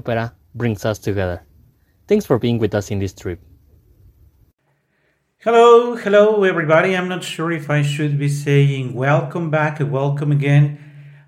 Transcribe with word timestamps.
opera 0.00 0.34
brings 0.54 0.84
us 0.84 0.98
together. 0.98 1.38
Thanks 2.08 2.24
for 2.26 2.38
being 2.38 2.58
with 2.58 2.74
us 2.74 2.90
in 2.90 2.98
this 2.98 3.12
trip. 3.12 3.40
Hello, 5.38 5.94
hello, 5.94 6.44
everybody. 6.44 6.96
I'm 6.96 7.08
not 7.08 7.22
sure 7.22 7.52
if 7.52 7.70
I 7.70 7.82
should 7.82 8.18
be 8.18 8.28
saying 8.28 8.94
welcome 8.94 9.50
back 9.50 9.80
welcome 9.80 10.32
again. 10.32 10.64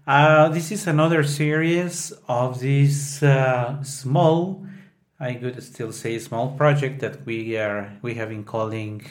Uh, 0.07 0.49
this 0.49 0.73
is 0.73 0.87
another 0.87 1.23
series 1.23 2.13
of 2.29 2.61
this 2.61 3.23
uh, 3.23 3.83
small, 3.83 4.67
I 5.21 5.35
could 5.35 5.63
still 5.63 5.93
say 5.93 6.19
small 6.19 6.57
project 6.57 7.01
that 7.01 7.25
we 7.25 7.57
are 7.57 7.97
we 8.03 8.15
have 8.15 8.31
been 8.31 8.45
calling, 8.45 9.03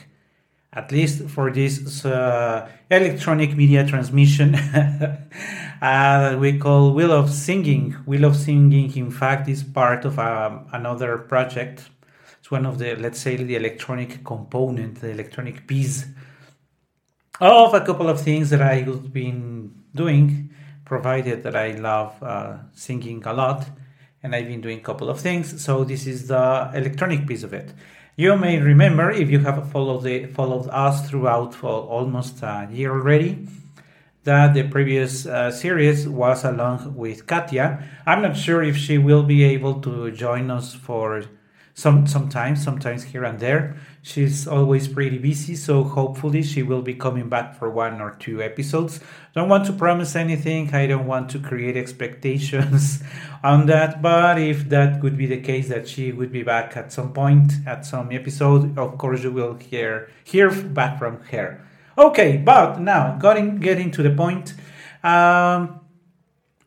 at 0.74 0.92
least 0.92 1.30
for 1.30 1.50
this 1.52 2.06
uh, 2.06 2.68
electronic 2.90 3.56
media 3.56 3.88
transmission, 3.88 4.50
that 5.82 6.40
we 6.40 6.60
call 6.60 6.94
Wheel 6.94 7.12
of 7.12 7.30
Singing. 7.32 7.94
Wheel 8.06 8.26
of 8.26 8.36
Singing, 8.36 8.96
in 8.96 9.10
fact, 9.12 9.50
is 9.50 9.64
part 9.64 10.06
of 10.06 10.20
um, 10.20 10.68
another 10.72 11.18
project 11.18 11.90
It's 12.40 12.50
one 12.52 12.66
of 12.66 12.80
the, 12.80 12.96
let's 12.96 13.20
say, 13.20 13.36
the 13.36 13.56
electronic 13.56 14.24
component, 14.24 15.02
the 15.02 15.10
electronic 15.10 15.68
piece 15.68 16.06
of 17.40 17.74
a 17.74 17.82
couple 17.82 18.10
of 18.10 18.22
things 18.22 18.50
that 18.52 18.62
I've 18.62 19.12
been 19.12 19.72
doing, 19.96 20.50
provided 20.86 21.44
that 21.44 21.56
I 21.56 21.72
love 21.72 22.22
uh, 22.22 22.58
singing 22.74 23.24
a 23.26 23.34
lot, 23.34 23.68
and 24.22 24.36
I've 24.36 24.48
been 24.48 24.62
doing 24.62 24.80
a 24.80 24.82
couple 24.82 25.10
of 25.10 25.20
things. 25.20 25.64
So 25.64 25.84
this 25.84 26.06
is 26.06 26.28
the 26.28 26.72
electronic 26.74 27.28
piece 27.28 27.44
of 27.44 27.54
it. 27.54 27.74
You 28.18 28.38
may 28.38 28.60
remember 28.60 29.10
if 29.12 29.30
you 29.30 29.40
have 29.40 29.72
followed 29.72 30.04
the, 30.04 30.28
followed 30.28 30.68
us 30.70 31.10
throughout 31.10 31.56
for 31.56 31.70
almost 31.70 32.44
a 32.44 32.68
year 32.72 32.92
already 32.92 33.48
that 34.24 34.54
the 34.54 34.64
previous 34.64 35.26
uh, 35.26 35.52
series 35.52 36.08
was 36.08 36.44
along 36.46 36.96
with 36.96 37.26
Katya. 37.26 37.84
I'm 38.06 38.22
not 38.22 38.38
sure 38.38 38.62
if 38.62 38.78
she 38.78 38.98
will 38.98 39.24
be 39.24 39.44
able 39.44 39.82
to 39.82 40.12
join 40.12 40.52
us 40.52 40.76
for 40.76 41.24
some 41.74 42.06
sometimes 42.06 42.64
sometimes 42.64 43.04
here 43.04 43.24
and 43.24 43.40
there. 43.40 43.78
She's 44.04 44.48
always 44.48 44.88
pretty 44.88 45.18
busy 45.18 45.56
so 45.56 45.84
hopefully 45.84 46.44
she 46.44 46.62
will 46.62 46.82
be 46.82 46.94
coming 46.94 47.30
back 47.30 47.56
for 47.56 47.70
one 47.70 48.02
or 48.02 48.16
two 48.20 48.42
episodes. 48.42 49.00
Don't 49.34 49.50
want 49.50 49.66
to 49.68 49.74
promise 49.74 50.16
anything. 50.16 50.74
I 50.74 50.86
don't 50.86 51.08
want 51.08 51.30
to 51.32 51.40
create 51.40 51.78
expectations 51.78 53.02
on 53.44 53.66
that 53.68 54.02
but 54.02 54.38
if 54.38 54.70
that 54.70 55.02
would 55.02 55.18
be 55.18 55.26
the 55.26 55.42
case 55.42 55.70
that 55.70 55.88
she 55.88 56.12
would 56.12 56.32
be 56.32 56.44
back 56.44 56.78
at 56.78 56.92
some 56.92 57.14
point 57.14 57.54
at 57.66 57.86
some 57.86 58.12
episode 58.12 58.78
of 58.78 58.98
course 58.98 59.24
you 59.24 59.32
will 59.32 59.56
hear 59.56 60.10
hear 60.24 60.52
back 60.52 61.00
from 61.00 61.22
her 61.32 61.66
okay 62.02 62.38
but 62.38 62.80
now 62.80 63.18
getting 63.22 63.60
getting 63.60 63.92
to 63.92 64.02
the 64.04 64.12
point 64.12 64.54
um 65.04 65.80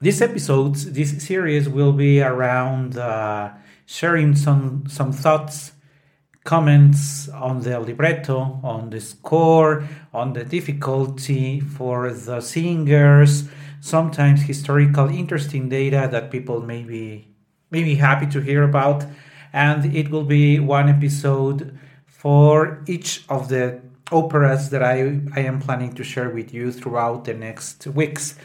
this 0.00 0.20
episode 0.20 0.74
this 0.74 1.10
series 1.24 1.68
will 1.68 1.92
be 1.92 2.20
around 2.20 2.96
uh 2.96 3.50
sharing 3.86 4.34
some 4.34 4.84
some 4.88 5.12
thoughts, 5.12 5.72
comments 6.44 7.28
on 7.28 7.60
the 7.60 7.78
libretto, 7.80 8.60
on 8.62 8.90
the 8.90 9.00
score, 9.00 9.84
on 10.12 10.32
the 10.32 10.44
difficulty 10.44 11.60
for 11.60 12.12
the 12.12 12.40
singers, 12.40 13.48
sometimes 13.80 14.42
historical 14.42 15.08
interesting 15.08 15.68
data 15.68 16.08
that 16.10 16.30
people 16.30 16.60
may 16.60 16.82
be, 16.82 17.28
may 17.70 17.82
be 17.82 17.94
happy 17.94 18.26
to 18.26 18.40
hear 18.40 18.62
about. 18.62 19.04
And 19.52 19.94
it 19.94 20.10
will 20.10 20.24
be 20.24 20.58
one 20.58 20.88
episode 20.88 21.78
for 22.06 22.82
each 22.86 23.24
of 23.28 23.48
the 23.48 23.80
operas 24.12 24.70
that 24.70 24.82
I, 24.82 25.20
I 25.34 25.40
am 25.40 25.60
planning 25.60 25.92
to 25.94 26.04
share 26.04 26.30
with 26.30 26.52
you 26.52 26.72
throughout 26.72 27.24
the 27.24 27.34
next 27.34 27.86
weeks. 27.86 28.36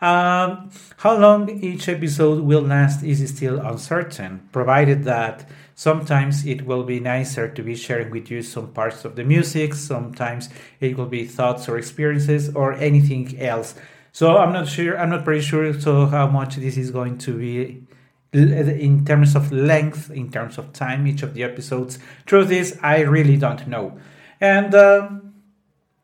Um, 0.00 0.70
how 0.98 1.16
long 1.16 1.48
each 1.48 1.88
episode 1.88 2.42
will 2.42 2.60
last 2.60 3.02
is 3.02 3.26
still 3.34 3.58
uncertain, 3.58 4.48
provided 4.52 5.04
that 5.04 5.48
sometimes 5.74 6.44
it 6.44 6.66
will 6.66 6.82
be 6.82 7.00
nicer 7.00 7.48
to 7.48 7.62
be 7.62 7.74
sharing 7.74 8.10
with 8.10 8.30
you 8.30 8.42
some 8.42 8.68
parts 8.72 9.04
of 9.04 9.16
the 9.16 9.24
music, 9.24 9.72
sometimes 9.72 10.50
it 10.80 10.98
will 10.98 11.06
be 11.06 11.24
thoughts 11.24 11.68
or 11.68 11.78
experiences 11.78 12.54
or 12.54 12.74
anything 12.74 13.40
else. 13.40 13.74
So 14.12 14.36
I'm 14.36 14.52
not 14.52 14.68
sure, 14.68 14.98
I'm 14.98 15.10
not 15.10 15.24
pretty 15.24 15.40
sure 15.40 15.72
so 15.80 16.06
how 16.06 16.26
much 16.26 16.56
this 16.56 16.76
is 16.76 16.90
going 16.90 17.18
to 17.18 17.38
be 17.38 17.86
in 18.32 19.04
terms 19.04 19.34
of 19.36 19.52
length, 19.52 20.10
in 20.10 20.30
terms 20.30 20.58
of 20.58 20.72
time, 20.72 21.06
each 21.06 21.22
of 21.22 21.34
the 21.34 21.44
episodes. 21.44 21.98
Truth 22.26 22.50
is, 22.50 22.78
I 22.82 23.00
really 23.00 23.36
don't 23.36 23.66
know. 23.68 23.98
And 24.44 24.74
uh, 24.74 25.08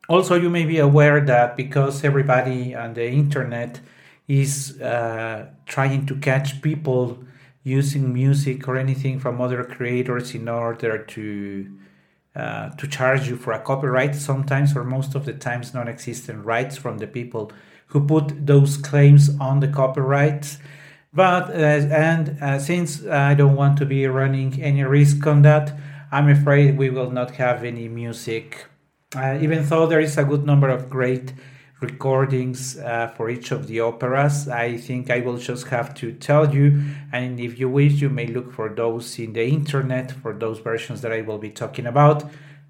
also, 0.09 0.33
you 0.33 0.49
may 0.49 0.65
be 0.65 0.79
aware 0.79 1.21
that 1.21 1.55
because 1.55 2.03
everybody 2.03 2.73
on 2.73 2.95
the 2.95 3.07
internet 3.07 3.79
is 4.27 4.81
uh, 4.81 5.49
trying 5.67 6.07
to 6.07 6.15
catch 6.15 6.59
people 6.63 7.23
using 7.61 8.11
music 8.11 8.67
or 8.67 8.77
anything 8.77 9.19
from 9.19 9.39
other 9.39 9.63
creators 9.63 10.33
in 10.33 10.49
order 10.49 10.97
to 10.97 11.77
uh, 12.35 12.69
to 12.79 12.87
charge 12.87 13.27
you 13.29 13.35
for 13.35 13.53
a 13.53 13.59
copyright 13.59 14.15
sometimes 14.15 14.75
or 14.75 14.83
most 14.83 15.13
of 15.13 15.25
the 15.25 15.33
times 15.33 15.75
non-existent 15.75 16.43
rights 16.43 16.75
from 16.77 16.97
the 16.97 17.05
people 17.05 17.51
who 17.87 18.07
put 18.07 18.47
those 18.47 18.75
claims 18.77 19.29
on 19.39 19.59
the 19.59 19.67
copyrights. 19.67 20.57
But 21.13 21.51
uh, 21.51 21.85
and 22.09 22.41
uh, 22.41 22.57
since 22.57 23.05
i 23.05 23.35
don't 23.35 23.55
want 23.55 23.77
to 23.77 23.85
be 23.85 24.07
running 24.07 24.59
any 24.63 24.83
risk 24.83 25.27
on 25.27 25.43
that 25.43 25.77
i'm 26.11 26.29
afraid 26.29 26.77
we 26.77 26.89
will 26.89 27.11
not 27.11 27.31
have 27.31 27.63
any 27.63 27.87
music 27.87 28.65
uh, 29.15 29.37
even 29.41 29.65
though 29.65 29.85
there 29.87 29.99
is 29.99 30.17
a 30.17 30.23
good 30.23 30.45
number 30.45 30.69
of 30.69 30.89
great 30.89 31.33
recordings 31.81 32.77
uh, 32.77 33.07
for 33.17 33.29
each 33.29 33.51
of 33.51 33.67
the 33.67 33.81
operas. 33.81 34.47
I 34.47 34.77
think 34.77 35.09
I 35.09 35.19
will 35.19 35.37
just 35.37 35.67
have 35.67 35.93
to 35.95 36.13
tell 36.13 36.53
you, 36.53 36.81
and 37.11 37.39
if 37.39 37.59
you 37.59 37.67
wish, 37.69 37.93
you 37.93 38.09
may 38.09 38.27
look 38.27 38.53
for 38.53 38.69
those 38.69 39.17
in 39.19 39.33
the 39.33 39.45
internet 39.45 40.11
for 40.11 40.33
those 40.33 40.59
versions 40.59 41.01
that 41.01 41.11
I 41.11 41.21
will 41.21 41.39
be 41.39 41.49
talking 41.49 41.87
about. 41.87 42.23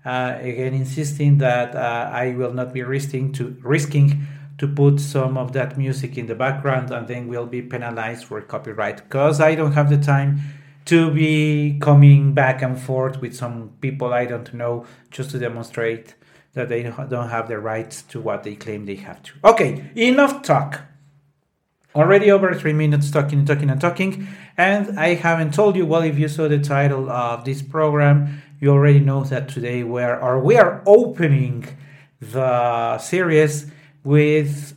Uh, 0.03 0.38
again, 0.40 0.73
insisting 0.73 1.38
that 1.40 1.75
uh, 1.75 2.09
I 2.12 2.34
will 2.34 2.53
not 2.53 2.73
be 2.73 2.81
risking 2.81 3.34
to 3.34 3.56
risking 3.62 4.25
to 4.58 4.68
put 4.68 5.00
some 5.00 5.38
of 5.38 5.53
that 5.53 5.78
music 5.78 6.18
in 6.18 6.28
the 6.28 6.35
background, 6.35 6.91
and 6.91 7.08
then 7.08 7.28
we'll 7.28 7.46
be 7.46 7.62
penalized 7.62 8.25
for 8.25 8.41
copyright 8.41 8.97
because 8.97 9.41
I 9.41 9.56
don't 9.56 9.73
have 9.73 9.90
the 9.90 9.97
time 9.97 10.40
to 10.85 11.11
be 11.11 11.77
coming 11.79 12.33
back 12.33 12.61
and 12.61 12.79
forth 12.79 13.21
with 13.21 13.35
some 13.35 13.71
people 13.81 14.13
I 14.13 14.25
don't 14.25 14.53
know 14.53 14.85
just 15.09 15.31
to 15.31 15.39
demonstrate 15.39 16.15
that 16.53 16.69
they 16.69 16.83
don't 16.83 17.29
have 17.29 17.47
the 17.47 17.59
rights 17.59 18.01
to 18.03 18.19
what 18.19 18.43
they 18.43 18.55
claim 18.55 18.85
they 18.85 18.95
have 18.95 19.23
to. 19.23 19.31
Okay, 19.45 19.89
enough 19.95 20.41
talk. 20.43 20.81
Already 21.93 22.31
over 22.31 22.53
three 22.53 22.73
minutes 22.73 23.11
talking 23.11 23.39
and 23.39 23.47
talking 23.47 23.69
and 23.69 23.79
talking, 23.79 24.28
and 24.57 24.97
I 24.97 25.16
haven't 25.16 25.53
told 25.53 25.75
you. 25.75 25.85
Well, 25.85 26.03
if 26.03 26.17
you 26.17 26.29
saw 26.29 26.47
the 26.47 26.59
title 26.59 27.09
of 27.09 27.43
this 27.43 27.61
program, 27.61 28.41
you 28.61 28.69
already 28.69 28.99
know 28.99 29.23
that 29.25 29.49
today 29.49 29.84
we 29.84 30.01
are, 30.01 30.19
or 30.22 30.39
we 30.39 30.55
are 30.55 30.81
opening 30.85 31.67
the 32.22 32.97
series 32.97 33.69
with 34.03 34.73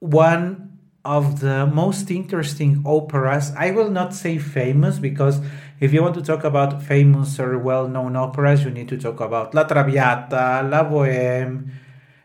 one 0.00 0.71
of 1.04 1.40
the 1.40 1.66
most 1.66 2.10
interesting 2.10 2.82
operas. 2.86 3.52
I 3.56 3.72
will 3.72 3.90
not 3.90 4.14
say 4.14 4.38
famous 4.38 4.98
because 4.98 5.40
if 5.80 5.92
you 5.92 6.02
want 6.02 6.14
to 6.14 6.22
talk 6.22 6.44
about 6.44 6.82
famous 6.82 7.40
or 7.40 7.58
well 7.58 7.88
known 7.88 8.14
operas, 8.14 8.64
you 8.64 8.70
need 8.70 8.88
to 8.88 8.98
talk 8.98 9.20
about 9.20 9.54
La 9.54 9.64
Traviata, 9.64 10.62
La 10.62 10.84
Bohème, 10.84 11.70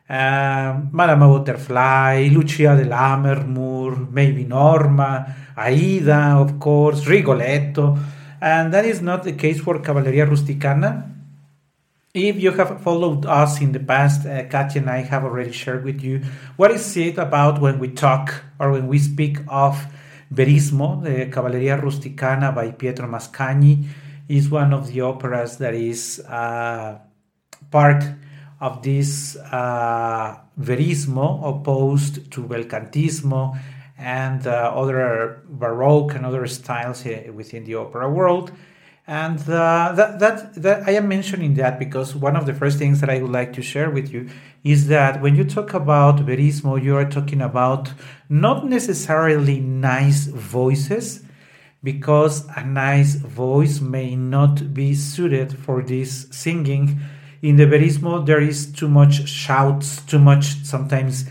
uh, 0.10 0.80
Madame 0.92 1.28
Butterfly, 1.28 2.30
Lucia 2.32 2.76
de 2.76 2.86
Lammermoor, 2.86 4.12
maybe 4.12 4.46
Norma, 4.46 5.36
Aida, 5.58 6.38
of 6.38 6.60
course, 6.60 7.08
Rigoletto. 7.08 7.98
And 8.40 8.72
that 8.74 8.86
is 8.86 9.02
not 9.02 9.24
the 9.24 9.34
case 9.34 9.60
for 9.60 9.80
Cavalleria 9.80 10.28
Rusticana. 10.28 11.17
If 12.20 12.42
you 12.42 12.50
have 12.50 12.82
followed 12.82 13.28
us 13.28 13.62
in 13.62 13.74
the 13.74 13.80
past, 13.80 14.26
uh, 14.26 14.46
Katia 14.46 14.82
and 14.82 14.90
I 14.90 15.04
have 15.04 15.24
already 15.24 15.52
shared 15.52 15.84
with 15.84 16.02
you 16.02 16.24
what 16.56 16.72
is 16.72 16.98
it 16.98 17.20
about 17.20 17.62
when 17.62 17.78
we 17.78 17.90
talk 17.90 18.44
or 18.60 18.72
when 18.72 18.88
we 18.88 18.98
speak 18.98 19.38
of 19.48 19.86
Verismo, 20.34 21.04
the 21.04 21.28
Cavalleria 21.28 21.80
Rusticana 21.80 22.56
by 22.56 22.72
Pietro 22.72 23.08
Mascagni, 23.08 23.86
is 24.28 24.50
one 24.50 24.74
of 24.74 24.88
the 24.88 25.02
operas 25.02 25.58
that 25.58 25.76
is 25.76 26.20
uh, 26.22 26.98
part 27.70 28.04
of 28.62 28.82
this 28.82 29.36
uh, 29.52 30.40
Verismo 30.60 31.60
opposed 31.60 32.32
to 32.32 32.42
Belcantismo 32.42 33.60
and 33.96 34.48
uh, 34.48 34.72
other 34.74 35.44
Baroque 35.48 36.16
and 36.16 36.26
other 36.26 36.48
styles 36.48 37.06
within 37.32 37.64
the 37.66 37.76
opera 37.76 38.10
world. 38.10 38.52
And 39.08 39.40
uh, 39.50 39.94
that, 39.96 40.20
that, 40.20 40.54
that 40.56 40.88
I 40.88 40.92
am 40.92 41.08
mentioning 41.08 41.54
that 41.54 41.80
because 41.80 42.14
one 42.14 42.36
of 42.36 42.46
the 42.46 42.54
first 42.54 42.78
things 42.78 43.00
that 43.00 43.10
I 43.10 43.22
would 43.22 43.32
like 43.32 43.54
to 43.54 43.62
share 43.62 43.90
with 43.90 44.12
you 44.12 44.30
is 44.66 44.88
that 44.88 45.22
when 45.22 45.36
you 45.36 45.46
talk 45.46 45.74
about 45.74 46.18
Verismo, 46.26 46.82
you 46.82 46.96
are 46.98 47.10
talking 47.10 47.42
about 47.42 47.94
not 48.28 48.66
necessarily 48.66 49.62
nice 49.62 50.26
voices, 50.26 51.24
because 51.84 52.46
a 52.58 52.66
nice 52.66 53.16
voice 53.16 53.80
may 53.80 54.16
not 54.16 54.74
be 54.74 54.94
suited 54.94 55.58
for 55.58 55.82
this 55.82 56.28
singing 56.32 57.00
in 57.42 57.56
the 57.56 57.66
verismo 57.66 58.26
there 58.26 58.42
is 58.42 58.72
too 58.72 58.90
much 58.90 59.28
shouts, 59.28 60.02
too 60.02 60.20
much 60.20 60.64
sometimes 60.64 61.26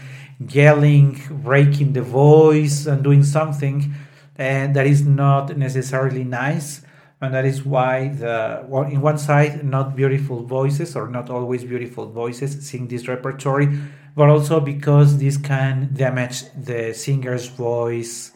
yelling, 0.50 1.20
breaking 1.42 1.92
the 1.94 2.02
voice, 2.02 2.86
and 2.86 3.02
doing 3.02 3.24
something, 3.24 3.92
and 4.36 4.76
that 4.76 4.86
is 4.86 5.04
not 5.04 5.56
necessarily 5.56 6.22
nice. 6.22 6.82
And 7.20 7.32
that 7.32 7.46
is 7.46 7.64
why 7.64 8.08
the 8.08 8.64
well, 8.68 8.82
in 8.82 9.00
one 9.00 9.18
side 9.18 9.64
not 9.64 9.96
beautiful 9.96 10.42
voices 10.44 10.94
or 10.94 11.08
not 11.08 11.30
always 11.30 11.64
beautiful 11.64 12.10
voices 12.10 12.68
sing 12.68 12.88
this 12.88 13.08
repertory, 13.08 13.68
but 14.14 14.28
also 14.28 14.60
because 14.60 15.18
this 15.18 15.38
can 15.38 15.90
damage 15.94 16.44
the 16.54 16.92
singer's 16.92 17.46
voice. 17.46 18.32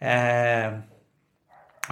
Um, 0.00 0.84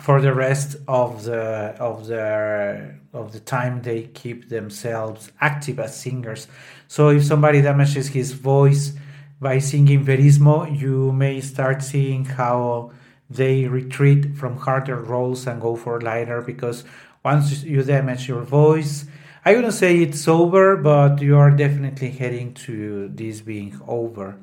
for 0.01 0.21
the 0.21 0.33
rest 0.33 0.77
of 0.87 1.25
the 1.25 1.75
of 1.79 2.07
the 2.07 2.95
of 3.13 3.33
the 3.33 3.41
time 3.41 3.83
they 3.83 4.03
keep 4.03 4.49
themselves 4.49 5.33
active 5.41 5.79
as 5.81 5.97
singers. 5.97 6.47
So 6.87 7.09
if 7.11 7.25
somebody 7.25 7.61
damages 7.63 8.09
his 8.09 8.33
voice 8.33 8.93
by 9.41 9.59
singing 9.59 10.05
verismo, 10.05 10.79
you 10.79 11.13
may 11.13 11.41
start 11.41 11.83
seeing 11.83 12.25
how 12.25 12.93
they 13.31 13.67
retreat 13.67 14.37
from 14.37 14.57
harder 14.57 14.97
roles 14.97 15.47
and 15.47 15.61
go 15.61 15.77
for 15.77 16.01
lighter 16.01 16.41
because 16.41 16.85
once 17.25 17.63
you 17.63 17.83
damage 17.83 18.29
your 18.29 18.43
voice, 18.43 19.05
I 19.45 19.55
wouldn't 19.55 19.75
say 19.75 19.99
it's 19.99 20.27
over, 20.27 20.77
but 20.77 21.21
you 21.21 21.37
are 21.37 21.51
definitely 21.51 22.11
heading 22.11 22.55
to 22.67 23.09
this 23.09 23.41
being 23.41 23.81
over. 23.87 24.37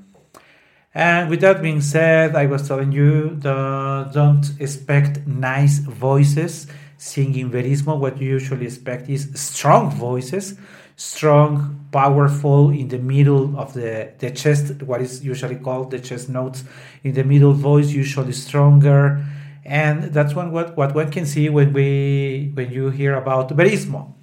And 0.96 1.30
with 1.30 1.42
that 1.42 1.62
being 1.62 1.82
said, 1.82 2.38
I 2.38 2.46
was 2.46 2.66
telling 2.70 2.94
you 2.94 3.36
the, 3.36 4.10
don't 4.14 4.50
expect 4.62 5.28
nice 5.28 5.80
voices 5.80 6.68
singing 6.98 7.52
verismo. 7.52 8.00
What 8.00 8.22
you 8.22 8.30
usually 8.30 8.66
expect 8.66 9.10
is 9.10 9.30
strong 9.36 9.92
voices, 9.92 10.58
strong, 10.96 11.86
powerful 11.92 12.70
in 12.70 12.88
the 12.88 12.98
middle 12.98 13.60
of 13.60 13.74
the, 13.74 14.14
the 14.20 14.32
chest, 14.32 14.82
what 14.84 15.02
is 15.02 15.24
usually 15.24 15.58
called 15.58 15.92
the 15.92 16.00
chest 16.00 16.30
notes 16.30 16.64
in 17.04 17.14
the 17.14 17.26
middle 17.26 17.52
voice, 17.52 17.92
usually 17.92 18.32
stronger. 18.32 19.22
And 19.66 20.14
that's 20.14 20.34
one 20.34 20.54
what, 20.54 20.78
what 20.78 20.96
one 20.96 21.12
can 21.12 21.26
see 21.26 21.50
when 21.50 21.74
we 21.74 22.52
when 22.54 22.72
you 22.72 22.90
hear 22.90 23.16
about 23.16 23.50
verismo. 23.50 24.14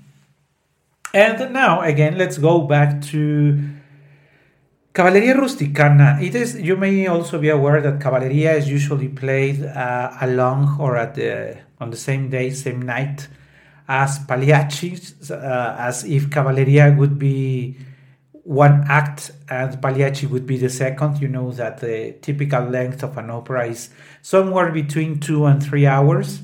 And 1.13 1.53
now 1.53 1.83
again, 1.83 2.17
let's 2.17 2.39
go 2.39 2.63
back 2.63 3.03
to 3.11 3.59
Cavalleria 4.93 5.35
rusticana. 5.35 6.23
It 6.23 6.35
is. 6.35 6.61
You 6.61 6.77
may 6.77 7.07
also 7.07 7.39
be 7.39 7.49
aware 7.49 7.81
that 7.81 7.99
cavalleria 7.99 8.53
is 8.59 8.69
usually 8.69 9.09
played 9.09 9.65
uh, 9.65 10.13
along 10.21 10.77
or 10.79 10.99
at 10.99 11.15
the 11.15 11.57
on 11.81 11.91
the 11.91 11.97
same 11.97 12.29
day, 12.29 12.51
same 12.51 12.83
night 12.83 13.27
as 13.89 14.19
pagliacci, 14.19 15.31
uh, 15.31 15.77
as 15.79 16.05
if 16.05 16.29
cavalleria 16.29 16.95
would 16.95 17.19
be 17.19 17.79
one 18.45 18.85
act 18.87 19.31
and 19.49 19.81
pagliacci 19.81 20.27
would 20.27 20.47
be 20.47 20.59
the 20.59 20.69
second. 20.69 21.23
You 21.23 21.29
know 21.29 21.53
that 21.53 21.79
the 21.79 22.17
typical 22.21 22.65
length 22.65 23.03
of 23.03 23.17
an 23.17 23.31
opera 23.31 23.69
is 23.69 23.89
somewhere 24.21 24.71
between 24.71 25.21
two 25.21 25.47
and 25.47 25.63
three 25.63 25.87
hours. 25.87 26.43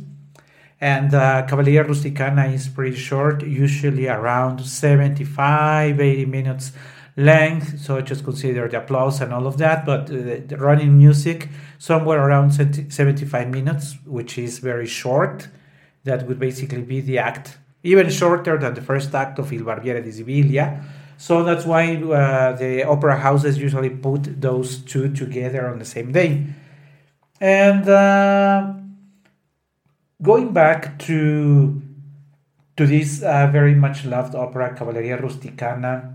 And 0.81 1.13
uh, 1.13 1.45
Cavalleria 1.49 1.85
Rusticana 1.85 2.55
is 2.55 2.69
pretty 2.69 2.97
short, 2.97 3.43
usually 3.43 4.07
around 4.07 4.65
75, 4.65 6.01
80 6.01 6.25
minutes 6.27 6.71
length. 7.19 7.81
So 7.81 8.01
just 8.01 8.25
consider 8.25 8.69
the 8.69 8.79
applause 8.79 9.21
and 9.21 9.35
all 9.35 9.47
of 9.47 9.59
that. 9.59 9.85
But 9.85 10.11
uh, 10.11 10.41
the 10.47 10.57
running 10.59 10.97
music, 10.97 11.49
somewhere 11.79 12.25
around 12.27 12.53
75 12.53 13.49
minutes, 13.49 13.97
which 14.07 14.39
is 14.39 14.61
very 14.61 14.87
short. 14.87 15.49
That 16.05 16.27
would 16.27 16.39
basically 16.39 16.83
be 16.83 17.01
the 17.03 17.19
act, 17.19 17.59
even 17.83 18.09
shorter 18.09 18.57
than 18.57 18.73
the 18.75 18.81
first 18.81 19.15
act 19.15 19.39
of 19.39 19.53
Il 19.53 19.63
Barbiere 19.63 20.03
di 20.03 20.11
Siviglia. 20.11 20.83
So 21.19 21.43
that's 21.43 21.67
why 21.67 21.97
uh, 21.97 22.53
the 22.53 22.85
opera 22.85 23.19
houses 23.19 23.59
usually 23.59 23.91
put 23.91 24.41
those 24.41 24.79
two 24.79 25.13
together 25.13 25.69
on 25.69 25.81
the 25.81 25.85
same 25.85 26.13
day. 26.13 26.47
And 27.41 27.89
uh, 27.89 28.75
going 30.23 30.53
back 30.53 30.99
to 31.01 31.83
to 32.77 32.87
this 32.87 33.23
uh, 33.25 33.49
very 33.49 33.75
much 33.75 34.05
loved 34.05 34.37
opera 34.37 34.73
Cavalleria 34.77 35.21
Rusticana, 35.21 36.15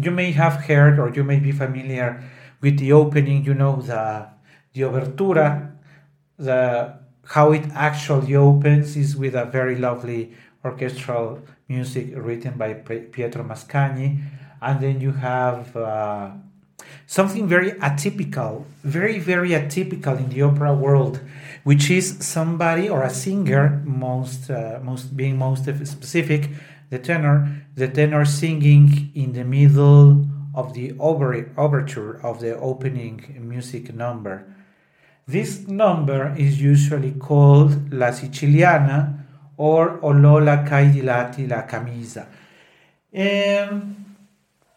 you 0.00 0.10
may 0.10 0.32
have 0.32 0.64
heard 0.64 0.98
or 0.98 1.10
you 1.10 1.24
may 1.24 1.38
be 1.38 1.52
familiar 1.52 2.22
with 2.60 2.78
the 2.78 2.92
opening, 2.92 3.44
you 3.44 3.54
know, 3.54 3.80
the 3.82 4.28
the 4.74 4.82
overtura, 4.82 5.72
the 6.38 6.98
how 7.24 7.52
it 7.52 7.64
actually 7.74 8.36
opens 8.36 8.96
is 8.96 9.16
with 9.16 9.34
a 9.34 9.44
very 9.44 9.76
lovely 9.76 10.32
orchestral 10.64 11.40
music 11.68 12.12
written 12.14 12.54
by 12.56 12.74
Pietro 12.74 13.42
Mascagni, 13.42 14.22
and 14.62 14.80
then 14.80 15.00
you 15.00 15.12
have 15.12 15.76
uh, 15.76 16.30
something 17.06 17.48
very 17.48 17.72
atypical, 17.72 18.64
very 18.84 19.18
very 19.18 19.50
atypical 19.50 20.18
in 20.18 20.28
the 20.28 20.42
opera 20.42 20.74
world, 20.74 21.20
which 21.64 21.90
is 21.90 22.18
somebody 22.20 22.88
or 22.88 23.02
a 23.02 23.10
singer, 23.10 23.82
most 23.84 24.50
uh, 24.50 24.78
most 24.82 25.16
being 25.16 25.36
most 25.38 25.64
specific, 25.64 26.50
the 26.90 26.98
tenor, 26.98 27.66
the 27.74 27.88
tenor 27.88 28.24
singing 28.24 29.10
in 29.14 29.32
the 29.32 29.44
middle 29.44 30.26
of 30.54 30.74
the 30.74 30.94
over, 30.98 31.50
overture 31.56 32.20
of 32.22 32.40
the 32.40 32.56
opening 32.56 33.36
music 33.40 33.94
number. 33.94 34.46
This 35.26 35.66
number 35.66 36.34
is 36.38 36.60
usually 36.60 37.12
called 37.12 37.92
La 37.92 38.08
Siciliana 38.08 39.24
or 39.56 39.98
Olola 39.98 40.66
Caidilati 40.66 41.48
la 41.50 41.62
Camisa. 41.62 42.26
And 43.12 44.04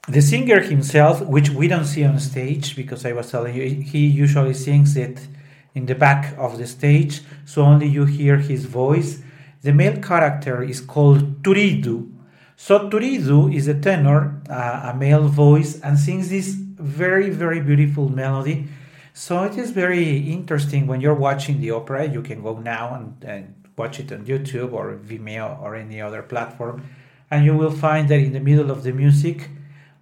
the 0.07 0.21
singer 0.21 0.61
himself, 0.61 1.21
which 1.21 1.51
we 1.51 1.67
don't 1.67 1.85
see 1.85 2.03
on 2.03 2.19
stage 2.19 2.75
because 2.75 3.05
I 3.05 3.13
was 3.13 3.29
telling 3.29 3.55
you, 3.55 3.83
he 3.83 4.07
usually 4.07 4.55
sings 4.55 4.97
it 4.97 5.27
in 5.75 5.85
the 5.85 5.95
back 5.95 6.35
of 6.37 6.57
the 6.57 6.65
stage, 6.65 7.21
so 7.45 7.61
only 7.61 7.87
you 7.87 8.05
hear 8.05 8.37
his 8.37 8.65
voice 8.65 9.21
the 9.61 9.73
male 9.73 10.01
character 10.01 10.63
is 10.63 10.81
called 10.81 11.43
Turiddu. 11.43 12.11
So 12.55 12.89
Turiddu 12.89 13.53
is 13.53 13.67
a 13.67 13.73
tenor, 13.73 14.41
uh, 14.49 14.91
a 14.91 14.97
male 14.97 15.27
voice, 15.27 15.79
and 15.81 15.97
sings 15.97 16.29
this 16.29 16.49
very, 16.49 17.29
very 17.29 17.61
beautiful 17.61 18.09
melody. 18.09 18.67
So 19.13 19.43
it 19.43 19.57
is 19.57 19.71
very 19.71 20.31
interesting 20.31 20.87
when 20.87 21.01
you're 21.01 21.13
watching 21.13 21.59
the 21.59 21.71
opera. 21.71 22.07
You 22.07 22.21
can 22.21 22.41
go 22.41 22.57
now 22.57 22.95
and, 22.95 23.23
and 23.23 23.53
watch 23.77 23.99
it 23.99 24.11
on 24.11 24.25
YouTube 24.25 24.73
or 24.73 24.95
Vimeo 24.95 25.61
or 25.61 25.75
any 25.75 26.01
other 26.01 26.21
platform, 26.21 26.83
and 27.31 27.45
you 27.45 27.55
will 27.55 27.71
find 27.71 28.07
that 28.09 28.19
in 28.19 28.33
the 28.33 28.39
middle 28.39 28.71
of 28.71 28.83
the 28.83 28.91
music, 28.91 29.49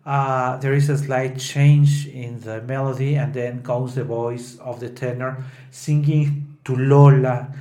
uh, 0.05 0.57
there 0.57 0.73
is 0.73 0.89
a 0.89 0.97
slight 0.97 1.37
change 1.37 2.07
in 2.07 2.39
the 2.41 2.61
melody, 2.61 3.15
and 3.15 3.33
then 3.33 3.61
goes 3.61 3.95
the 3.95 4.03
voice 4.03 4.57
of 4.59 4.79
the 4.79 4.89
tenor 4.89 5.43
singing 5.69 6.57
to 6.63 6.75
Lola. 6.75 7.53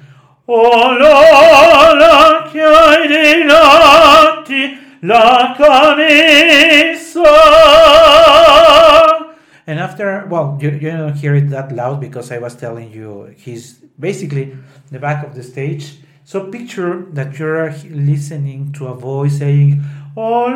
Oh 0.48 0.94
dei 3.08 3.42
lati 3.48 4.78
la 5.02 5.54
camisa. 5.56 7.24
And 9.66 9.80
after, 9.80 10.24
well, 10.30 10.56
you, 10.60 10.70
you 10.70 10.92
don't 10.92 11.14
hear 11.14 11.34
it 11.34 11.50
that 11.50 11.72
loud 11.72 12.00
because 12.00 12.30
I 12.30 12.38
was 12.38 12.54
telling 12.54 12.92
you 12.92 13.34
he's 13.36 13.80
basically 13.98 14.56
the 14.92 15.00
back 15.00 15.26
of 15.26 15.34
the 15.34 15.42
stage. 15.42 15.96
So 16.22 16.48
picture 16.48 17.06
that 17.10 17.40
you're 17.40 17.72
listening 17.90 18.72
to 18.74 18.86
a 18.86 18.94
voice 18.94 19.38
saying, 19.38 19.82
Oh 20.16 20.46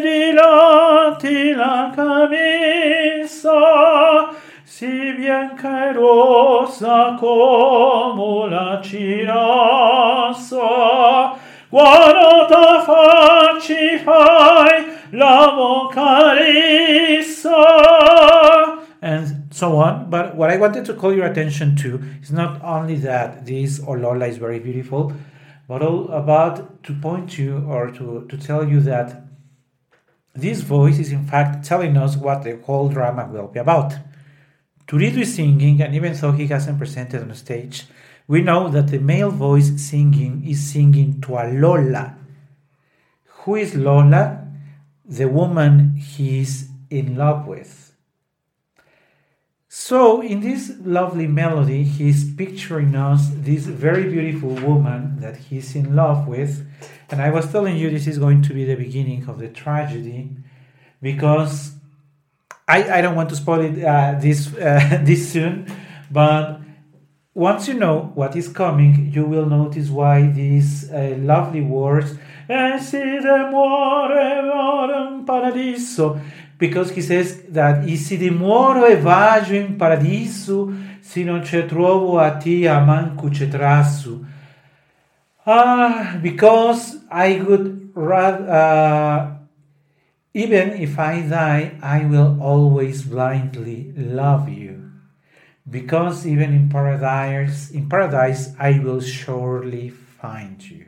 di 0.00 0.32
lati 0.32 1.56
la 1.56 1.92
camisa 1.96 3.56
si 4.68 5.12
bianca 5.16 5.90
e 5.90 5.92
rosa 5.92 7.14
come 7.20 8.50
la 8.50 8.80
cirassa, 8.82 10.58
guarda 11.70 12.82
facci 12.84 13.96
fai 14.02 14.86
la 15.12 15.88
carissa, 15.92 17.54
and 19.00 19.46
so 19.52 19.76
on. 19.76 20.10
But 20.10 20.34
what 20.34 20.50
I 20.50 20.56
wanted 20.56 20.84
to 20.86 20.94
call 20.94 21.14
your 21.14 21.26
attention 21.26 21.76
to 21.76 22.00
is 22.20 22.32
not 22.32 22.60
only 22.64 22.96
that 22.96 23.46
this 23.46 23.78
Olola 23.78 24.28
is 24.28 24.38
very 24.38 24.58
beautiful, 24.58 25.12
but 25.68 25.80
all 25.80 26.08
about 26.10 26.82
to 26.82 26.92
point 26.92 27.38
you 27.38 27.64
or 27.68 27.92
to, 27.92 28.26
to 28.28 28.36
tell 28.36 28.68
you 28.68 28.80
that 28.80 29.22
this 30.34 30.62
voice 30.62 30.98
is 30.98 31.12
in 31.12 31.24
fact 31.24 31.64
telling 31.64 31.96
us 31.96 32.16
what 32.16 32.42
the 32.42 32.56
whole 32.64 32.88
drama 32.88 33.28
will 33.32 33.46
be 33.46 33.60
about. 33.60 33.94
Turiddu 34.86 35.22
is 35.22 35.34
singing, 35.34 35.82
and 35.82 35.94
even 35.94 36.14
though 36.14 36.32
he 36.32 36.46
hasn't 36.46 36.78
presented 36.78 37.22
on 37.22 37.34
stage, 37.34 37.86
we 38.28 38.40
know 38.42 38.68
that 38.68 38.88
the 38.88 38.98
male 38.98 39.30
voice 39.30 39.70
singing 39.80 40.44
is 40.46 40.72
singing 40.72 41.20
to 41.22 41.34
a 41.36 41.50
Lola. 41.52 42.16
Who 43.24 43.56
is 43.56 43.74
Lola? 43.74 44.46
The 45.04 45.28
woman 45.28 45.96
he's 45.96 46.68
in 46.90 47.16
love 47.16 47.46
with. 47.46 47.94
So, 49.68 50.20
in 50.22 50.40
this 50.40 50.72
lovely 50.82 51.26
melody, 51.26 51.84
he's 51.84 52.34
picturing 52.34 52.96
us 52.96 53.28
this 53.34 53.66
very 53.66 54.10
beautiful 54.10 54.48
woman 54.48 55.20
that 55.20 55.36
he's 55.36 55.76
in 55.76 55.94
love 55.94 56.26
with. 56.26 56.66
And 57.10 57.20
I 57.20 57.30
was 57.30 57.52
telling 57.52 57.76
you 57.76 57.90
this 57.90 58.06
is 58.06 58.18
going 58.18 58.42
to 58.42 58.54
be 58.54 58.64
the 58.64 58.74
beginning 58.74 59.28
of 59.28 59.38
the 59.38 59.48
tragedy 59.48 60.30
because 61.02 61.75
I, 62.68 62.98
I 62.98 63.00
don't 63.00 63.14
want 63.14 63.28
to 63.30 63.36
spoil 63.36 63.60
it 63.60 63.84
uh, 63.84 64.18
this, 64.18 64.52
uh, 64.54 65.00
this 65.04 65.32
soon, 65.32 65.66
but 66.10 66.60
once 67.34 67.68
you 67.68 67.74
know 67.74 68.10
what 68.14 68.34
is 68.34 68.48
coming, 68.48 69.12
you 69.12 69.24
will 69.24 69.46
notice 69.46 69.88
why 69.88 70.26
these 70.26 70.90
uh, 70.90 71.16
lovely 71.18 71.60
words, 71.60 72.16
"E 72.48 72.78
si 72.78 72.96
muore, 72.98 74.42
muore 74.42 75.08
in 75.08 75.24
paradiso, 75.24 76.18
because 76.58 76.90
he 76.90 77.02
says 77.02 77.42
that 77.50 77.86
e 77.86 77.96
si 77.96 78.16
dimoro 78.16 78.86
e 78.86 78.96
vaggio 78.96 79.54
in 79.54 79.76
paradiso, 79.76 80.72
se 81.00 81.22
non 81.24 81.44
ce 81.44 81.66
trovo 81.66 82.18
a 82.18 82.36
ti 82.36 82.66
a 82.66 82.80
manco 82.80 83.30
ce 83.30 83.48
trasso. 83.48 84.24
Ah, 85.44 86.18
because 86.20 86.98
I 87.10 87.40
would 87.40 87.90
rather, 87.94 88.48
uh, 88.50 89.35
even 90.36 90.72
if 90.72 90.98
I 90.98 91.22
die, 91.22 91.78
I 91.80 92.04
will 92.04 92.36
always 92.42 93.00
blindly 93.00 93.94
love 93.96 94.50
you. 94.50 94.92
Because 95.68 96.26
even 96.26 96.52
in 96.52 96.68
paradise, 96.68 97.70
in 97.70 97.88
paradise, 97.88 98.52
I 98.58 98.78
will 98.78 99.00
surely 99.00 99.88
find 99.88 100.62
you. 100.62 100.84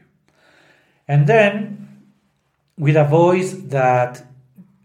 And 1.08 1.26
then, 1.26 1.88
with 2.76 2.94
a 2.94 3.04
voice 3.04 3.54
that 3.72 4.22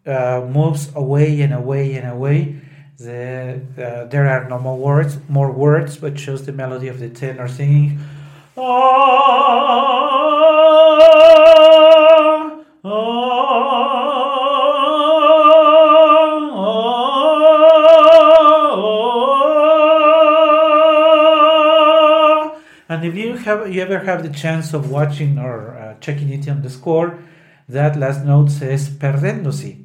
uh, 0.05 0.47
moves 0.49 0.95
away 0.95 1.41
and 1.41 1.53
away 1.53 1.95
and 1.95 2.09
away, 2.09 2.61
the, 2.97 3.59
there 4.09 4.29
are 4.29 4.47
no 4.47 4.59
more 4.59 4.77
words, 4.77 5.17
more 5.27 5.51
words, 5.51 5.97
but 5.97 6.13
just 6.13 6.45
the 6.45 6.53
melody 6.53 6.87
of 6.87 7.01
the 7.01 7.09
tenor 7.09 7.49
singing. 7.49 7.99
Ah, 8.55 9.73
and 23.03 23.11
if 23.11 23.17
you 23.21 23.35
have 23.35 23.67
you 23.69 23.81
ever 23.81 23.99
have 23.99 24.23
the 24.23 24.29
chance 24.29 24.73
of 24.73 24.89
watching 24.89 25.37
or 25.37 25.77
uh, 25.77 25.95
checking 25.99 26.29
it 26.29 26.47
on 26.47 26.61
the 26.61 26.69
score, 26.69 27.19
that 27.67 27.99
last 27.99 28.23
note 28.23 28.49
says 28.49 28.89
perdendosi, 28.89 29.83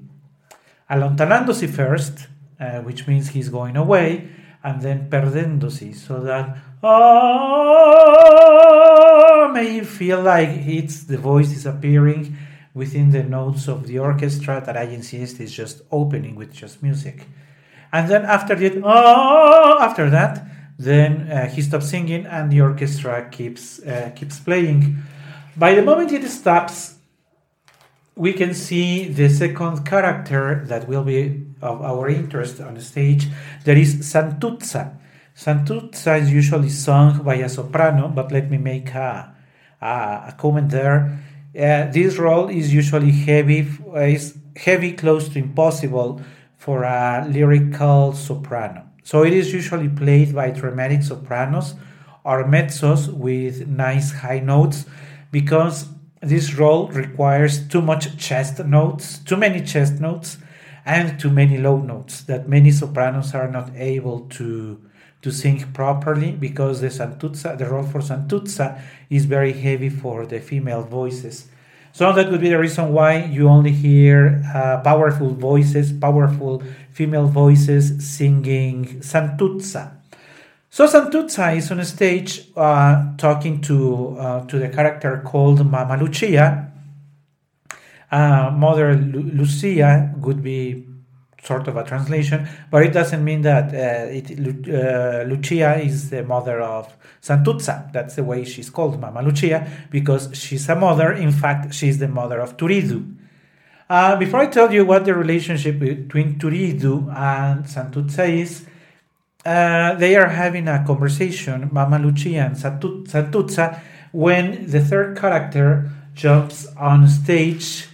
allontanandosi 0.88 1.68
first, 1.68 2.28
uh, 2.60 2.78
which 2.82 3.08
means 3.08 3.30
he's 3.30 3.48
going 3.48 3.76
away, 3.76 4.28
and 4.62 4.82
then 4.82 5.10
perdendosi, 5.10 5.96
so 5.96 6.20
that 6.20 6.58
ah, 6.80 7.00
may 9.52 9.80
feel 9.80 10.22
like 10.22 10.50
it's 10.50 11.02
the 11.02 11.18
voice 11.18 11.50
is 11.50 11.66
appearing 11.66 12.36
within 12.72 13.10
the 13.10 13.24
notes 13.24 13.66
of 13.66 13.88
the 13.88 13.98
orchestra 13.98 14.62
that 14.64 14.76
I 14.76 14.84
insist 14.84 15.40
is 15.40 15.52
just 15.52 15.82
opening 15.90 16.36
with 16.36 16.52
just 16.52 16.84
music. 16.84 17.26
And 17.92 18.08
then 18.08 18.24
after 18.24 18.54
that, 18.54 18.80
ah, 18.84 19.82
after 19.84 20.08
that, 20.08 20.46
then 20.78 21.30
uh, 21.30 21.48
he 21.48 21.60
stops 21.60 21.90
singing 21.90 22.24
and 22.26 22.52
the 22.52 22.60
orchestra 22.60 23.28
keeps 23.30 23.80
uh, 23.80 24.12
keeps 24.14 24.38
playing. 24.38 25.02
By 25.56 25.74
the 25.74 25.82
moment 25.82 26.12
it 26.12 26.22
stops, 26.28 26.94
we 28.14 28.32
can 28.32 28.54
see 28.54 29.08
the 29.08 29.28
second 29.28 29.84
character 29.84 30.64
that 30.66 30.88
will 30.88 31.02
be 31.02 31.44
of 31.60 31.82
our 31.82 32.08
interest 32.08 32.60
on 32.60 32.74
the 32.74 32.80
stage. 32.80 33.26
That 33.64 33.76
is 33.76 33.96
Santuzza. 33.96 34.96
Santuzza 35.36 36.20
is 36.20 36.32
usually 36.32 36.68
sung 36.68 37.22
by 37.22 37.36
a 37.36 37.48
soprano, 37.48 38.08
but 38.08 38.30
let 38.32 38.50
me 38.50 38.58
make 38.58 38.94
a, 38.94 39.34
a, 39.80 39.86
a 40.28 40.34
comment 40.38 40.70
there. 40.70 41.18
Uh, 41.56 41.90
this 41.90 42.18
role 42.18 42.48
is 42.48 42.72
usually 42.72 43.10
heavy, 43.10 43.66
is 43.96 44.36
heavy, 44.56 44.92
close 44.92 45.28
to 45.28 45.38
impossible 45.38 46.20
for 46.56 46.82
a 46.82 47.26
lyrical 47.28 48.12
soprano. 48.12 48.87
So 49.08 49.24
it 49.24 49.32
is 49.32 49.54
usually 49.54 49.88
played 49.88 50.34
by 50.34 50.50
dramatic 50.50 51.02
sopranos 51.02 51.74
or 52.24 52.44
mezzos 52.44 53.10
with 53.10 53.66
nice 53.66 54.12
high 54.12 54.40
notes 54.40 54.84
because 55.32 55.86
this 56.20 56.52
role 56.52 56.88
requires 56.88 57.66
too 57.68 57.80
much 57.80 58.18
chest 58.18 58.62
notes, 58.66 59.18
too 59.20 59.38
many 59.38 59.62
chest 59.62 59.98
notes, 59.98 60.36
and 60.84 61.18
too 61.18 61.30
many 61.30 61.56
low 61.56 61.78
notes 61.78 62.20
that 62.24 62.50
many 62.50 62.70
sopranos 62.70 63.34
are 63.34 63.48
not 63.50 63.74
able 63.76 64.28
to 64.36 64.78
to 65.22 65.30
sing 65.32 65.72
properly 65.72 66.32
because 66.32 66.82
the 66.82 66.88
santuzza, 66.88 67.56
the 67.56 67.64
role 67.64 67.84
for 67.84 68.00
santuzza, 68.00 68.78
is 69.08 69.24
very 69.24 69.54
heavy 69.54 69.88
for 69.88 70.26
the 70.26 70.38
female 70.38 70.82
voices. 70.82 71.48
So 71.98 72.12
that 72.12 72.30
would 72.30 72.40
be 72.40 72.48
the 72.48 72.60
reason 72.60 72.92
why 72.92 73.24
you 73.24 73.48
only 73.48 73.72
hear 73.72 74.40
uh, 74.54 74.78
powerful 74.82 75.30
voices, 75.34 75.92
powerful 75.92 76.62
female 76.92 77.26
voices 77.26 78.08
singing 78.08 79.00
Santuzza. 79.00 79.96
So 80.70 80.86
Santuzza 80.86 81.56
is 81.56 81.72
on 81.72 81.84
stage 81.84 82.52
uh, 82.54 83.16
talking 83.16 83.60
to 83.62 84.16
uh, 84.16 84.46
to 84.46 84.60
the 84.60 84.68
character 84.68 85.20
called 85.26 85.68
Mama 85.68 85.96
Lucia. 85.96 86.70
Uh, 88.12 88.52
Mother 88.54 88.94
Lu- 88.94 89.32
Lucia 89.34 90.14
would 90.18 90.40
be 90.40 90.86
sort 91.42 91.68
of 91.68 91.76
a 91.76 91.84
translation, 91.84 92.48
but 92.70 92.82
it 92.82 92.92
doesn't 92.92 93.24
mean 93.24 93.42
that 93.42 93.72
uh, 93.72 94.10
it, 94.10 94.30
uh, 94.68 95.22
Lucia 95.22 95.78
is 95.80 96.10
the 96.10 96.22
mother 96.22 96.60
of 96.60 96.94
Santuzza. 97.22 97.92
That's 97.92 98.16
the 98.16 98.24
way 98.24 98.44
she's 98.44 98.70
called, 98.70 99.00
Mama 99.00 99.22
Lucia, 99.22 99.66
because 99.90 100.30
she's 100.34 100.68
a 100.68 100.74
mother. 100.74 101.12
In 101.12 101.32
fact, 101.32 101.74
she's 101.74 101.98
the 101.98 102.08
mother 102.08 102.40
of 102.40 102.56
Turiddu. 102.56 103.14
Uh, 103.88 104.16
before 104.16 104.40
I 104.40 104.46
tell 104.46 104.72
you 104.72 104.84
what 104.84 105.04
the 105.04 105.14
relationship 105.14 105.78
between 105.78 106.38
Turiddu 106.38 107.08
and 107.16 107.64
Santuzza 107.64 108.28
is, 108.28 108.66
uh, 109.46 109.94
they 109.94 110.16
are 110.16 110.28
having 110.28 110.68
a 110.68 110.84
conversation, 110.84 111.70
Mama 111.72 111.98
Lucia 111.98 112.40
and 112.40 112.56
Santuzza, 112.56 113.80
when 114.12 114.70
the 114.70 114.80
third 114.80 115.16
character 115.16 115.90
jumps 116.14 116.66
on 116.76 117.08
stage 117.08 117.86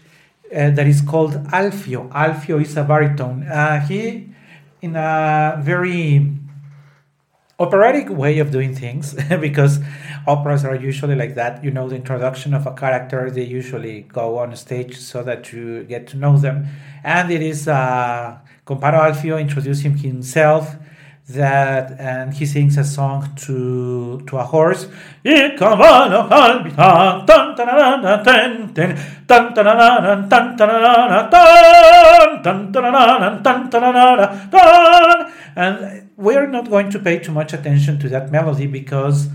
uh, 0.52 0.70
that 0.70 0.86
is 0.86 1.00
called 1.00 1.32
Alfio. 1.52 2.08
Alfio 2.10 2.60
is 2.60 2.76
a 2.76 2.84
baritone. 2.84 3.44
Uh, 3.44 3.80
he, 3.80 4.28
in 4.82 4.96
a 4.96 5.58
very 5.62 6.32
operatic 7.58 8.10
way 8.10 8.38
of 8.38 8.50
doing 8.50 8.74
things, 8.74 9.14
because 9.40 9.78
operas 10.26 10.64
are 10.64 10.74
usually 10.74 11.14
like 11.14 11.34
that. 11.34 11.64
You 11.64 11.70
know, 11.70 11.88
the 11.88 11.96
introduction 11.96 12.54
of 12.54 12.66
a 12.66 12.72
character, 12.72 13.30
they 13.30 13.44
usually 13.44 14.02
go 14.02 14.38
on 14.38 14.54
stage 14.56 14.98
so 14.98 15.22
that 15.22 15.52
you 15.52 15.84
get 15.84 16.06
to 16.08 16.16
know 16.16 16.36
them. 16.36 16.66
And 17.02 17.30
it 17.30 17.42
is 17.42 17.68
uh, 17.68 18.38
Comparo 18.66 19.00
Alfio 19.10 19.40
introducing 19.40 19.96
himself 19.96 20.76
that 21.28 21.98
and 21.98 22.34
he 22.34 22.44
sings 22.44 22.76
a 22.76 22.84
song 22.84 23.34
to 23.34 24.20
to 24.26 24.36
a 24.36 24.44
horse. 24.44 24.86
And 25.24 25.58
we're 36.16 36.46
not 36.46 36.68
going 36.68 36.90
to 36.90 36.98
pay 36.98 37.18
too 37.20 37.32
much 37.32 37.52
attention 37.52 37.98
to 38.00 38.08
that 38.10 38.30
melody 38.30 38.66
because 38.66 39.28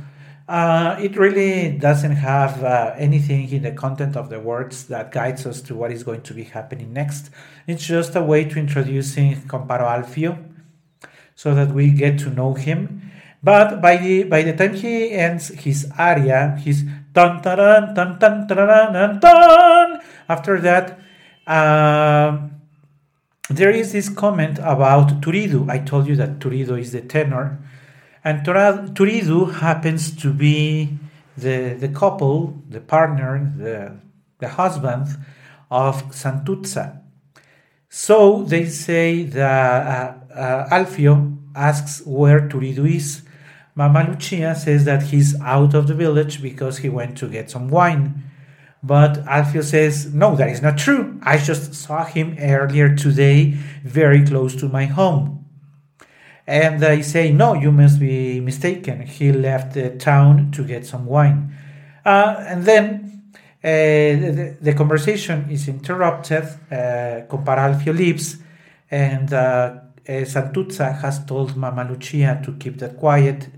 uh, 0.48 0.96
it 1.00 1.15
really 1.17 1.77
doesn't 1.77 2.12
have 2.12 2.63
uh, 2.63 2.93
anything 2.98 3.50
in 3.51 3.63
the 3.63 3.72
content 3.72 4.15
of 4.15 4.29
the 4.29 4.39
words 4.39 4.86
that 4.86 5.12
guides 5.12 5.46
us 5.46 5.62
to 5.62 5.75
what 5.75 5.91
is 5.91 6.03
going 6.03 6.22
to 6.22 6.34
be 6.34 6.43
happening 6.43 6.91
next. 6.93 7.29
It's 7.67 7.86
just 7.86 8.15
a 8.15 8.22
way 8.22 8.46
to 8.46 8.60
introducing 8.60 9.41
Comparo 9.41 9.86
Alfio 9.86 10.49
so 11.39 11.55
that 11.55 11.72
we 11.72 11.89
get 11.89 12.19
to 12.19 12.29
know 12.29 12.53
him. 12.53 13.01
But 13.41 13.81
by 13.81 13.96
the 13.96 14.24
by 14.24 14.41
the 14.43 14.51
time 14.51 14.74
he 14.74 15.12
ends 15.12 15.48
his 15.48 15.89
aria, 15.98 16.60
his 16.62 16.84
dun 17.13 17.41
dun 17.41 17.93
dun 17.96 18.19
dun 18.19 18.46
dun 18.46 19.19
dun. 19.22 20.01
After 20.27 20.60
that, 20.60 21.00
uh, 21.48 22.50
there 23.50 23.72
is 23.72 23.93
this 23.93 24.10
comment 24.10 24.60
about 24.60 25.22
Turiddu. 25.22 25.69
I 25.69 25.79
told 25.79 26.08
you 26.08 26.17
that 26.17 26.39
Turiddu 26.39 26.77
is 26.77 26.91
the 26.91 27.00
tenor, 27.00 27.58
and 28.22 28.46
Turiddu 28.46 29.60
happens 29.63 30.12
to 30.17 30.34
be 30.34 31.00
the 31.38 31.77
the 31.79 31.88
couple, 31.88 32.62
the 32.67 32.81
partner, 32.81 33.50
the 33.55 33.96
the 34.39 34.50
husband 34.50 35.08
of 35.72 36.03
Santuzza. 36.12 37.00
So 37.88 38.43
they 38.43 38.65
say 38.65 39.24
that 39.24 39.88
uh, 39.88 40.18
uh, 40.39 40.67
Alfio 40.72 41.38
asks 41.55 42.01
where 42.05 42.48
Turiddu 42.48 42.96
is. 42.96 43.24
Mama 43.75 44.05
Lucia 44.10 44.55
says 44.55 44.86
that 44.86 45.03
he's 45.03 45.39
out 45.41 45.74
of 45.74 45.88
the 45.88 45.93
village 45.93 46.41
because 46.41 46.79
he 46.79 46.89
went 46.89 47.17
to 47.17 47.27
get 47.27 47.51
some 47.51 47.69
wine. 47.69 48.24
But 48.81 49.25
Alfio 49.25 49.63
says, 49.63 50.13
no, 50.13 50.36
that 50.36 50.50
is 50.50 50.62
not 50.62 50.77
true. 50.77 51.19
I 51.24 51.38
just 51.38 51.74
saw 51.74 52.05
him 52.05 52.38
earlier 52.39 52.96
today, 52.96 53.58
very 53.84 54.25
close 54.25 54.55
to 54.58 54.69
my 54.69 54.86
home. 54.86 55.46
And 56.48 56.79
they 56.79 57.01
say, 57.01 57.31
no, 57.31 57.53
you 57.53 57.72
must 57.72 58.00
be 58.00 58.39
mistaken. 58.39 59.01
He 59.01 59.31
left 59.31 59.74
the 59.74 59.91
town 59.91 60.51
to 60.51 60.63
get 60.63 60.86
some 60.86 61.05
wine. 61.05 61.53
Uh, 62.05 62.36
and 62.39 62.63
then 62.65 63.31
uh, 63.63 63.67
the, 63.67 64.58
the, 64.62 64.74
conversation 64.74 65.48
is 65.51 65.67
interrupted. 65.67 66.43
Uh, 66.72 67.27
Compar 67.29 67.58
Alfio 67.58 67.96
leaves, 67.96 68.38
and 68.89 69.31
uh, 70.08 70.25
Santuzza 70.25 71.01
has 71.01 71.25
told 71.25 71.56
Mama 71.56 71.84
Lucia 71.89 72.41
to 72.46 72.53
keep 72.53 72.77
that 72.77 72.98
quiet. 72.98 73.50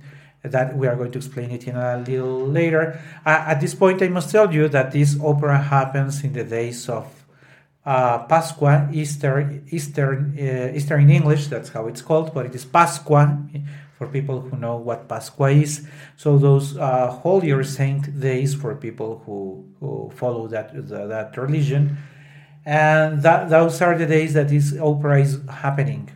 That 0.44 0.76
we 0.76 0.88
are 0.88 0.96
going 0.96 1.12
to 1.12 1.20
explain 1.20 1.52
it 1.52 1.68
in 1.68 1.76
a 1.76 1.98
little 2.00 2.48
later. 2.48 3.00
Uh, 3.24 3.46
at 3.48 3.62
this 3.62 3.76
point, 3.76 4.02
I 4.02 4.08
must 4.08 4.32
tell 4.32 4.52
you 4.52 4.68
that 4.70 4.92
this 4.92 5.16
opera 5.22 5.62
happens 5.62 6.24
in 6.24 6.34
the 6.34 6.44
days 6.44 6.90
of 6.90 7.22
uh, 7.86 8.26
Pascua, 8.26 8.90
Easter, 8.92 9.62
Easter, 9.70 10.32
uh, 10.38 10.76
Easter 10.76 10.98
in 10.98 11.10
English, 11.10 11.48
that's 11.48 11.70
how 11.70 11.88
it's 11.88 12.02
called, 12.02 12.34
but 12.34 12.46
it 12.46 12.56
is 12.56 12.66
Pascua 12.66 13.40
for 13.98 14.08
people 14.08 14.42
who 14.42 14.58
know 14.58 14.78
what 14.78 15.08
Pascua 15.08 15.52
is. 15.52 15.88
So 16.16 16.38
those 16.38 16.78
uh, 16.78 17.12
holier 17.12 17.64
saint 17.64 18.20
days 18.20 18.54
for 18.54 18.76
people 18.76 19.22
who, 19.26 19.66
who 19.80 20.12
follow 20.16 20.48
that, 20.48 20.74
the, 20.74 21.08
that 21.08 21.38
religion. 21.38 21.98
And 22.66 23.24
that, 23.24 23.50
those 23.50 23.82
are 23.82 23.98
the 23.98 24.06
days 24.06 24.34
that 24.34 24.50
this 24.50 24.78
opera 24.80 25.22
is 25.22 25.40
happening. 25.50 26.10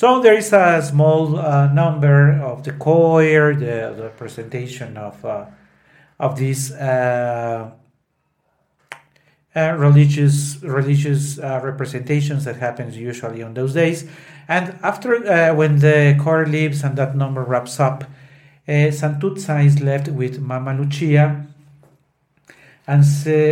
So 0.00 0.18
there 0.22 0.32
is 0.32 0.50
a 0.54 0.80
small 0.80 1.38
uh, 1.38 1.66
number 1.66 2.40
of 2.40 2.64
the 2.64 2.72
choir, 2.72 3.54
the, 3.54 3.92
the 3.94 4.08
presentation 4.16 4.96
of 4.96 5.22
uh, 5.22 5.44
of 6.18 6.38
these 6.38 6.72
uh, 6.72 7.70
uh, 9.54 9.74
religious 9.76 10.56
religious 10.62 11.38
uh, 11.38 11.60
representations 11.62 12.46
that 12.46 12.56
happens 12.56 12.96
usually 12.96 13.42
on 13.42 13.52
those 13.52 13.74
days. 13.74 14.08
And 14.48 14.78
after 14.82 15.16
uh, 15.16 15.54
when 15.54 15.80
the 15.80 16.16
choir 16.18 16.46
leaves 16.46 16.82
and 16.82 16.96
that 16.96 17.14
number 17.14 17.44
wraps 17.44 17.78
up, 17.78 18.04
Santuzza 18.66 19.62
is 19.62 19.82
left 19.82 20.08
with 20.08 20.40
Mama 20.40 20.72
Lucia. 20.72 21.46
And 22.86 23.04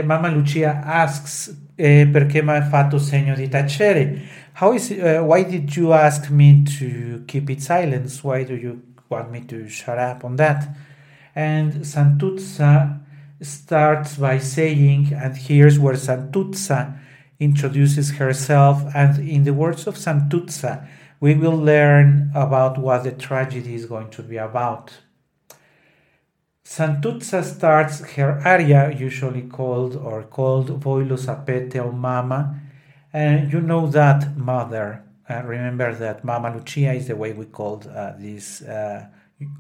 Mama 0.09 0.31
Lucia 0.31 0.81
asks, 0.83 1.51
perché 1.79 2.43
mi 2.43 2.61
fatto 2.63 2.99
segno 2.99 3.35
di 3.35 3.49
tacere? 3.49 4.21
How 4.55 4.73
is 4.73 4.91
uh, 4.91 5.23
why 5.23 5.45
did 5.45 5.77
you 5.77 5.93
ask 5.93 6.29
me 6.31 6.65
to 6.65 7.23
keep 7.27 7.49
it 7.49 7.61
silence? 7.61 8.25
Why 8.25 8.45
do 8.45 8.55
you 8.55 8.83
want 9.09 9.31
me 9.31 9.45
to 9.47 9.69
shut 9.69 9.99
up 9.99 10.25
on 10.25 10.35
that? 10.37 10.69
And 11.35 11.85
Santuzza 11.85 12.99
starts 13.41 14.17
by 14.17 14.39
saying, 14.39 15.13
and 15.15 15.37
here's 15.37 15.79
where 15.79 15.95
Santuzza 15.95 16.99
introduces 17.39 18.17
herself, 18.17 18.83
and 18.97 19.19
in 19.21 19.45
the 19.45 19.55
words 19.55 19.87
of 19.87 19.95
Santuzza, 19.97 20.85
we 21.21 21.35
will 21.35 21.57
learn 21.57 22.33
about 22.35 22.79
what 22.79 23.05
the 23.05 23.13
tragedy 23.13 23.77
is 23.77 23.87
going 23.87 24.11
to 24.11 24.23
be 24.23 24.37
about. 24.37 24.91
Santuzza 26.69 27.43
starts 27.43 28.03
her 28.13 28.43
aria, 28.45 28.95
usually 28.95 29.41
called 29.41 29.97
or 29.97 30.25
called 30.25 30.69
Voi 30.69 31.03
lo 31.03 31.17
sapete 31.17 31.79
o 31.79 31.91
Mama, 31.91 32.61
and 33.11 33.51
you 33.51 33.63
know 33.63 33.87
that 33.87 34.37
mother. 34.37 35.03
Uh, 35.31 35.43
remember 35.47 35.95
that 35.95 36.25
Mama 36.25 36.55
Lucia 36.55 36.93
is 36.93 37.07
the 37.07 37.17
way 37.17 37.33
we 37.33 37.47
called 37.47 37.87
uh, 37.87 38.13
this 38.19 38.61
uh, 38.61 39.07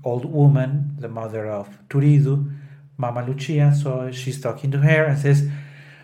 old 0.04 0.26
woman, 0.26 0.96
the 0.98 1.08
mother 1.08 1.46
of 1.46 1.66
Turiddu, 1.88 2.54
Mama 2.98 3.24
Lucia. 3.26 3.74
So 3.74 4.10
she's 4.12 4.38
talking 4.38 4.70
to 4.72 4.78
her 4.78 5.04
and 5.04 5.18
says, 5.18 5.48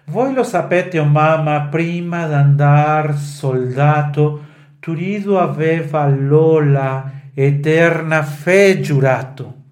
Voi 0.06 0.32
lo 0.32 0.42
sapete, 0.42 0.98
o 0.98 1.04
mamma, 1.04 1.68
prima 1.70 2.26
d'andar 2.26 3.12
soldato, 3.18 4.42
Turiddu 4.80 5.36
aveva 5.36 6.06
Lola 6.06 7.12
eterna 7.34 8.22
fe 8.22 8.80
giurato. 8.80 9.63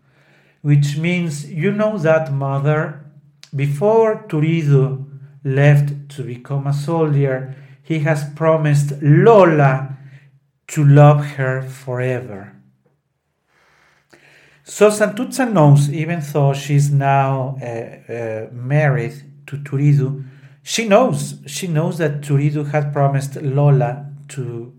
Which 0.62 0.96
means, 0.96 1.50
you 1.50 1.72
know 1.72 1.98
that, 1.98 2.32
mother, 2.32 3.04
before 3.54 4.24
Turiddu 4.28 5.04
left 5.44 6.08
to 6.10 6.22
become 6.22 6.66
a 6.66 6.72
soldier, 6.72 7.54
he 7.82 7.98
has 8.00 8.30
promised 8.34 8.92
Lola 9.02 9.98
to 10.68 10.84
love 10.84 11.24
her 11.36 11.62
forever. 11.62 12.56
So 14.64 14.88
Santuzza 14.88 15.52
knows, 15.52 15.90
even 15.90 16.20
though 16.32 16.54
she's 16.54 16.90
now 16.90 17.58
uh, 17.60 18.12
uh, 18.12 18.48
married 18.52 19.14
to 19.48 19.56
Turiddu, 19.58 20.24
she 20.62 20.86
knows, 20.86 21.40
she 21.46 21.66
knows 21.66 21.98
that 21.98 22.20
Turiddu 22.20 22.70
had 22.70 22.92
promised 22.92 23.34
Lola 23.34 24.06
to 24.28 24.72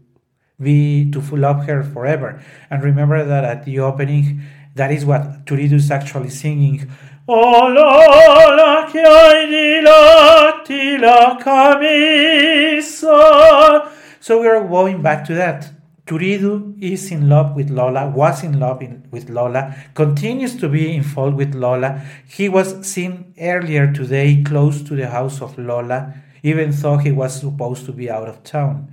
be 0.64 1.12
to 1.12 1.20
love 1.36 1.66
her 1.66 1.84
forever. 1.84 2.42
And 2.70 2.82
remember 2.84 3.24
that 3.24 3.44
at 3.44 3.66
the 3.66 3.80
opening, 3.80 4.42
that 4.76 4.92
is 4.92 5.06
what 5.06 5.46
Turiddu 5.46 5.74
is 5.74 5.92
actually 5.92 6.30
singing. 6.30 6.90
Oh 7.28 7.68
Lola, 7.68 8.88
che 8.92 9.02
hai 9.02 9.46
dilatti 9.48 10.98
la 11.00 11.38
camisa. 11.38 13.12
So 14.20 14.42
we 14.42 14.48
are 14.48 14.68
going 14.68 15.02
back 15.02 15.26
to 15.26 15.34
that. 15.36 15.72
Turiddu 16.06 16.76
is 16.82 17.12
in 17.12 17.30
love 17.30 17.56
with 17.56 17.70
Lola, 17.70 18.10
was 18.10 18.44
in 18.44 18.60
love 18.60 18.82
in, 18.82 19.08
with 19.10 19.30
Lola, 19.30 19.74
continues 19.94 20.58
to 20.58 20.68
be 20.68 20.94
involved 20.94 21.38
with 21.38 21.56
Lola. 21.56 22.02
He 22.28 22.50
was 22.50 22.86
seen 22.86 23.34
earlier 23.40 23.94
today 23.94 24.44
close 24.44 24.82
to 24.82 24.96
the 24.96 25.08
house 25.08 25.42
of 25.42 25.58
Lola, 25.58 26.14
even 26.42 26.72
though 26.72 26.98
he 26.98 27.14
was 27.14 27.40
supposed 27.40 27.86
to 27.86 27.94
be 27.94 28.12
out 28.12 28.28
of 28.28 28.44
town. 28.44 28.93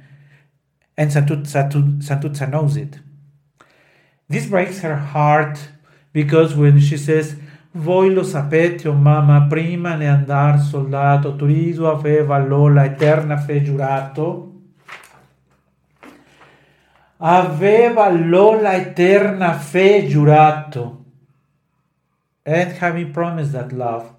And 1.00 1.10
Santuzza 1.10 2.50
knows 2.50 2.76
it. 2.76 2.98
This 4.28 4.46
breaks 4.46 4.80
her 4.80 4.96
heart 4.96 5.58
because 6.12 6.54
when 6.54 6.78
she 6.78 6.98
says, 6.98 7.36
Voi 7.72 8.10
lo 8.10 8.22
sapete, 8.22 8.84
oh 8.86 8.92
mamma, 8.92 9.46
prima 9.48 9.96
ne 9.96 10.04
andar 10.04 10.58
soldato, 10.58 11.36
Turiddu 11.38 11.86
aveva 11.86 12.46
Lola 12.46 12.84
eterna 12.84 13.38
fe 13.38 13.62
giurato, 13.62 14.52
aveva 17.18 18.10
Lola 18.10 18.74
eterna 18.74 19.54
fe 19.54 20.06
giurato. 20.06 21.02
And 22.44 22.72
having 22.72 23.10
promised 23.10 23.52
that 23.52 23.72
love, 23.72 24.12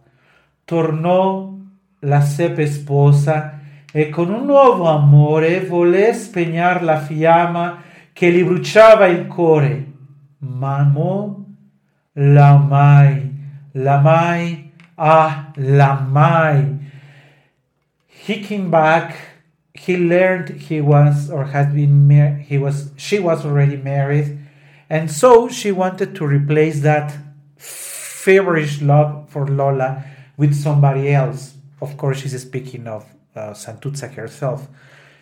tornò 0.65 1.59
la 1.99 2.21
seppe 2.21 2.65
sposa 2.65 3.60
e 3.91 4.09
con 4.09 4.29
un 4.29 4.45
nuovo 4.45 4.87
amore 4.87 5.65
volle 5.65 6.13
spegnar 6.13 6.83
la 6.83 6.99
fiamma 6.99 7.81
che 8.13 8.31
gli 8.31 8.43
bruciava 8.43 9.07
il 9.07 9.27
cuore. 9.27 9.85
Ma 10.39 10.83
mo 10.83 11.45
la 12.13 12.57
mai, 12.57 13.31
la 13.73 13.99
mai, 13.99 14.71
ah, 14.95 15.51
la 15.55 15.99
mai. 15.99 16.79
He 18.07 18.39
came 18.39 18.69
back 18.69 19.31
he 19.73 19.97
learned 19.97 20.49
he 20.49 20.81
was 20.81 21.29
or 21.29 21.45
had 21.45 21.73
been 21.73 22.39
he 22.39 22.57
was 22.57 22.91
she 22.97 23.19
was 23.19 23.45
already 23.45 23.77
married 23.77 24.37
and 24.89 25.09
so 25.09 25.47
she 25.47 25.71
wanted 25.71 26.13
to 26.13 26.25
replace 26.25 26.81
that 26.81 27.17
feverish 27.57 28.81
love 28.81 29.29
for 29.29 29.47
Lola 29.47 30.03
with 30.37 30.53
somebody 30.53 31.13
else 31.13 31.55
of 31.81 31.97
course 31.97 32.19
she's 32.19 32.39
speaking 32.39 32.85
of 32.85 33.05
uh, 33.35 33.51
Santuzza 33.51 34.11
herself 34.13 34.67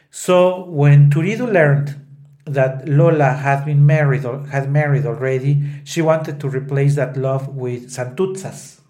so 0.10 0.66
when 0.66 1.10
Turiddu 1.10 1.52
learned 1.52 2.06
that 2.46 2.88
Lola 2.88 3.32
had 3.32 3.66
been 3.66 3.86
married 3.86 4.24
had 4.50 4.72
married 4.72 5.06
already 5.06 5.64
she 5.84 6.02
wanted 6.02 6.40
to 6.40 6.50
replace 6.50 6.96
that 6.96 7.18
love 7.18 7.48
with 7.50 7.90
Santuzza's 7.90 8.82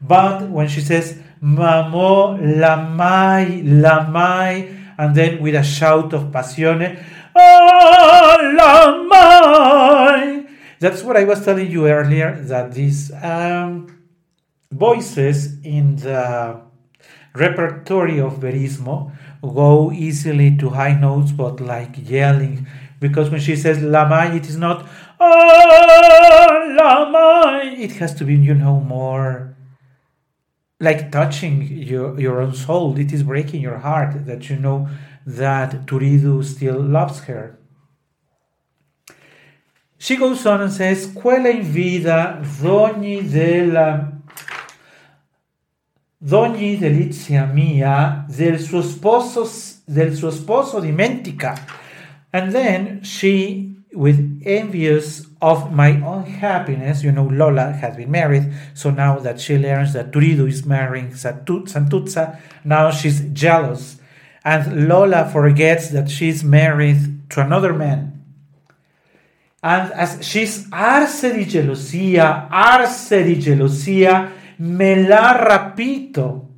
but 0.00 0.50
when 0.50 0.68
she 0.68 0.80
says 0.80 1.18
Mamo 1.44 2.40
Lamai 2.40 3.62
Lamai, 3.62 4.80
and 4.96 5.14
then 5.14 5.42
with 5.42 5.54
a 5.54 5.62
shout 5.62 6.12
of 6.14 6.24
passione, 6.32 7.02
oh, 7.36 8.38
Lamai. 8.58 10.48
That's 10.80 11.02
what 11.02 11.16
I 11.16 11.24
was 11.24 11.44
telling 11.44 11.70
you 11.70 11.86
earlier 11.86 12.34
that 12.48 12.72
these 12.72 13.12
um, 13.22 13.98
voices 14.70 15.60
in 15.64 15.96
the 15.96 16.62
repertory 17.34 18.20
of 18.20 18.34
Verismo 18.34 19.12
go 19.42 19.92
easily 19.92 20.56
to 20.56 20.70
high 20.70 20.94
notes, 20.94 21.32
but 21.32 21.60
like 21.60 21.96
yelling. 21.96 22.66
Because 23.00 23.28
when 23.30 23.40
she 23.40 23.56
says 23.56 23.78
Lamai, 23.78 24.36
it 24.36 24.48
is 24.48 24.56
not 24.56 24.86
oh, 25.20 26.76
Lamai. 26.80 27.78
It 27.78 27.92
has 27.92 28.14
to 28.14 28.24
be, 28.24 28.34
you 28.34 28.54
know, 28.54 28.80
more 28.80 29.56
like 30.80 31.10
touching 31.10 31.66
your, 31.66 32.18
your 32.18 32.40
own 32.40 32.54
soul. 32.54 32.98
It 32.98 33.12
is 33.12 33.22
breaking 33.22 33.60
your 33.60 33.78
heart 33.78 34.26
that 34.26 34.48
you 34.48 34.56
know 34.56 34.88
that 35.26 35.86
Turiddu 35.86 36.44
still 36.44 36.80
loves 36.80 37.24
her. 37.24 37.58
She 39.98 40.16
goes 40.16 40.44
on 40.44 40.60
and 40.60 40.72
says, 40.72 41.06
Quella 41.06 41.48
in 41.48 41.62
vida 41.62 42.42
d'ogni 42.60 43.22
della 43.22 44.13
d'ogni 46.24 46.78
delizia 46.78 47.44
mia 47.44 48.24
del 48.28 48.58
suo 48.58 48.80
sposo 48.80 49.44
del 49.84 50.14
suo 50.16 50.30
sposo 50.30 50.80
dimentica. 50.80 51.54
And 52.32 52.52
then 52.52 53.02
she 53.02 53.74
with 53.92 54.42
envious 54.44 55.26
of 55.40 55.72
my 55.72 56.00
own 56.02 56.24
happiness. 56.24 57.02
You 57.04 57.12
know, 57.12 57.24
Lola 57.26 57.72
has 57.72 57.96
been 57.96 58.10
married, 58.10 58.52
so 58.74 58.90
now 58.90 59.18
that 59.20 59.40
she 59.40 59.58
learns 59.58 59.92
that 59.92 60.10
Turiddu 60.10 60.48
is 60.48 60.66
marrying 60.66 61.10
Santuzza, 61.10 62.40
now 62.64 62.90
she's 62.90 63.20
jealous. 63.32 63.98
And 64.44 64.88
Lola 64.88 65.30
forgets 65.30 65.90
that 65.90 66.10
she's 66.10 66.42
married 66.42 67.30
to 67.30 67.40
another 67.40 67.72
man. 67.72 68.24
And 69.62 69.92
as 69.92 70.26
she's 70.26 70.66
arse 70.70 71.22
di 71.22 71.44
gelosia, 71.46 72.48
arse 72.50 73.24
di 73.24 73.36
gelosia, 73.36 74.30
me 74.58 75.06
la 75.06 75.32
rapito. 75.32 76.50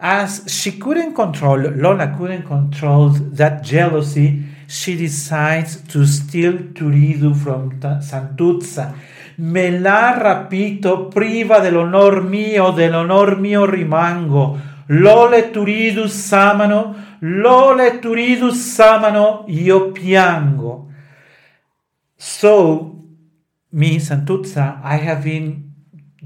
As 0.00 0.44
she 0.46 0.78
couldn't 0.78 1.12
control, 1.12 1.72
Lola 1.74 2.14
couldn't 2.16 2.44
control 2.44 3.10
that 3.10 3.62
jealousy, 3.64 4.44
she 4.68 4.96
decides 4.96 5.82
to 5.88 6.06
steal 6.06 6.52
Turiddu 6.72 7.34
from 7.34 7.80
Santuzza. 7.80 8.94
Me 9.38 9.78
la 9.78 10.16
rapito, 10.16 11.08
priva 11.08 11.58
dell'onor 11.58 12.22
mio, 12.22 12.70
dell'onor 12.70 13.40
mio 13.40 13.64
rimango. 13.66 14.60
Lole 14.86 15.50
Turiddu 15.50 16.06
samano, 16.06 16.94
lole 17.20 17.98
Turiddu 17.98 18.50
samano, 18.50 19.44
io 19.48 19.90
piango. 19.90 20.92
So, 22.14 23.04
me, 23.70 23.98
Santuzza, 23.98 24.80
I 24.82 24.96
have 24.96 25.22
been 25.22 25.67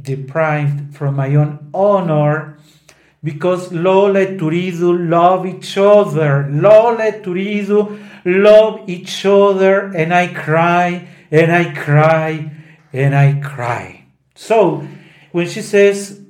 deprived 0.01 0.95
from 0.95 1.17
my 1.17 1.35
own 1.35 1.71
honor 1.75 2.59
because 3.23 3.73
Lole 3.73 4.15
Turiddu 4.37 5.09
love 5.09 5.47
each 5.47 5.79
other. 5.79 6.49
Lole 6.51 7.13
Turiddu 7.23 7.99
love 8.25 8.89
each 8.89 9.25
other, 9.25 9.93
and 9.95 10.13
I 10.13 10.29
cry, 10.29 11.09
and 11.31 11.53
I 11.53 11.73
cry, 11.73 12.51
and 12.93 13.15
I 13.15 13.41
cry. 13.41 14.07
So, 14.35 14.87
when 15.31 15.49
she 15.49 15.63
says, 15.63 16.21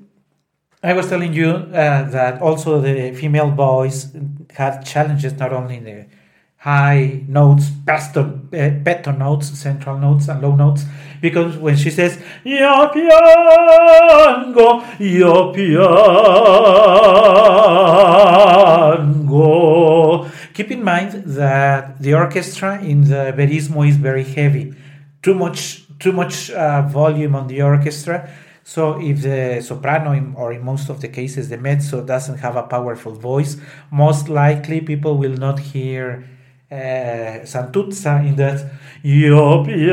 I 0.83 0.93
was 0.95 1.09
telling 1.09 1.33
you 1.33 1.49
uh, 1.49 2.11
that 2.11 2.43
also 2.43 2.81
the 2.81 3.13
female 3.13 3.51
voice 3.51 4.09
had 4.51 4.85
challenges 4.85 5.33
not 5.35 5.53
only 5.53 5.77
in 5.77 5.85
the 5.85 6.07
high 6.63 7.25
notes, 7.27 7.71
peto, 7.85 9.11
notes, 9.11 9.59
central 9.59 9.99
notes, 9.99 10.29
and 10.29 10.41
low 10.41 10.55
notes. 10.55 10.85
Because 11.21 11.57
when 11.57 11.77
she 11.77 11.91
says, 11.91 12.23
Io 12.47 12.89
piango, 12.95 14.85
io 15.01 15.53
piango, 15.53 15.75
keep 20.55 20.71
in 20.71 20.85
mind 20.85 21.25
that 21.25 22.01
the 22.01 22.15
orchestra 22.15 22.81
in 22.81 23.09
the 23.09 23.35
Verismo 23.37 23.89
is 23.89 23.97
very 23.97 24.23
heavy. 24.23 24.73
Too 25.21 25.35
much, 25.35 25.83
too 25.99 26.13
much 26.13 26.53
uh, 26.53 26.83
volume 26.83 27.35
on 27.35 27.49
the 27.49 27.61
orchestra. 27.63 28.31
So 28.63 29.01
if 29.01 29.23
the 29.23 29.61
soprano, 29.63 30.15
or 30.37 30.53
in 30.53 30.65
most 30.65 30.89
of 30.89 31.01
the 31.01 31.09
cases 31.09 31.49
the 31.49 31.59
mezzo, 31.59 32.05
doesn't 32.05 32.39
have 32.39 32.55
a 32.55 32.63
powerful 32.63 33.15
voice, 33.15 33.57
most 33.91 34.29
likely 34.29 34.81
people 34.81 35.19
will 35.19 35.37
not 35.37 35.59
hear 35.59 36.29
eh, 36.73 37.41
Santuzza 37.45 38.25
in 38.27 38.37
that 38.37 38.71
Io 39.05 39.65
piango. 39.65 39.93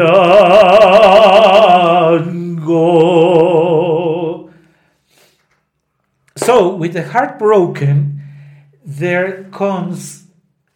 So, 6.38 6.76
with 6.76 6.94
the 6.94 7.04
heart 7.04 7.38
broken, 7.38 8.22
there 8.86 9.44
comes 9.52 10.28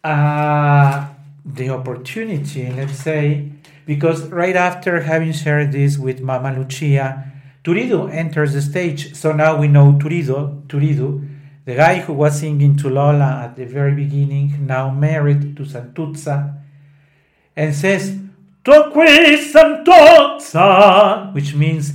uh, 0.04 1.06
the 1.44 1.70
opportunity, 1.70 2.70
let's 2.70 2.98
say, 2.98 3.52
because 3.86 4.26
right 4.28 4.56
after 4.56 5.00
having 5.00 5.32
shared 5.32 5.72
this 5.72 5.96
with 5.96 6.20
Mama 6.20 6.52
Lucia, 6.56 7.32
Turiddu 7.64 8.12
enters 8.12 8.52
the 8.52 8.60
stage. 8.60 9.14
So 9.14 9.32
now 9.32 9.56
we 9.58 9.68
know 9.68 9.94
Turiddu, 9.94 10.66
Turiddu 10.66 11.33
the 11.64 11.74
guy 11.74 12.00
who 12.00 12.12
was 12.12 12.40
singing 12.40 12.76
to 12.76 12.90
Lola 12.90 13.40
at 13.44 13.56
the 13.56 13.64
very 13.64 13.94
beginning, 13.94 14.66
now 14.66 14.90
married 14.90 15.56
to 15.56 15.62
Santuzza, 15.64 16.60
and 17.56 17.74
says, 17.74 18.18
To 18.64 18.90
qui 18.92 19.38
Santuzza, 19.52 21.32
which 21.32 21.54
means, 21.54 21.94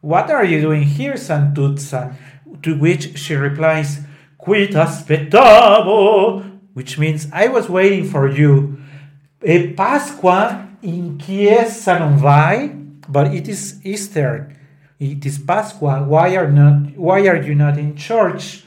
What 0.00 0.30
are 0.30 0.44
you 0.44 0.60
doing 0.60 0.82
here, 0.82 1.14
Santuzza? 1.14 2.14
To 2.62 2.78
which 2.78 3.18
she 3.18 3.34
replies, 3.34 4.00
Qui 4.36 4.68
t'aspettavo, 4.68 6.58
which 6.74 6.98
means, 6.98 7.28
I 7.32 7.48
was 7.48 7.68
waiting 7.68 8.04
for 8.04 8.28
you. 8.28 8.78
E 9.44 9.72
Pasqua 9.72 10.68
in 10.82 11.18
chiesa 11.18 11.98
non 11.98 12.18
vai? 12.18 12.68
But 13.08 13.32
it 13.34 13.48
is 13.48 13.80
Easter. 13.84 14.52
It 15.00 15.24
is 15.24 15.38
Pasqua. 15.38 16.04
Why 16.04 16.36
are 16.36 16.50
not? 16.50 16.96
Why 16.96 17.26
are 17.26 17.40
you 17.40 17.54
not 17.54 17.78
in 17.78 17.96
church? 17.96 18.64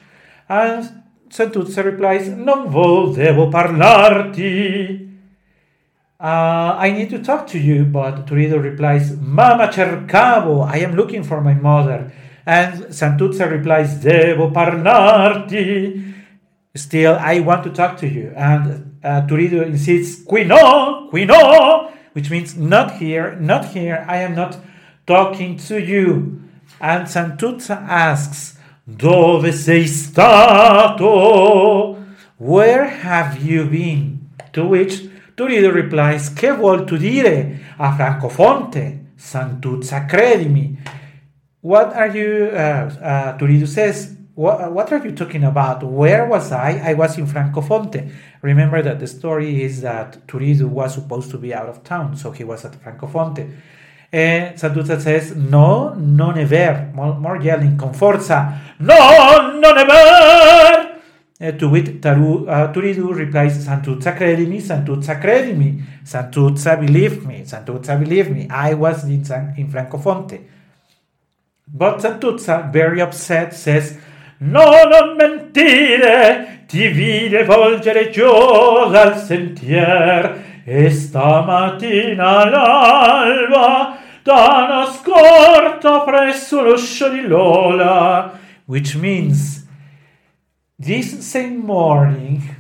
And 0.52 1.04
Santuzza 1.30 1.82
replies, 1.82 2.28
Non 2.28 2.70
volevo 2.70 3.50
parlarti. 3.50 5.10
Uh, 6.20 6.76
I 6.78 6.92
need 6.92 7.10
to 7.12 7.20
talk 7.20 7.48
to 7.48 7.58
you, 7.58 7.86
but 7.86 8.26
Turiddu 8.26 8.62
replies, 8.62 9.16
Mama 9.18 9.70
cercavo, 9.70 10.68
I 10.68 10.80
am 10.80 10.94
looking 10.98 11.24
for 11.24 11.40
my 11.40 11.54
mother. 11.54 12.12
And 12.46 12.84
Santuzza 12.90 13.50
replies, 13.50 14.04
Devo 14.04 14.52
parlarti. 14.54 16.14
Still, 16.76 17.16
I 17.18 17.40
want 17.40 17.64
to 17.64 17.70
talk 17.70 17.98
to 18.00 18.08
you. 18.10 18.34
And 18.36 19.00
uh, 19.06 19.22
Turiddu 19.22 19.66
insists, 19.66 20.22
Qui 20.26 20.44
no, 20.44 21.08
qui 21.10 21.24
no, 21.24 21.94
which 22.12 22.30
means 22.30 22.58
not 22.58 22.98
here, 22.98 23.38
not 23.40 23.68
here, 23.68 24.06
I 24.06 24.18
am 24.18 24.36
not 24.36 24.58
talking 25.08 25.56
to 25.70 25.82
you. 25.82 26.42
And 26.82 27.08
Santuzza 27.08 27.78
asks, 27.88 28.58
Dove 28.84 29.52
sei 29.52 29.86
stato? 29.86 31.06
Where 32.38 32.86
have 33.04 33.38
you 33.40 33.66
been? 33.66 34.32
To 34.54 34.66
which 34.66 35.08
Turiddu 35.36 35.72
replies, 35.72 36.34
Che 36.34 36.52
vuol 36.52 36.86
tu 36.86 36.98
dire? 36.98 37.60
A 37.78 37.94
Francofonte, 37.94 39.12
Santuzza, 39.16 40.06
credimi. 40.06 40.78
What 41.62 41.94
are 41.94 42.10
you, 42.10 42.50
uh, 42.52 42.90
uh, 43.00 43.38
Turiddu 43.38 43.68
says, 43.68 44.18
what, 44.34 44.72
what 44.72 44.92
are 44.92 45.06
you 45.06 45.12
talking 45.12 45.44
about? 45.44 45.84
Where 45.84 46.26
was 46.26 46.52
I? 46.52 46.82
I 46.84 46.94
was 46.96 47.20
in 47.20 47.28
Francofonte. 47.28 48.12
Remember 48.42 48.82
that 48.82 49.00
the 49.00 49.06
story 49.06 49.62
is 49.62 49.82
that 49.82 50.26
Turiddu 50.26 50.68
was 50.68 50.96
supposed 50.96 51.30
to 51.32 51.38
be 51.38 51.54
out 51.54 51.70
of 51.70 51.84
town, 51.84 52.16
so 52.16 52.32
he 52.32 52.44
was 52.44 52.66
at 52.66 52.74
Francofonte. 52.84 53.48
E 54.14 54.52
Santuzza 54.56 55.00
says, 55.00 55.34
no, 55.34 55.94
non 55.96 56.38
è 56.38 56.46
vero. 56.46 56.90
More, 56.92 57.18
more 57.18 57.40
yelling, 57.42 57.78
con 57.78 57.94
forza, 57.94 58.60
no, 58.80 58.94
non 59.58 59.78
è 59.78 59.86
vero. 59.86 61.58
To 61.58 61.70
which 61.70 62.00
Taru, 62.00 62.46
uh, 62.46 62.70
Turiddu 62.72 63.14
replies, 63.14 63.58
Santuzza 63.58 64.12
credimi, 64.12 64.60
Santuzza 64.60 65.18
credimi, 65.18 65.82
Santuzza 66.04 66.76
believe 66.76 67.26
me, 67.26 67.46
Santuzza 67.46 67.96
believe 67.96 68.30
me, 68.30 68.48
I 68.50 68.74
was 68.74 69.04
in, 69.04 69.24
San, 69.24 69.54
in 69.56 69.70
Francofonte. 69.70 70.46
But 71.66 72.02
Santuzza, 72.02 72.70
very 72.70 73.00
upset, 73.00 73.54
says, 73.54 73.98
No, 74.40 74.72
non 74.90 75.16
mentire, 75.16 76.66
ti 76.68 76.90
vide 76.90 77.46
volgere 77.46 78.10
giù 78.10 78.90
dal 78.92 79.16
sentier, 79.18 80.64
e 80.66 80.90
stamattina 80.90 82.40
all'alba 82.40 84.01
da 84.24 84.92
scorta 84.92 86.02
presso 86.02 86.62
l'uscio 86.62 87.10
di 87.10 87.22
Lola, 87.22 88.40
which 88.66 88.96
means 88.96 89.66
this 90.78 91.20
same 91.20 91.58
morning, 91.58 92.56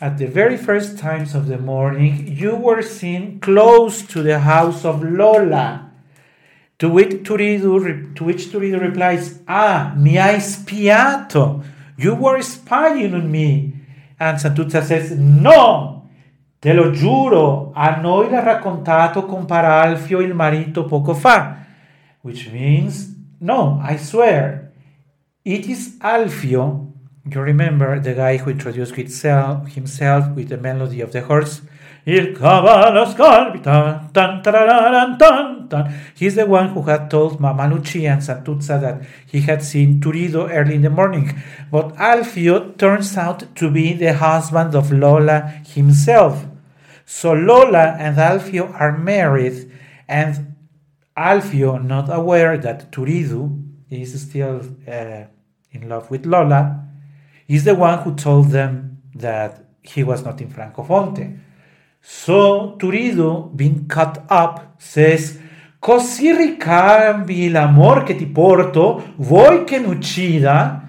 at 0.00 0.16
the 0.18 0.26
very 0.26 0.56
first 0.56 0.98
times 0.98 1.34
of 1.34 1.48
the 1.48 1.58
morning, 1.58 2.26
you 2.28 2.54
were 2.54 2.82
seen 2.82 3.40
close 3.40 4.02
to 4.02 4.22
the 4.22 4.38
house 4.40 4.84
of 4.84 5.02
Lola. 5.02 5.90
To 6.78 6.88
which 6.88 7.24
Turiddu, 7.24 8.14
to 8.14 8.24
which 8.24 8.46
Turiddu 8.46 8.80
replies, 8.80 9.40
Ah, 9.48 9.94
mi 9.96 10.14
hai 10.14 10.36
spiato. 10.36 11.64
You 11.96 12.14
were 12.14 12.40
spying 12.42 13.14
on 13.14 13.30
me. 13.30 13.74
And 14.20 14.38
Santuzza 14.38 14.84
says, 14.84 15.10
No, 15.10 15.97
te 16.60 16.72
lo 16.72 16.90
giuro, 16.90 17.70
a 17.74 17.96
noi 17.96 18.30
l'ha 18.30 18.42
raccontato 18.42 19.24
compar 19.24 19.64
Alfio 19.64 20.20
il 20.20 20.34
marito 20.34 20.84
poco 20.84 21.14
fa. 21.14 21.64
Which 22.22 22.50
means, 22.52 23.14
no, 23.38 23.80
I 23.82 23.96
swear, 23.96 24.72
it 25.44 25.66
is 25.66 25.96
Alfio. 26.00 26.92
You 27.24 27.42
remember 27.42 28.00
the 28.00 28.14
guy 28.14 28.38
who 28.38 28.50
introduced 28.50 28.94
himself, 28.96 29.74
himself 29.74 30.34
with 30.34 30.48
the 30.48 30.56
melody 30.56 31.00
of 31.00 31.10
the 31.10 31.20
horse? 31.20 31.62
Il 32.10 32.32
cavallo 32.32 33.04
scalpita, 33.04 34.08
tan, 34.14 34.40
tan, 34.40 35.18
tan. 35.18 35.94
He's 36.14 36.36
the 36.36 36.46
one 36.46 36.70
who 36.70 36.80
had 36.80 37.10
told 37.10 37.38
Mama 37.38 37.68
Lucia 37.68 38.08
and 38.08 38.22
Santuzza 38.22 38.80
that 38.80 39.02
he 39.26 39.42
had 39.42 39.62
seen 39.62 40.00
Turiddu 40.00 40.48
early 40.50 40.76
in 40.76 40.80
the 40.80 40.88
morning. 40.88 41.38
But 41.70 41.94
Alfio 41.96 42.78
turns 42.78 43.14
out 43.18 43.54
to 43.56 43.70
be 43.70 43.92
the 43.92 44.14
husband 44.14 44.74
of 44.74 44.90
Lola 44.90 45.52
himself. 45.66 46.46
So 47.04 47.34
Lola 47.34 47.94
and 47.98 48.16
Alfio 48.16 48.72
are 48.72 48.96
married, 48.96 49.70
and 50.08 50.56
Alfio, 51.14 51.76
not 51.76 52.08
aware 52.10 52.56
that 52.56 52.90
Turiddu 52.90 53.70
is 53.90 54.18
still 54.18 54.62
uh, 54.90 55.24
in 55.72 55.88
love 55.90 56.10
with 56.10 56.24
Lola, 56.24 56.86
is 57.48 57.64
the 57.64 57.74
one 57.74 57.98
who 57.98 58.14
told 58.14 58.48
them 58.48 59.02
that 59.14 59.62
he 59.82 60.02
was 60.02 60.24
not 60.24 60.40
in 60.40 60.48
Francofonte. 60.48 61.40
So 62.00 62.76
Turiddu, 62.78 63.54
being 63.54 63.86
cut 63.86 64.24
up, 64.30 64.74
says, 64.78 65.38
Così 65.80 66.32
ricambi 66.32 67.50
l'amor 67.50 68.02
che 68.02 68.16
ti 68.16 68.26
porto, 68.26 69.14
vuoi 69.16 69.64
che 69.64 69.78
n'uccida? 69.78 70.88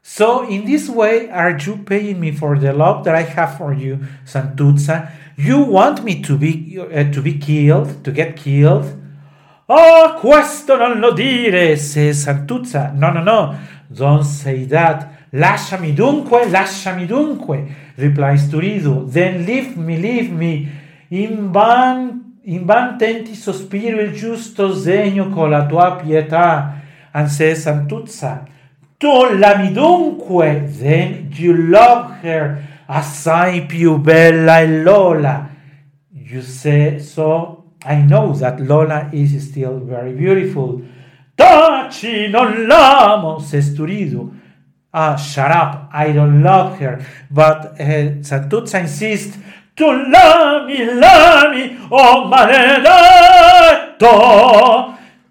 So 0.00 0.44
in 0.48 0.64
this 0.64 0.88
way 0.88 1.28
are 1.30 1.56
you 1.58 1.78
paying 1.78 2.20
me 2.20 2.32
for 2.32 2.58
the 2.58 2.72
love 2.72 3.02
that 3.04 3.14
I 3.14 3.22
have 3.22 3.56
for 3.56 3.72
you, 3.72 3.98
Santuzza? 4.24 5.10
You 5.36 5.64
want 5.64 6.04
me 6.04 6.20
to 6.20 6.36
be 6.36 6.78
uh, 6.78 7.10
to 7.10 7.22
be 7.22 7.38
killed, 7.38 8.04
to 8.04 8.12
get 8.12 8.36
killed? 8.36 9.00
Oh, 9.66 10.14
questo 10.20 10.76
non 10.76 11.00
lo 11.00 11.12
dire, 11.12 11.76
says 11.76 12.22
Santuzza. 12.24 12.92
No, 12.94 13.10
no, 13.10 13.22
no, 13.22 13.56
don't 13.88 14.24
say 14.24 14.66
that. 14.66 15.08
Lasciami 15.30 15.94
dunque, 15.94 16.48
lasciami 16.48 17.06
dunque, 17.06 17.91
replies 17.96 18.48
Turiddu. 18.48 19.10
Then 19.10 19.44
leave 19.44 19.76
me, 19.76 19.96
leave 19.98 20.30
me. 20.30 20.68
In 21.08 21.50
van, 21.52 22.38
in 22.44 22.64
van 22.64 22.96
tenti 22.98 23.34
sospiro 23.34 24.00
il 24.00 24.12
giusto 24.12 24.74
segno 24.74 25.28
con 25.28 25.50
la 25.50 25.66
tua 25.66 25.96
pietà. 25.96 26.80
Says 27.26 27.60
Santuzza. 27.60 28.44
Tu 28.96 29.08
l'ami 29.36 29.72
dunque, 29.72 30.70
then 30.78 31.28
you 31.34 31.52
love 31.52 32.20
her, 32.22 32.62
assai 32.86 33.66
più 33.66 33.98
bella 33.98 34.60
è 34.60 34.66
Lola. 34.66 35.48
You 36.12 36.40
say 36.40 37.00
so. 37.00 37.64
I 37.84 38.00
know 38.00 38.32
that 38.38 38.60
Lola 38.60 39.08
is 39.10 39.36
still 39.38 39.84
very 39.84 40.12
beautiful. 40.12 40.80
Taci, 41.34 42.28
non 42.28 42.66
l'amo, 42.66 43.40
says 43.40 43.74
Turiddu. 43.74 44.40
Ah, 44.94 45.16
shut 45.16 45.50
up, 45.50 45.88
I 45.92 46.12
don't 46.12 46.42
love 46.42 46.78
her. 46.78 47.04
But 47.30 47.80
uh, 47.80 48.20
Santuzza 48.20 48.80
insists, 48.80 49.38
Tu 49.74 49.84
l'ami, 49.84 50.84
l'ami, 50.84 51.78
oh 51.90 52.28
maledetto. 52.28 54.08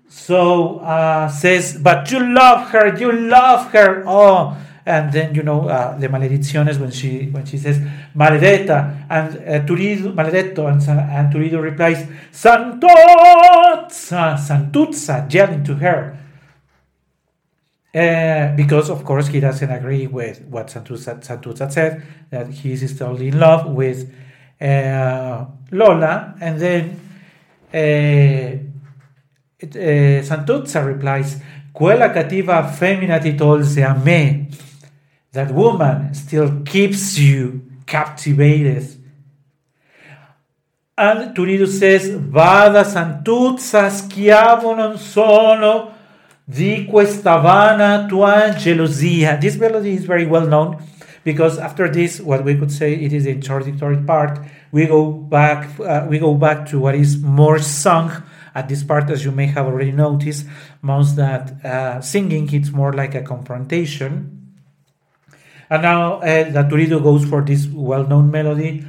So 0.07 0.79
uh, 0.79 1.27
says, 1.29 1.77
but 1.77 2.09
you 2.09 2.33
love 2.33 2.71
her, 2.71 2.97
you 2.97 3.11
love 3.11 3.71
her. 3.71 4.03
Oh, 4.07 4.57
and 4.83 5.13
then 5.13 5.35
you 5.35 5.43
know 5.43 5.69
uh, 5.69 5.95
the 5.97 6.07
malediciones 6.07 6.79
when 6.79 6.89
she 6.89 7.29
when 7.29 7.45
she 7.45 7.59
says 7.59 7.77
maledetta 8.15 9.05
and 9.09 9.37
uh, 9.37 9.59
Turiddu 9.63 10.15
maledetto 10.15 10.65
and, 10.65 10.81
and 10.89 11.31
Turiddu 11.31 11.61
replies 11.61 12.07
Santuzza, 12.31 14.37
Santuzza, 14.37 15.31
yelling 15.31 15.63
to 15.63 15.75
her. 15.75 16.17
Uh, 17.93 18.55
because 18.55 18.89
of 18.89 19.03
course 19.03 19.27
he 19.27 19.41
doesn't 19.41 19.69
agree 19.69 20.07
with 20.07 20.41
what 20.45 20.67
Santuzza, 20.67 21.69
said 21.69 22.01
that 22.29 22.47
he 22.47 22.71
is 22.71 22.89
still 22.89 23.17
in 23.17 23.37
love 23.37 23.65
with 23.69 24.09
uh, 24.61 25.45
Lola, 25.71 26.33
and 26.39 26.57
then 26.57 26.99
uh, 27.73 28.55
uh, 29.61 30.23
Santuzza 30.23 30.85
replies, 30.85 31.41
"Quella 31.73 32.11
cattiva 32.11 32.63
femmina 32.63 33.19
ti 33.19 33.35
tolse 33.35 33.83
a 33.83 33.93
me. 33.93 34.47
That 35.33 35.51
woman 35.51 36.13
still 36.13 36.61
keeps 36.63 37.17
you 37.17 37.61
captivated." 37.85 38.87
And 40.97 41.35
Turiddu 41.35 41.67
says, 41.67 42.09
"Vada 42.09 42.85
Santuzza, 42.85 43.89
schiavo 43.89 44.75
non 44.75 44.97
sono." 44.97 45.99
Di 46.51 46.85
questa 46.85 47.37
vana 47.37 48.05
tua 48.07 48.53
gelosia. 48.57 49.37
This 49.39 49.55
melody 49.55 49.93
is 49.93 50.03
very 50.03 50.25
well 50.25 50.47
known 50.47 50.83
because 51.23 51.57
after 51.57 51.87
this, 51.87 52.19
what 52.19 52.43
we 52.43 52.55
could 52.55 52.71
say 52.71 52.93
it 52.93 53.13
is 53.13 53.25
a 53.25 53.31
introductory 53.31 54.03
part. 54.03 54.39
We 54.71 54.85
go 54.85 55.11
back, 55.11 55.79
uh, 55.79 56.05
we 56.09 56.19
go 56.19 56.33
back 56.33 56.67
to 56.69 56.79
what 56.79 56.95
is 56.95 57.21
more 57.21 57.59
sung 57.59 58.11
at 58.53 58.67
this 58.67 58.83
part, 58.83 59.09
as 59.09 59.23
you 59.23 59.31
may 59.31 59.45
have 59.47 59.65
already 59.65 59.93
noticed. 59.93 60.45
Most 60.81 61.15
that 61.15 61.63
uh, 61.63 62.01
singing, 62.01 62.51
it's 62.53 62.71
more 62.71 62.91
like 62.91 63.15
a 63.15 63.21
confrontation. 63.21 64.51
And 65.69 65.83
now 65.83 66.15
uh, 66.15 66.51
that 66.51 66.67
Turiddu 66.67 67.01
goes 67.01 67.23
for 67.23 67.41
this 67.41 67.65
well-known 67.65 68.29
melody. 68.29 68.83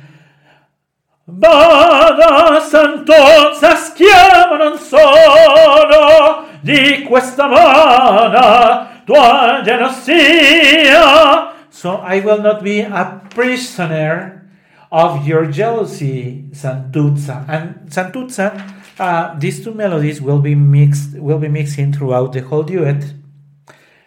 Bada 1.31 2.61
Santuzza 2.61 3.77
schiava 3.77 4.57
non 4.59 4.77
sono 4.77 6.52
di 6.63 7.03
questa 7.03 7.47
vana 7.49 9.03
tua 9.05 9.61
gelosia. 9.63 11.51
So 11.69 12.01
I 12.01 12.21
will 12.21 12.41
not 12.41 12.63
be 12.63 12.81
a 12.81 13.21
prisoner 13.35 14.47
of 14.91 15.27
your 15.27 15.47
jealousy, 15.47 16.45
Santuzza. 16.53 17.45
And 17.49 17.91
Santuzza, 17.91 18.55
uh, 18.99 19.35
these 19.39 19.65
two 19.65 19.75
melodies 19.75 20.21
will 20.21 20.39
be 20.39 20.55
mixed, 20.55 21.19
will 21.19 21.39
be 21.39 21.49
mixing 21.49 21.93
throughout 21.93 22.33
the 22.33 22.43
whole 22.43 22.63
duet. 22.63 23.03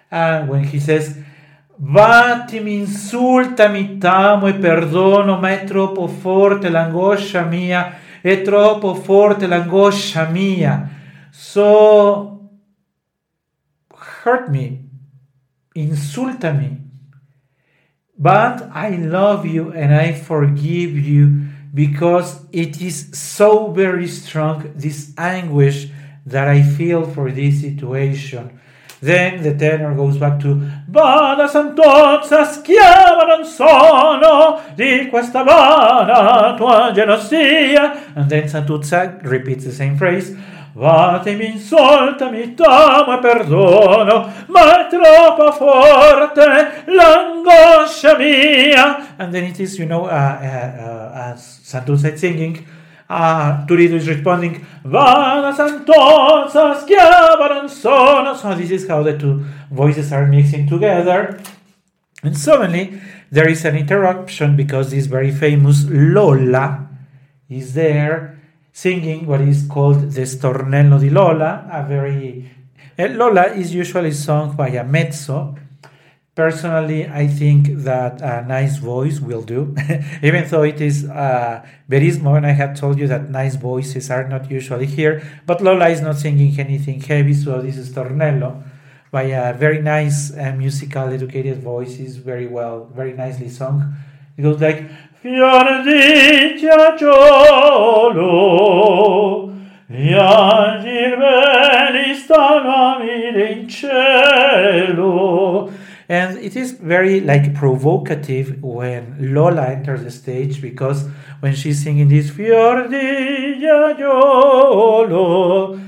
And 0.09 0.47
when 0.47 0.63
he 0.63 0.79
says, 0.79 1.17
Battimi, 1.77 2.77
insultami, 2.77 3.97
t'amo 3.97 4.47
e 4.47 4.53
perdono, 4.53 5.37
ma 5.37 5.51
è 5.51 5.65
troppo 5.65 6.07
forte 6.07 6.69
l'angoscia 6.69 7.43
mia, 7.43 7.97
è 8.21 8.41
troppo 8.43 8.95
forte 8.95 9.45
l'angoscia 9.45 10.29
mia. 10.29 10.89
So 11.31 12.34
hurt 14.25 14.49
me, 14.49 14.81
insult 15.75 16.39
insultami. 16.41 16.81
But 18.17 18.69
I 18.73 18.89
love 18.97 19.45
you 19.45 19.71
and 19.71 19.93
I 19.93 20.13
forgive 20.13 20.97
you 20.97 21.45
because 21.73 22.43
it 22.51 22.81
is 22.81 23.11
so 23.13 23.71
very 23.71 24.07
strong, 24.07 24.73
this 24.75 25.13
anguish 25.17 25.89
that 26.25 26.47
I 26.47 26.63
feel 26.63 27.05
for 27.05 27.31
this 27.31 27.61
situation. 27.61 28.59
Then 28.99 29.43
the 29.43 29.53
tenor 29.53 29.93
goes 29.93 30.17
back 30.17 30.39
to 30.39 30.55
Vada 30.89 31.47
Santuzza, 31.47 32.45
schiava 32.45 33.25
non 33.27 33.45
sono 33.45 34.61
di 34.73 35.07
questa 35.09 35.43
vana 35.43 36.55
tua 36.55 36.91
gelosia. 36.95 38.15
And 38.15 38.27
then 38.27 38.47
Santuzza 38.47 39.19
repeats 39.21 39.65
the 39.65 39.71
same 39.71 39.97
phrase. 39.97 40.35
Vatemi, 40.77 41.53
insultami, 41.53 42.53
t'amo 42.53 43.15
e 43.15 43.19
perdono, 43.19 44.29
ma 44.47 44.85
è 44.85 44.89
troppo 44.89 45.53
forte 45.53 46.83
l'angoscia 46.87 48.17
mia. 48.17 49.15
And 49.15 49.31
then 49.31 49.45
it 49.45 49.57
is, 49.61 49.77
you 49.77 49.85
know, 49.85 50.03
uh, 50.03 50.09
uh, 50.09 50.11
uh, 50.11 51.31
as 51.31 51.61
Santuzza 51.63 52.11
is 52.11 52.19
singing, 52.19 52.67
uh, 53.09 53.65
Turiddu 53.65 53.95
is 53.95 54.05
responding, 54.05 54.65
Vana 54.83 55.53
Santuzza, 55.53 56.75
schiava 56.75 57.47
non 57.47 57.69
sono. 57.69 58.35
So 58.35 58.53
this 58.53 58.71
is 58.71 58.85
how 58.85 59.01
the 59.01 59.17
two 59.17 59.45
voices 59.71 60.11
are 60.11 60.25
mixing 60.25 60.67
together. 60.67 61.39
And 62.21 62.35
suddenly 62.37 62.99
there 63.31 63.47
is 63.47 63.63
an 63.63 63.77
interruption 63.77 64.57
because 64.57 64.91
this 64.91 65.05
very 65.05 65.31
famous 65.31 65.85
Lola 65.87 66.89
is 67.47 67.75
there 67.75 68.34
singing 68.75 69.25
what 69.25 69.39
is 69.39 69.65
called 69.69 70.11
the 70.11 70.23
Stornello 70.23 70.99
di 70.99 71.09
Lola, 71.09 71.65
a 71.71 71.87
very 71.87 72.51
uh, 72.99 73.07
Lola 73.07 73.45
is 73.53 73.73
usually 73.73 74.11
sung 74.11 74.53
by 74.57 74.67
a 74.67 74.83
mezzo. 74.83 75.55
Personally, 76.35 77.07
I 77.07 77.27
think 77.27 77.69
that 77.87 78.21
a 78.21 78.43
nice 78.45 78.75
voice 78.75 79.21
will 79.21 79.43
do, 79.43 79.73
even 80.21 80.45
though 80.49 80.63
it 80.63 80.81
is 80.81 81.05
uh, 81.05 81.65
Verismo, 81.89 82.35
and 82.35 82.45
I 82.45 82.51
have 82.51 82.77
told 82.77 82.99
you 82.99 83.07
that 83.07 83.29
nice 83.29 83.55
voices 83.55 84.11
are 84.11 84.27
not 84.27 84.51
usually 84.51 84.85
here. 84.85 85.23
But 85.45 85.61
Lola 85.61 85.87
is 85.87 86.01
not 86.01 86.17
singing 86.17 86.59
anything 86.59 86.99
heavy, 86.99 87.33
so 87.33 87.61
this 87.61 87.77
is 87.77 87.89
Stornello 87.91 88.61
by 89.09 89.23
a 89.23 89.53
very 89.53 89.81
nice 89.81 90.35
uh, 90.35 90.51
musical, 90.51 91.07
educated 91.07 91.63
voice. 91.63 91.97
is 91.99 92.17
very 92.17 92.47
well, 92.47 92.91
very 92.93 93.13
nicely 93.13 93.47
sung. 93.47 93.95
It 94.35 94.41
goes 94.41 94.59
like 94.59 94.83
Veli 101.17 102.13
stanno 102.13 103.01
in 103.01 103.67
cielo. 103.67 105.71
And 106.07 106.37
it 106.37 106.55
is 106.55 106.73
very 106.73 107.21
like 107.21 107.55
provocative 107.55 108.61
when 108.61 109.15
Lola 109.33 109.69
enters 109.69 110.03
the 110.03 110.11
stage 110.11 110.61
because 110.61 111.07
when 111.39 111.55
she's 111.55 111.81
singing 111.81 112.09
this 112.09 112.29
Fior 112.29 112.87
di 112.87 113.57
giaciolo, 113.59 115.79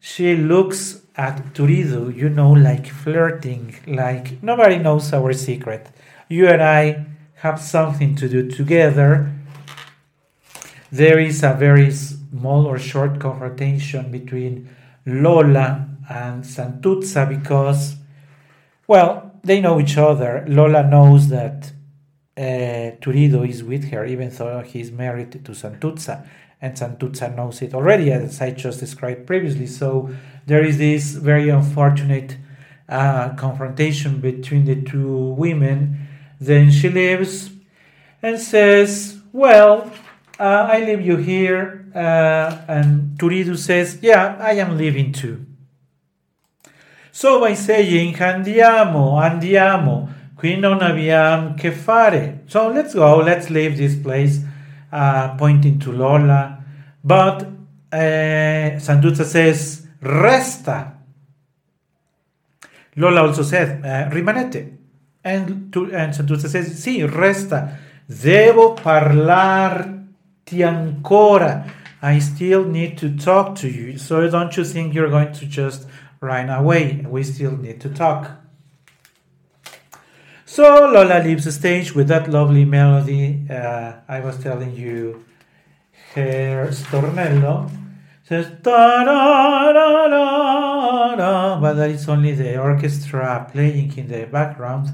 she 0.00 0.36
looks 0.36 1.02
at 1.14 1.52
Turiddu, 1.52 2.16
you 2.16 2.30
know, 2.30 2.52
like 2.52 2.86
flirting, 2.86 3.74
like 3.86 4.42
nobody 4.42 4.78
knows 4.78 5.12
our 5.12 5.34
secret. 5.34 5.90
You 6.30 6.48
and 6.48 6.62
I 6.62 7.04
have 7.38 7.60
something 7.60 8.14
to 8.16 8.28
do 8.28 8.50
together. 8.50 9.32
there 10.90 11.18
is 11.18 11.42
a 11.42 11.52
very 11.52 11.90
small 11.90 12.66
or 12.66 12.78
short 12.78 13.20
confrontation 13.20 14.10
between 14.10 14.68
Lola 15.04 15.86
and 16.08 16.42
Santuzza 16.44 17.28
because, 17.28 17.96
well, 18.86 19.32
they 19.44 19.60
know 19.60 19.78
each 19.80 19.98
other. 19.98 20.44
Lola 20.48 20.82
knows 20.82 21.28
that 21.28 21.72
uh, 22.36 22.96
Turiddu 23.00 23.48
is 23.48 23.62
with 23.62 23.90
her, 23.90 24.04
even 24.06 24.30
though 24.30 24.60
he's 24.60 24.90
married 24.90 25.32
to 25.32 25.52
Santuzza, 25.52 26.26
and 26.60 26.74
Santuzza 26.74 27.34
knows 27.36 27.60
it 27.62 27.74
already, 27.74 28.10
as 28.10 28.40
I 28.40 28.50
just 28.52 28.80
described 28.80 29.26
previously. 29.26 29.66
So 29.66 30.10
there 30.46 30.64
is 30.64 30.78
this 30.78 31.12
very 31.12 31.50
unfortunate 31.50 32.36
uh, 32.88 33.34
confrontation 33.34 34.20
between 34.20 34.64
the 34.64 34.80
two 34.80 35.34
women. 35.36 36.07
Then 36.40 36.70
she 36.70 36.88
leaves 36.88 37.50
and 38.22 38.38
says, 38.38 39.18
Well, 39.32 39.92
uh, 40.38 40.68
I 40.70 40.80
leave 40.80 41.00
you 41.00 41.16
here. 41.16 41.86
Uh, 41.94 42.62
and 42.68 43.18
Turiddu 43.18 43.56
says, 43.56 43.98
Yeah, 44.02 44.36
I 44.40 44.52
am 44.52 44.76
leaving 44.76 45.12
too. 45.12 45.44
So 47.10 47.40
by 47.40 47.54
saying 47.54 48.14
andiamo, 48.14 49.18
andiamo, 49.18 50.08
qui 50.36 50.56
non 50.56 50.80
abbiamo 50.80 51.54
che 51.56 51.72
fare. 51.72 52.42
So 52.46 52.68
let's 52.68 52.94
go, 52.94 53.16
let's 53.16 53.50
leave 53.50 53.76
this 53.76 53.96
place, 53.96 54.40
uh, 54.92 55.34
pointing 55.36 55.80
to 55.80 55.90
Lola. 55.90 56.62
But 57.02 57.42
uh, 57.92 58.78
says, 58.78 59.86
resta. 60.00 60.92
Lola 62.94 63.22
also 63.22 63.42
said, 63.42 63.84
uh, 63.84 64.14
rimanete. 64.14 64.77
And, 65.28 65.74
and 65.92 66.14
Santuzza 66.14 66.48
says, 66.48 66.72
sì, 66.72 67.04
resta. 67.04 67.76
Devo 68.06 68.72
parlarti 68.72 70.62
ancora. 70.62 71.66
I 72.00 72.18
still 72.20 72.64
need 72.64 72.96
to 72.98 73.14
talk 73.16 73.54
to 73.56 73.68
you. 73.68 73.98
So 73.98 74.26
don't 74.30 74.56
you 74.56 74.64
think 74.64 74.94
you're 74.94 75.10
going 75.10 75.32
to 75.32 75.46
just 75.46 75.86
run 76.20 76.48
away? 76.48 77.04
We 77.06 77.22
still 77.24 77.56
need 77.56 77.80
to 77.82 77.90
talk. 77.90 78.30
So 80.46 80.90
Lola 80.90 81.22
leaves 81.22 81.44
the 81.44 81.52
stage 81.52 81.94
with 81.94 82.08
that 82.08 82.28
lovely 82.28 82.64
melody 82.64 83.46
uh, 83.50 83.92
I 84.08 84.20
was 84.20 84.38
telling 84.38 84.74
you, 84.74 85.26
her 86.14 86.68
stornello. 86.70 87.70
Says 88.24 88.46
da 88.62 89.04
da 89.04 89.72
da 89.72 90.08
da 90.08 91.16
da, 91.16 91.60
but 91.60 91.74
that 91.74 91.90
is 91.90 92.08
only 92.08 92.32
the 92.32 92.58
orchestra 92.58 93.46
playing 93.52 93.96
in 93.98 94.08
the 94.08 94.26
background. 94.26 94.88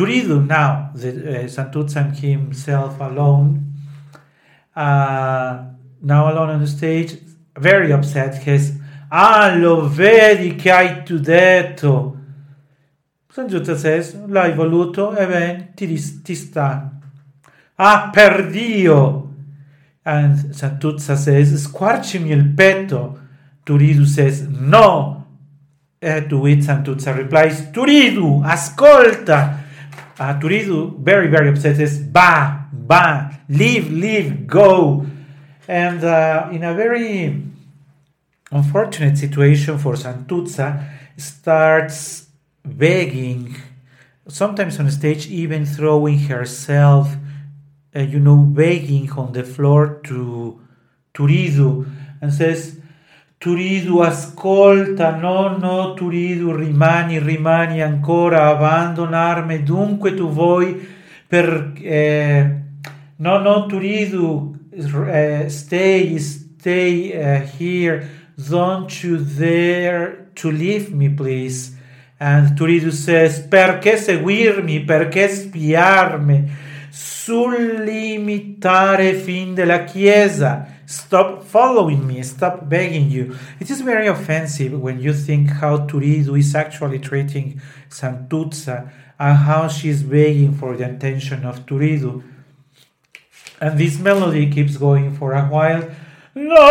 Turiddu 0.00 0.46
now, 0.46 0.92
the 0.94 1.10
uh, 1.10 1.46
Santuzza 1.46 2.10
himself 2.16 2.98
alone, 3.00 3.74
uh, 4.74 5.64
now 6.00 6.32
alone 6.32 6.48
on 6.48 6.60
the 6.60 6.66
stage, 6.66 7.18
very 7.54 7.92
upset. 7.92 8.42
He 8.42 8.58
Ah, 9.12 9.54
lo 9.54 9.86
vedi 9.86 10.54
che 10.54 10.70
hai 10.70 11.02
tu 11.02 11.18
detto. 11.18 12.16
Santuzza 13.30 13.76
says, 13.76 14.16
l'hai 14.26 14.54
voluto, 14.54 15.14
e 15.14 15.26
ben 15.26 15.74
ti, 15.74 16.22
ti 16.22 16.34
sta. 16.34 16.92
Ah, 17.74 18.08
per 18.10 18.48
Dio! 18.48 19.34
And 20.04 20.54
Santuzza 20.54 21.14
says, 21.14 21.54
squarcimi 21.56 22.30
il 22.30 22.46
petto. 22.46 23.18
Turiddu 23.64 24.06
says, 24.06 24.46
no. 24.48 25.26
Uh, 26.00 26.26
to 26.26 26.38
which 26.38 26.62
Santuzza 26.62 27.12
replies, 27.12 27.68
Turiddu, 27.70 28.40
ascolta. 28.42 29.59
Uh, 30.20 30.38
Turiddu, 30.38 30.98
very, 30.98 31.28
very 31.28 31.48
upset, 31.48 31.76
says, 31.76 31.98
ba, 31.98 32.66
ba, 32.74 33.40
leave, 33.48 33.90
leave, 33.90 34.46
go. 34.46 35.06
And 35.66 36.04
uh, 36.04 36.50
in 36.52 36.62
a 36.62 36.74
very 36.74 37.42
unfortunate 38.52 39.16
situation 39.16 39.78
for 39.78 39.94
Santuzza, 39.94 40.86
starts 41.16 42.26
begging, 42.62 43.56
sometimes 44.28 44.78
on 44.78 44.90
stage, 44.90 45.26
even 45.28 45.64
throwing 45.64 46.18
herself, 46.18 47.16
uh, 47.96 48.00
you 48.00 48.20
know, 48.20 48.36
begging 48.36 49.10
on 49.12 49.32
the 49.32 49.42
floor 49.42 50.02
to 50.04 50.60
Turiddu 51.14 51.90
and 52.20 52.30
says, 52.30 52.78
Turiddu, 53.42 54.02
ascolta, 54.02 55.16
no, 55.16 55.56
no, 55.56 55.94
Turiddu, 55.94 56.52
rimani, 56.52 57.18
rimani 57.18 57.80
ancora, 57.80 58.48
abbandonarmi, 58.48 59.62
dunque 59.62 60.12
tu 60.12 60.28
vuoi 60.28 60.86
per... 61.26 61.72
Eh, 61.80 62.62
no, 63.16 63.38
no, 63.38 63.64
Turiddu, 63.64 64.58
uh, 64.70 65.48
stay, 65.48 66.18
stay 66.18 67.12
uh, 67.16 67.40
here, 67.58 68.06
don't 68.36 69.02
you 69.02 69.16
dare 69.16 70.28
to 70.34 70.50
leave 70.50 70.94
me, 70.94 71.08
please. 71.08 71.74
And 72.18 72.54
Turiddu 72.54 72.90
says, 72.90 73.40
perché 73.40 73.96
seguirmi, 73.96 74.80
perché 74.80 75.28
spiarmi, 75.28 76.46
sul 76.90 77.84
limitare 77.84 79.14
fin 79.14 79.54
della 79.54 79.84
Chiesa. 79.84 80.79
Stop 80.90 81.44
following 81.44 82.04
me, 82.04 82.20
stop 82.24 82.68
begging 82.68 83.08
you. 83.12 83.38
It 83.60 83.70
is 83.70 83.80
very 83.80 84.08
offensive 84.08 84.72
when 84.72 84.98
you 84.98 85.14
think 85.14 85.48
how 85.48 85.86
Turiddu 85.86 86.36
is 86.36 86.52
actually 86.52 86.98
treating 86.98 87.60
Santuzza 87.88 88.90
and 89.16 89.38
how 89.38 89.68
she 89.68 89.88
is 89.88 90.02
begging 90.02 90.52
for 90.52 90.76
the 90.76 90.90
attention 90.90 91.46
of 91.46 91.64
Turiddu. 91.64 92.24
And 93.60 93.78
this 93.78 94.00
melody 94.00 94.50
keeps 94.50 94.78
going 94.78 95.14
for 95.14 95.32
a 95.32 95.44
while. 95.44 95.88
No, 96.34 96.66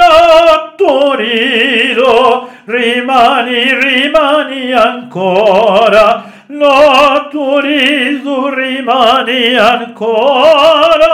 no, 0.00 0.72
Turiddu, 0.80 2.48
rimani, 2.64 3.64
rimani 3.84 4.72
ancora. 4.72 6.32
No, 6.48 7.28
Turiddu, 7.30 8.48
rimani 8.56 9.58
ancora. 9.60 11.13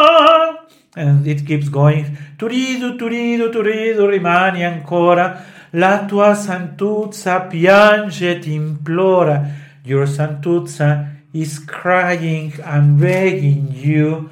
And 0.97 1.27
it 1.27 1.47
keeps 1.47 1.69
going. 1.69 2.19
Turiddu, 2.37 2.99
Turiddu, 2.99 3.53
Turiddu, 3.53 4.09
rimani 4.09 4.65
ancora. 4.65 5.45
La 5.73 6.05
tua 6.07 6.35
santuzza 6.35 7.49
piange, 7.49 8.41
ti 8.41 8.55
implora. 8.55 9.47
Your 9.85 10.07
santuzza 10.07 11.07
is 11.33 11.61
crying 11.61 12.53
and 12.65 12.99
begging 12.99 13.73
you. 13.73 14.31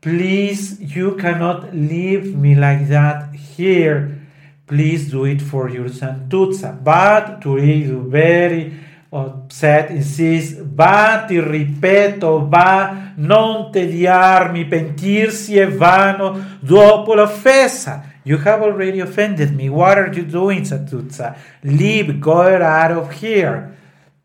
Please, 0.00 0.80
you 0.80 1.14
cannot 1.14 1.72
leave 1.72 2.34
me 2.34 2.56
like 2.56 2.88
that 2.88 3.32
here. 3.34 4.18
Please 4.66 5.10
do 5.10 5.24
it 5.24 5.40
for 5.40 5.68
your 5.68 5.88
santuzza. 5.88 6.82
But 6.82 7.40
Turiddu, 7.40 8.08
very 8.08 8.72
upset, 9.10 9.90
insists, 9.90 10.62
va, 10.62 11.24
ti 11.26 11.40
ripeto, 11.40 12.46
va, 12.48 13.12
non 13.16 13.70
tediarmi, 13.70 14.66
pentirsi 14.66 15.58
è 15.58 15.68
vano 15.68 16.58
dopo 16.60 17.14
l'offesa. 17.14 18.04
You 18.22 18.38
have 18.44 18.62
already 18.62 19.00
offended 19.00 19.54
me. 19.54 19.68
What 19.68 19.98
are 19.98 20.10
you 20.14 20.24
doing, 20.24 20.64
Santuzza? 20.64 21.34
Leave, 21.62 22.18
go 22.18 22.42
out 22.42 22.92
of 22.92 23.10
here. 23.20 23.76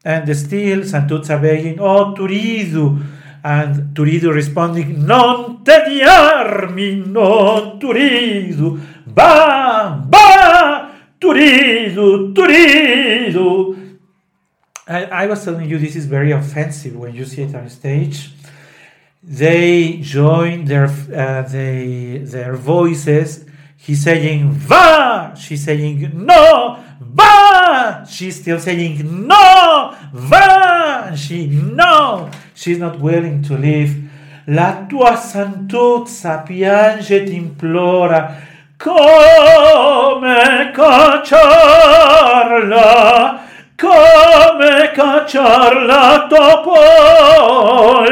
And 0.04 0.30
still 0.32 0.84
Santuzza 0.84 1.40
begging, 1.40 1.80
oh, 1.80 2.14
Turiddu. 2.14 3.02
And 3.42 3.94
Turiddu 3.94 4.32
responding, 4.32 4.98
non 4.98 5.64
tediarmi, 5.64 7.04
non 7.08 7.80
Turiddu. 7.80 8.80
Va, 9.06 10.06
va, 10.08 10.92
Turiddu, 11.18 12.34
Turiddu. 12.34 13.85
I, 14.88 15.06
I 15.06 15.26
was 15.26 15.44
telling 15.44 15.68
you 15.68 15.80
this 15.80 15.96
is 15.96 16.06
very 16.06 16.32
offensive 16.32 16.96
when 16.96 17.16
you 17.16 17.26
see 17.26 17.42
it 17.42 17.56
on 17.56 17.68
stage. 17.70 18.32
They 19.24 19.98
join 20.02 20.66
their 20.66 20.86
uh, 20.86 21.42
they, 21.42 22.20
their 22.24 22.56
voices. 22.56 23.46
He's 23.78 24.04
saying 24.04 24.52
va, 24.52 25.34
she's 25.36 25.64
saying 25.64 26.12
no, 26.14 26.84
va. 27.00 28.06
She's 28.08 28.40
still 28.40 28.60
saying 28.60 29.28
no, 29.28 29.96
va. 30.14 31.16
She 31.16 31.48
no. 31.48 32.30
She's 32.54 32.78
not 32.78 33.00
willing 33.00 33.42
to 33.44 33.58
leave. 33.58 34.08
La 34.48 34.86
tua 34.88 35.18
santuzza 35.18 36.44
piange 36.46 37.24
ti 37.26 37.36
implora 37.36 38.36
come 38.78 40.72
cacciarla 40.76 41.36
come 43.78 44.62
cacciarla 44.94 46.30
poi. 46.64 48.12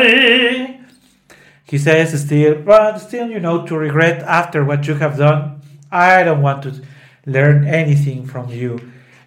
He 1.66 1.78
says 1.78 2.22
still, 2.22 2.55
but 2.61 2.99
still, 2.99 3.30
you 3.30 3.39
know, 3.39 3.66
to 3.66 3.78
regret 3.78 4.22
after 4.24 4.64
what 4.64 4.88
you 4.88 4.95
have 4.95 5.18
done, 5.18 5.61
I 5.91 6.24
don't 6.24 6.41
want 6.41 6.64
to 6.64 6.82
learn 7.26 7.66
anything 7.68 8.26
from 8.26 8.49
you. 8.49 8.80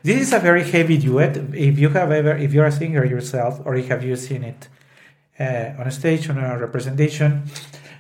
This 0.03 0.21
is 0.21 0.33
a 0.33 0.39
very 0.39 0.63
heavy 0.63 0.99
duet. 0.99 1.37
If 1.55 1.79
you 1.79 1.89
have 1.91 2.13
ever, 2.13 2.37
if 2.37 2.53
you're 2.53 2.67
a 2.67 2.73
singer 2.73 3.05
yourself, 3.05 3.61
or 3.65 3.77
have 3.77 4.05
you 4.05 4.15
seen 4.17 4.45
it 4.45 4.69
uh, 5.41 5.81
on 5.81 5.87
a 5.89 5.91
stage 5.91 6.29
on 6.31 6.39
a 6.39 6.57
representation, 6.59 7.43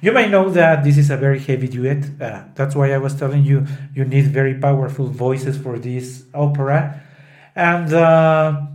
You 0.00 0.12
may 0.12 0.28
know 0.28 0.50
that 0.50 0.84
this 0.84 0.98
is 0.98 1.10
a 1.10 1.16
very 1.16 1.38
heavy 1.40 1.68
duet. 1.68 2.04
Uh, 2.20 2.42
that's 2.54 2.76
why 2.76 2.92
I 2.92 2.98
was 2.98 3.14
telling 3.14 3.44
you 3.44 3.66
you 3.94 4.04
need 4.04 4.26
very 4.26 4.54
powerful 4.54 5.06
voices 5.06 5.56
for 5.56 5.78
this 5.78 6.24
opera. 6.34 7.00
And 7.56 7.92
uh, 7.92 8.66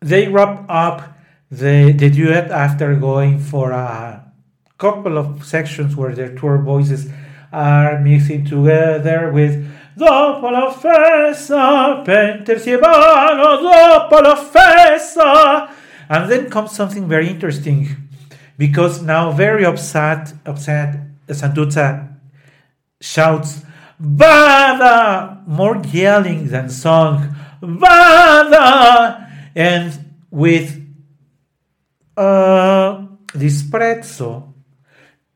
they 0.00 0.28
wrap 0.28 0.66
up 0.68 1.16
the, 1.50 1.92
the 1.92 2.10
duet 2.10 2.52
after 2.52 2.94
going 2.94 3.40
for 3.40 3.72
a 3.72 4.30
couple 4.78 5.18
of 5.18 5.44
sections 5.44 5.96
where 5.96 6.14
their 6.14 6.36
two 6.36 6.58
voices 6.58 7.10
are 7.52 7.98
mixing 7.98 8.44
together 8.44 9.32
with 9.32 9.66
Dopo 9.96 10.50
la 10.50 10.70
festa, 10.70 12.02
pentersievano, 12.04 13.62
dopo 13.62 14.20
la 14.20 14.36
festa. 14.36 15.70
And 16.10 16.30
then 16.30 16.50
comes 16.50 16.72
something 16.72 17.08
very 17.08 17.28
interesting 17.28 17.88
because 18.58 19.00
now 19.00 19.32
very 19.32 19.64
upset, 19.64 20.34
upset, 20.44 20.98
Santuzza 21.28 22.12
shouts, 23.00 23.62
Vada! 23.98 25.42
More 25.46 25.82
yelling 25.86 26.48
than 26.48 26.68
song. 26.68 27.34
Vada! 27.62 29.28
And 29.54 30.12
with 30.30 30.82
uh, 32.16 33.06
disprezzo, 33.32 34.54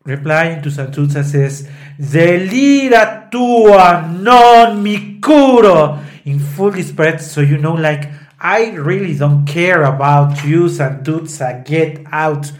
replying 0.04 0.62
to 0.62 0.68
Santuzza 0.68 1.24
says, 1.24 1.68
Delira 1.98 3.30
tua 3.30 4.06
non 4.06 4.82
mi 4.82 5.18
curo. 5.20 5.98
In 6.24 6.38
full 6.38 6.72
disprezzo, 6.72 7.40
you 7.40 7.56
know, 7.58 7.74
like, 7.74 8.11
I 8.38 8.70
really 8.70 9.16
don't 9.16 9.46
care 9.46 9.84
about 9.84 10.44
you, 10.44 10.64
Santuzza. 10.64 11.64
Get 11.64 12.00
out 12.11 12.52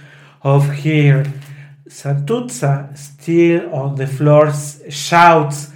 of 0.42 0.70
here. 0.72 1.24
Santuzza, 1.88 2.96
still 2.96 3.72
on 3.74 3.96
the 3.96 4.07
floor, 4.07 4.53
shouts, 4.88 5.70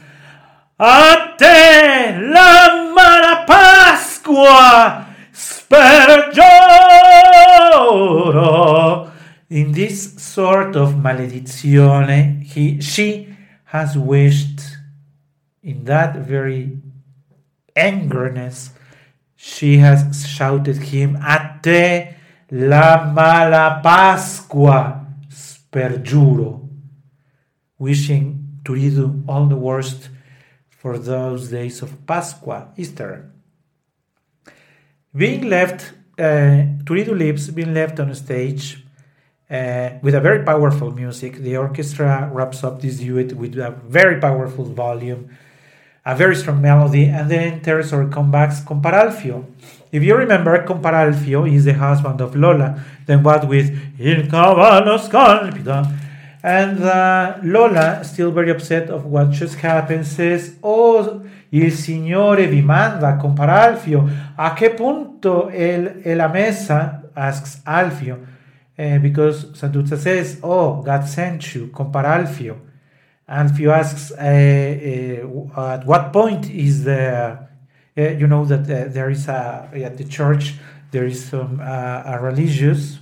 A 0.77 1.37
te 1.39 2.19
la 2.19 2.91
mala 2.93 3.45
Pasqua, 3.47 5.07
spergioro. 5.33 6.33
In 9.51 9.71
this 9.71 10.21
sort 10.21 10.75
of 10.75 10.95
maledizione, 10.95 12.43
he, 12.43 12.81
she 12.81 13.37
has 13.67 13.97
wished 13.97 14.63
in 15.63 15.85
that 15.85 16.17
very 16.17 16.77
angerness, 17.77 18.71
she 19.37 19.79
has 19.79 20.27
shouted 20.27 20.79
him, 20.79 21.15
A 21.23 21.61
te 21.63 22.17
la 22.51 23.13
mala 23.13 23.81
Pasqua, 23.81 25.07
spergiuro, 25.31 26.69
wishing 27.79 28.59
to 28.65 28.73
Turiddu 28.73 29.23
all 29.29 29.47
the 29.47 29.55
worst 29.55 30.09
for 30.85 30.99
those 30.99 31.49
days 31.49 31.81
of 31.81 31.91
Pasqua, 32.05 32.69
Easter. 32.77 33.31
Being 35.17 35.49
left, 35.49 35.95
uh, 36.19 36.85
Turiddu 36.85 37.17
leaves, 37.17 37.49
being 37.49 37.73
left 37.73 37.99
on 38.01 38.15
stage 38.15 38.85
uh, 39.49 39.89
with 40.03 40.15
a 40.15 40.21
very 40.21 40.45
powerful 40.45 40.91
music. 40.91 41.39
The 41.39 41.57
orchestra 41.57 42.29
wraps 42.31 42.63
up 42.63 42.83
this 42.83 42.99
duet 42.99 43.33
with 43.33 43.57
a 43.57 43.71
very 43.89 44.21
powerful 44.21 44.67
volume, 44.67 45.31
a 46.05 46.15
very 46.15 46.37
strong 46.37 46.61
melody, 46.61 47.07
and 47.07 47.31
then 47.31 47.55
enters 47.55 47.91
or 47.91 48.05
comebacks 48.05 48.61
Compare 48.67 48.93
Alfio. 48.93 49.47
If 49.91 50.03
you 50.03 50.15
remember, 50.15 50.63
Compare 50.65 50.93
Alfio 50.93 51.51
is 51.51 51.65
the 51.65 51.73
husband 51.73 52.21
of 52.21 52.37
Lola, 52.37 52.79
then 53.07 53.23
what 53.23 53.49
with 53.49 53.71
Il 53.99 54.29
cavallo 54.29 54.99
scalpita. 54.99 56.04
And 56.45 56.85
uh, 56.85 57.39
Lola, 57.43 58.05
still 58.05 58.31
very 58.31 58.51
upset 58.51 58.91
of 58.91 59.07
what 59.07 59.31
just 59.31 59.55
happened, 59.55 60.07
says, 60.07 60.57
Oh, 60.63 61.23
il 61.51 61.73
Signore 61.73 62.47
vi 62.49 62.61
manda, 62.61 63.17
Compare 63.17 63.51
Alfio. 63.51 64.07
A 64.37 64.53
che 64.53 64.75
punto 64.75 65.49
è 65.49 66.15
la 66.15 66.29
messa? 66.29 67.01
asks 67.15 67.63
Alfio. 67.65 68.19
Uh, 68.77 68.99
because 68.99 69.53
Santuzza 69.55 69.97
says, 69.97 70.39
Oh, 70.43 70.83
God 70.83 71.07
sent 71.07 71.55
you, 71.55 71.71
compare 71.71 72.05
Alfio. 72.05 72.61
Alfio 73.27 73.71
asks, 73.73 74.11
uh, 74.11 75.27
uh, 75.57 75.71
At 75.73 75.87
what 75.87 76.13
point 76.13 76.51
is 76.51 76.85
the, 76.85 77.39
you 77.97 78.27
know, 78.27 78.45
that 78.45 78.67
there 78.67 79.09
is 79.09 79.29
a, 79.29 79.71
at 79.73 79.97
the 79.97 80.05
church, 80.05 80.57
there 80.91 81.07
is 81.07 81.25
some, 81.25 81.59
a 81.61 82.19
religious 82.21 82.99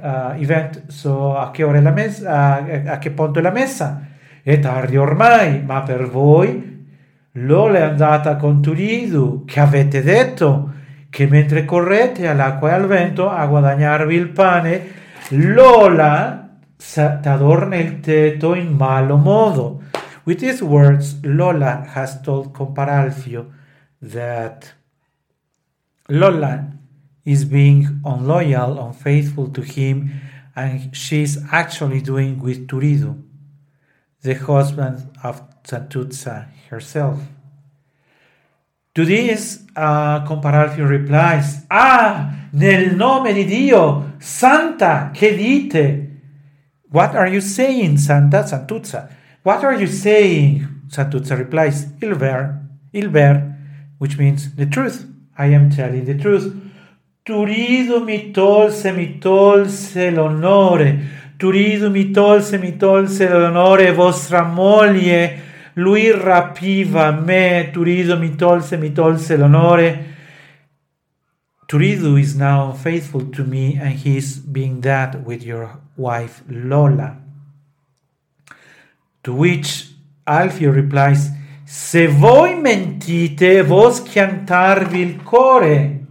event, 0.00 0.88
so 0.88 1.36
a 1.36 1.50
che 1.50 1.62
ora 1.62 1.78
è 1.78 1.80
la 1.80 1.90
messa, 1.90 2.64
a 2.86 2.98
che 2.98 3.10
punto 3.10 3.38
è 3.38 3.42
la 3.42 3.50
messa? 3.50 4.06
È 4.42 4.58
tardi 4.58 4.96
ormai, 4.96 5.62
ma 5.62 5.82
per 5.82 6.08
voi 6.08 6.74
Lola 7.32 7.78
è 7.78 7.82
andata 7.82 8.36
con 8.36 8.62
Turiddu, 8.62 9.44
che 9.44 9.60
avete 9.60 10.02
detto? 10.02 10.74
che 11.16 11.26
mentre 11.26 11.64
correte 11.64 12.28
all'acqua 12.28 12.68
e 12.68 12.72
al 12.74 12.86
vento 12.86 13.30
a 13.30 13.46
guadagnarvi 13.46 14.14
il 14.14 14.28
pane, 14.28 14.86
Lola 15.30 16.58
t'adorna 16.76 17.76
il 17.76 18.00
tetto 18.00 18.54
in 18.54 18.74
malo 18.74 19.16
modo. 19.16 19.80
With 20.24 20.40
these 20.40 20.62
words, 20.62 21.18
Lola 21.22 21.86
has 21.94 22.20
told 22.20 22.52
Comparalfio 22.52 23.50
that 24.10 24.74
Lola 26.08 26.66
is 27.26 27.44
being 27.44 28.00
unloyal, 28.04 28.78
unfaithful 28.78 29.48
to 29.48 29.60
him, 29.60 30.12
and 30.54 30.96
she's 30.96 31.36
actually 31.52 32.00
doing 32.00 32.38
with 32.40 32.66
Turiddu, 32.68 33.20
the 34.22 34.34
husband 34.34 35.10
of 35.22 35.42
Santuzza 35.64 36.48
herself. 36.70 37.20
To 38.94 39.04
this, 39.04 39.64
uh, 39.74 40.24
Compare 40.24 40.52
Alfio 40.52 40.88
replies, 40.88 41.66
Ah, 41.70 42.48
nel 42.52 42.96
nome 42.96 43.34
di 43.34 43.44
Dio, 43.44 44.12
Santa, 44.18 45.10
che 45.12 45.36
dite? 45.36 46.06
What 46.88 47.14
are 47.14 47.26
you 47.28 47.42
saying, 47.42 47.98
Santa? 47.98 48.44
Santuzza. 48.44 49.10
What 49.42 49.64
are 49.64 49.74
you 49.74 49.86
saying? 49.86 50.66
Santuzza 50.88 51.36
replies, 51.36 51.88
Il 52.00 52.14
ver, 52.14 52.62
il 52.92 53.10
ver, 53.10 53.54
which 53.98 54.16
means 54.16 54.54
the 54.54 54.64
truth. 54.64 55.04
I 55.36 55.52
am 55.52 55.68
telling 55.68 56.06
the 56.06 56.14
truth. 56.14 56.65
Turiddu 57.26 58.04
mi 58.04 58.30
tolse, 58.30 58.92
mi 58.92 59.18
tolse 59.18 60.10
l'onore. 60.10 61.34
Turiddu 61.36 61.90
mi 61.90 62.12
tolse, 62.12 62.56
mi 62.56 62.76
tolse 62.76 63.28
l'onore 63.28 63.90
vostra 63.90 64.44
moglie 64.44 65.42
lui 65.72 66.12
rapiva 66.12 67.10
me, 67.10 67.70
Turiddu 67.72 68.16
mi 68.16 68.36
tolse, 68.36 68.76
mi 68.76 68.92
tolse 68.92 69.36
l'onore. 69.36 70.14
Turiddu 71.66 72.16
is 72.16 72.36
now 72.36 72.72
faithful 72.72 73.28
to 73.30 73.42
me 73.42 73.76
and 73.76 73.98
he 74.04 74.16
is 74.16 74.36
being 74.38 74.80
that 74.82 75.16
with 75.24 75.42
your 75.42 75.80
wife 75.96 76.44
Lola. 76.46 77.16
To 79.24 79.34
which 79.34 79.96
Alfio 80.22 80.70
replies, 80.70 81.32
Se 81.64 82.06
voi 82.06 82.54
mentite, 82.54 83.64
vos 83.64 84.00
chiantarvi 84.00 85.00
il 85.00 85.22
core. 85.24 86.05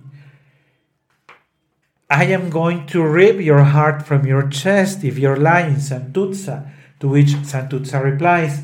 I 2.10 2.26
am 2.26 2.52
going 2.52 2.86
to 2.88 3.04
rip 3.04 3.42
your 3.42 3.64
heart 3.64 4.06
from 4.06 4.28
your 4.28 4.48
chest 4.50 5.04
if 5.04 5.18
you're 5.18 5.38
lying, 5.38 5.78
Santuzza. 5.78 6.70
To 7.00 7.10
which 7.10 7.34
Santuzza 7.44 8.02
replies, 8.02 8.62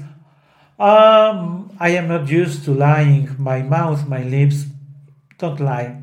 um, 0.79 1.75
I 1.79 1.89
am 1.97 2.07
not 2.07 2.29
used 2.29 2.65
to 2.65 2.73
lying. 2.73 3.35
My 3.37 3.61
mouth, 3.61 4.07
my 4.07 4.23
lips 4.23 4.65
don't 5.37 5.59
lie. 5.59 5.97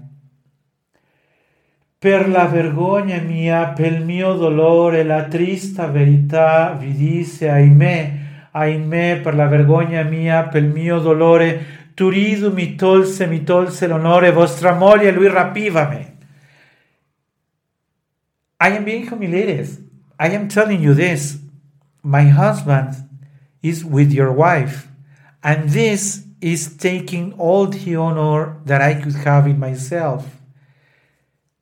Per 2.01 2.29
la 2.29 2.47
vergogna 2.47 3.21
mia, 3.21 3.73
pel 3.75 4.05
mio 4.05 4.35
dolore, 4.35 5.03
la 5.05 5.25
trista 5.25 5.87
verità 5.87 6.73
vi 6.79 6.93
disse, 6.93 7.49
ahimè, 7.49 8.13
ahimè, 8.53 9.21
per 9.21 9.35
la 9.35 9.47
vergogna 9.47 10.03
mia, 10.03 10.45
pel 10.45 10.67
mio 10.67 10.99
dolore, 11.01 11.77
Turiddu 11.95 12.53
mi 12.53 12.77
tolse, 12.77 13.27
mi 13.27 13.43
tolse 13.43 13.89
l'onore, 13.89 14.31
vostra 14.31 14.75
moglie, 14.75 15.11
lui 15.11 15.29
rapiva 15.29 15.89
me. 15.89 16.18
I 18.61 18.71
am 18.71 18.85
being 18.85 19.07
humiliated. 19.07 19.89
I 20.19 20.31
am 20.31 20.49
telling 20.49 20.81
you 20.83 20.95
this. 20.95 21.39
My 22.03 22.25
husband 22.25 22.95
is 23.63 23.85
with 23.85 24.13
your 24.13 24.33
wife. 24.33 24.89
And 25.43 25.69
this 25.69 26.25
is 26.41 26.77
taking 26.77 27.35
all 27.35 27.67
the 27.67 27.97
honor 27.97 28.61
that 28.65 28.81
I 28.81 28.95
could 28.95 29.15
have 29.15 29.47
in 29.47 29.59
myself. 29.59 30.27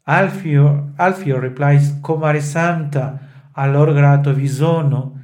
Alfio, 0.06 0.94
Alfio 0.98 1.40
replies, 1.40 1.92
Comare 2.00 2.40
Santa, 2.40 3.18
allor 3.52 3.92
grato 3.92 4.32
vi 4.32 4.48
sono. 4.48 5.18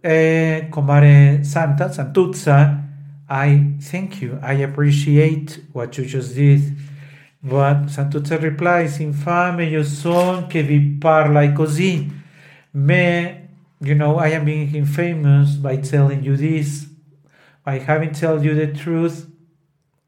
Eh, 0.00 0.68
comare 0.70 1.42
Santa, 1.42 1.92
Santuzza, 1.92 2.82
I 3.28 3.76
thank 3.80 4.22
you, 4.22 4.38
I 4.40 4.62
appreciate 4.62 5.66
what 5.72 5.98
you 5.98 6.04
just 6.04 6.34
did. 6.34 6.62
But 7.46 7.88
Santuzza 7.90 8.36
replies, 8.40 8.98
infame 8.98 9.66
io 9.66 9.84
son 9.84 10.48
che 10.48 10.62
vi 10.62 10.80
parlai 10.80 11.52
così. 11.52 12.10
Me 12.72 13.46
you 13.80 13.94
know, 13.94 14.16
I 14.16 14.28
am 14.28 14.44
being 14.44 14.84
famous 14.84 15.56
by 15.56 15.76
telling 15.76 16.22
you 16.22 16.36
this, 16.36 16.86
by 17.64 17.78
having 17.78 18.12
told 18.12 18.42
you 18.42 18.54
the 18.54 18.72
truth. 18.72 19.28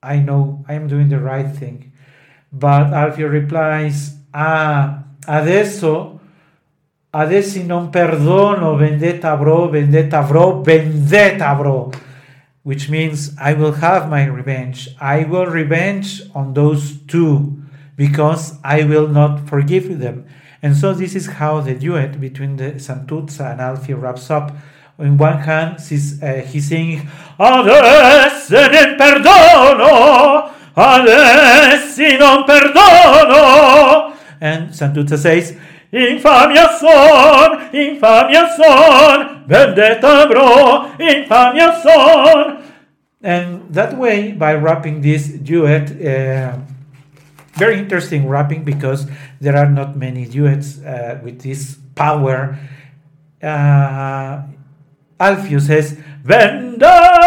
I 0.03 0.19
know 0.19 0.65
I 0.69 0.75
am 0.75 0.89
doing 0.89 1.09
the 1.09 1.19
right 1.19 1.51
thing. 1.51 1.93
But 2.53 2.93
Alfio 2.93 3.29
replies, 3.29 4.17
Ah, 4.33 5.05
adesso, 5.27 6.21
adesso 7.11 7.63
non 7.65 7.91
perdono, 7.91 8.77
vendetta 8.77 9.37
bro, 9.37 9.69
vendetta 9.69 10.23
bro, 10.23 10.63
vendetta 10.63 11.55
bro. 11.55 11.91
Which 12.69 12.91
means 12.91 13.33
I 13.41 13.55
will 13.55 13.73
have 13.81 14.11
my 14.11 14.27
revenge. 14.27 14.91
I 15.01 15.25
will 15.25 15.47
revenge 15.47 16.21
on 16.35 16.53
those 16.53 16.99
two 17.09 17.63
because 17.97 18.59
I 18.63 18.85
will 18.85 19.09
not 19.09 19.49
forgive 19.49 19.99
them. 19.99 20.27
And 20.61 20.77
so 20.77 20.93
this 20.93 21.15
is 21.15 21.41
how 21.41 21.63
the 21.63 21.75
duet 21.75 22.21
between 22.21 22.57
the 22.57 22.73
Santuzza 22.73 23.53
and 23.53 23.61
Alfio 23.63 23.99
wraps 23.99 24.31
up. 24.31 24.55
On 24.99 25.17
one 25.17 25.39
hand, 25.39 25.81
he's, 25.81 26.23
uh, 26.23 26.45
he's 26.47 26.69
saying, 26.69 27.09
Adesso 27.39 28.61
non 28.69 28.97
perdono, 28.99 30.53
adesso 30.77 32.19
non 32.19 32.45
perdono. 32.45 34.15
And 34.43 34.75
Santuzza 34.75 35.17
says, 35.17 35.57
Infamia 35.93 36.79
son, 36.79 37.73
infamia 37.73 38.49
son, 38.57 39.45
vendetta 39.47 40.29
bro, 40.29 40.93
infamia 40.99 41.83
son. 41.83 42.63
And 43.23 43.73
that 43.75 43.97
way, 43.97 44.33
by 44.33 44.55
rapping 44.55 45.01
this 45.01 45.29
duet, 45.29 45.91
uh, 45.91 46.59
very 47.55 47.79
interesting 47.79 48.29
rapping 48.29 48.65
because 48.65 49.07
there 49.41 49.57
are 49.57 49.69
not 49.69 49.97
many 49.97 50.27
duets 50.27 50.79
uh, 50.79 51.19
with 51.25 51.41
this 51.41 51.79
power. 51.95 52.59
Uh, 53.43 54.43
Alfio 55.19 55.61
says, 55.61 55.99
Vendetta 56.23 57.18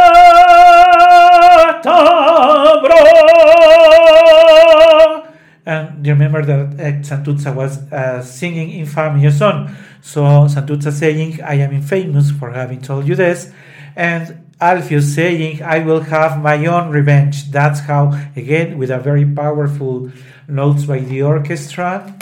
you 6.04 6.14
remember 6.14 6.44
that 6.46 6.60
uh, 6.60 7.00
Santuzza 7.02 7.54
was 7.56 7.78
uh, 7.92 8.22
singing 8.22 8.86
Infamia 8.86 9.32
song. 9.32 9.76
So 10.02 10.22
Santuzza 10.22 10.92
saying, 10.92 11.42
I 11.42 11.56
am 11.56 11.74
infamous 11.74 12.32
for 12.32 12.52
having 12.52 12.82
told 12.82 13.08
you 13.08 13.16
this. 13.16 13.52
And 13.96 14.52
Alfio 14.60 15.02
saying, 15.02 15.64
I 15.64 15.80
will 15.80 16.02
have 16.02 16.42
my 16.42 16.66
own 16.66 16.90
revenge. 16.90 17.52
That's 17.52 17.82
how, 17.82 18.12
again, 18.36 18.78
with 18.78 18.92
a 18.92 19.00
very 19.00 19.26
powerful 19.26 20.12
notes 20.48 20.86
by 20.86 21.00
the 21.00 21.24
orchestra, 21.24 22.16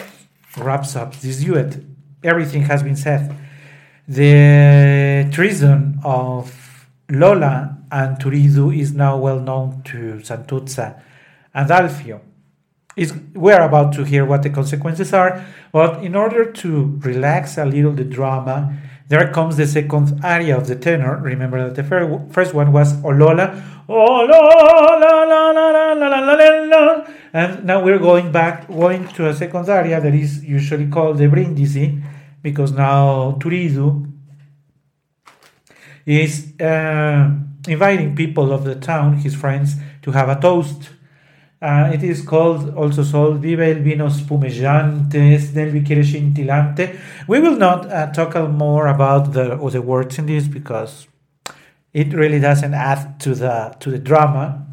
wraps 0.57 0.95
up 0.95 1.15
this 1.17 1.43
duet. 1.43 1.77
Everything 2.23 2.63
has 2.63 2.84
been 2.84 2.95
said. 2.95 3.36
The 4.07 5.30
treason 5.32 5.99
of 6.03 6.88
Lola 7.09 7.77
and 7.91 8.17
Turiddu 8.17 8.77
is 8.77 8.93
now 8.93 9.17
well 9.17 9.39
known 9.39 9.84
to 9.84 10.19
Santuzza 10.23 11.01
and 11.53 11.69
Alfio. 11.69 12.21
It's, 13.00 13.14
we're 13.34 13.62
about 13.62 13.93
to 13.93 14.04
hear 14.04 14.26
what 14.26 14.43
the 14.43 14.50
consequences 14.50 15.14
are, 15.14 15.45
but 15.72 16.04
in 16.04 16.16
order 16.16 16.52
to 16.52 17.00
relax 17.02 17.58
a 17.58 17.64
little 17.64 17.93
the 17.93 18.04
drama, 18.04 18.78
there 19.08 19.32
comes 19.32 19.56
the 19.56 19.68
second 19.68 20.20
aria 20.24 20.58
of 20.58 20.68
the 20.68 20.76
tenor. 20.76 21.18
Remember 21.18 21.70
that 21.70 21.76
the 21.76 21.84
first 22.34 22.54
one 22.54 22.74
was 22.74 22.93
Olola. 23.02 23.64
Olola 23.88 25.39
and 27.32 27.64
now 27.64 27.82
we're 27.84 28.00
going 28.00 28.32
back, 28.34 28.68
going 28.68 29.08
to 29.10 29.30
a 29.30 29.34
second 29.34 29.70
aria 29.70 30.02
that 30.02 30.14
is 30.14 30.43
usually 30.43 30.88
called 30.88 31.20
the 31.20 31.28
Brindisi, 31.28 32.04
because 32.41 32.72
now 32.74 33.38
Turiddu 33.39 34.12
is 36.06 36.54
uh, 36.60 37.32
inviting 37.68 38.16
people 38.16 38.52
of 38.52 38.66
the 38.66 38.76
town, 38.76 39.18
his 39.20 39.36
friends, 39.36 39.76
to 40.02 40.12
have 40.12 40.28
a 40.28 40.39
toast. 40.39 40.89
Uh, 41.62 41.91
it 41.93 42.03
is 42.03 42.22
called 42.22 42.74
also 42.76 43.03
called 43.03 43.41
Vive 43.41 43.70
el 43.70 43.82
vino 43.82 44.07
spumeggiante 44.07 45.38
del 45.51 45.72
bicchiere 45.72 46.03
scintillante. 46.03 46.97
We 47.28 47.41
will 47.41 47.57
not 47.57 47.91
uh, 47.91 48.07
talk 48.14 48.36
more 48.49 48.88
about 48.88 49.34
the 49.34 49.57
the 49.70 49.82
words 49.82 50.18
in 50.18 50.26
this 50.26 50.47
because 50.47 51.07
it 51.93 52.14
really 52.14 52.39
doesn't 52.39 52.74
add 52.74 53.20
to 53.20 53.36
the 53.36 53.76
to 53.82 53.91
the 53.91 53.99
drama, 53.99 54.68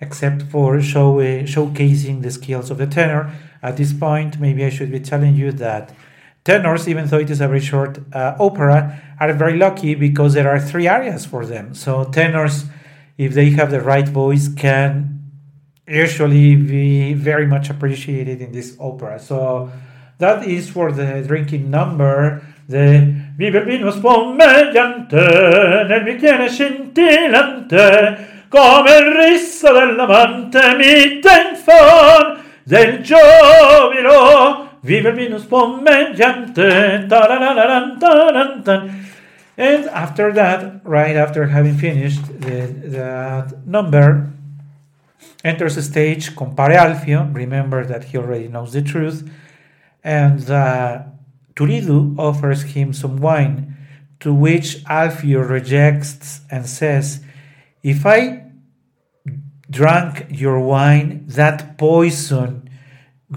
except 0.00 0.42
for 0.50 0.82
show, 0.82 1.18
uh, 1.18 1.44
showcasing 1.44 2.20
the 2.20 2.30
skills 2.30 2.70
of 2.70 2.76
the 2.76 2.86
tenor. 2.86 3.32
At 3.62 3.78
this 3.78 3.94
point, 3.94 4.38
maybe 4.38 4.66
I 4.66 4.68
should 4.68 4.90
be 4.90 5.00
telling 5.00 5.34
you 5.34 5.50
that 5.52 5.94
tenors, 6.44 6.88
even 6.88 7.06
though 7.06 7.20
it 7.20 7.30
is 7.30 7.40
a 7.40 7.48
very 7.48 7.60
short 7.60 8.00
uh, 8.12 8.36
opera, 8.38 9.00
are 9.18 9.32
very 9.32 9.56
lucky 9.56 9.94
because 9.94 10.34
there 10.34 10.50
are 10.50 10.60
three 10.60 10.88
areas 10.88 11.24
for 11.24 11.46
them. 11.46 11.74
So 11.74 12.04
tenors, 12.04 12.66
if 13.16 13.32
they 13.32 13.48
have 13.50 13.70
the 13.70 13.80
right 13.80 14.06
voice, 14.06 14.48
can 14.48 15.21
usually 15.92 16.56
be 16.56 17.12
very 17.12 17.46
much 17.46 17.68
appreciated 17.70 18.40
in 18.40 18.52
this 18.52 18.74
opera. 18.80 19.18
So 19.18 19.70
that 20.18 20.46
is 20.46 20.70
for 20.70 20.90
the 20.92 21.22
drinking 21.26 21.70
number. 21.70 22.42
The 22.68 23.14
Vive 23.36 23.56
il 23.56 23.64
vino 23.64 23.90
spumeggiante 23.90 25.16
nel 25.88 26.02
bicchiere 26.04 26.48
scintillante 26.48 28.28
come 28.48 28.96
il 28.96 29.12
riso 29.16 29.72
dell'amante 29.72 30.76
mite 30.76 31.28
in 31.28 31.56
fon 31.56 32.38
del 32.62 33.00
giovino 33.02 34.78
Vive 34.80 35.08
il 35.08 35.14
vino 35.14 35.38
spumeggiante 35.38 37.08
and 39.58 39.86
after 39.88 40.32
that, 40.32 40.80
right 40.84 41.16
after 41.16 41.46
having 41.46 41.76
finished 41.76 42.40
the, 42.40 42.72
that 42.86 43.66
number, 43.66 44.32
enters 45.44 45.76
the 45.76 45.82
stage 45.82 46.36
Compare 46.36 46.70
Alfio. 46.70 47.34
Remember 47.34 47.84
that 47.84 48.04
he 48.04 48.18
already 48.18 48.48
knows 48.48 48.72
the 48.72 48.82
truth. 48.82 49.28
And 50.04 50.50
uh, 50.50 51.02
Turiddu 51.54 52.18
offers 52.18 52.62
him 52.62 52.92
some 52.92 53.18
wine, 53.18 53.76
to 54.20 54.32
which 54.32 54.84
Alfio 54.84 55.48
rejects 55.48 56.40
and 56.50 56.66
says, 56.66 57.22
If 57.82 58.06
I 58.06 58.44
drank 59.70 60.26
your 60.28 60.60
wine, 60.60 61.24
that 61.28 61.78
poison 61.78 62.68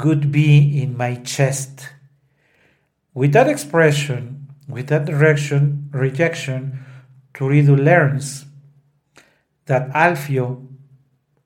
would 0.03 0.31
be 0.31 0.81
in 0.81 0.97
my 0.97 1.15
chest. 1.15 1.89
With 3.13 3.31
that 3.33 3.47
expression, 3.47 4.47
with 4.67 4.87
that 4.87 5.05
direction, 5.05 5.89
rejection, 5.93 6.79
Turiddu 7.33 7.77
learns 7.77 8.45
that 9.65 9.89
Alfio 9.93 10.64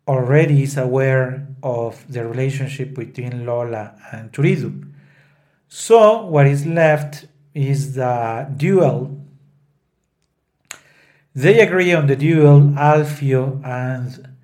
already 0.09 0.63
is 0.63 0.75
aware 0.75 1.47
of 1.61 2.03
the 2.11 2.27
relationship 2.27 2.95
between 2.95 3.45
Lola 3.45 3.93
and 4.11 4.31
Turiddu. 4.31 4.91
So 5.67 6.25
what 6.25 6.47
is 6.47 6.65
left 6.65 7.27
is 7.53 7.93
the 7.93 8.51
duel. 8.57 9.23
They 11.35 11.59
agree 11.61 11.93
on 11.93 12.07
the 12.07 12.15
duel, 12.15 12.73
Alfio 12.75 13.63
and 13.63 14.35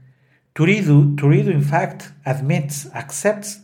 Turiddu. 0.53 1.15
Turiddu, 1.15 1.51
in 1.51 1.63
fact, 1.63 2.11
admits, 2.27 2.85
accepts 2.93 3.61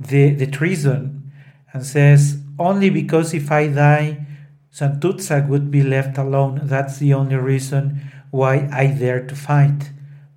the, 0.00 0.30
the 0.30 0.46
treason 0.46 1.32
and 1.74 1.84
says, 1.84 2.38
only 2.58 2.88
because 2.88 3.34
if 3.34 3.52
I 3.52 3.68
die, 3.68 4.26
Santuzza 4.72 5.46
would 5.46 5.70
be 5.70 5.82
left 5.82 6.16
alone. 6.16 6.60
That's 6.64 6.96
the 6.96 7.12
only 7.12 7.36
reason 7.36 8.10
why 8.30 8.70
I 8.72 8.86
dare 8.86 9.26
to 9.26 9.36
fight 9.36 9.90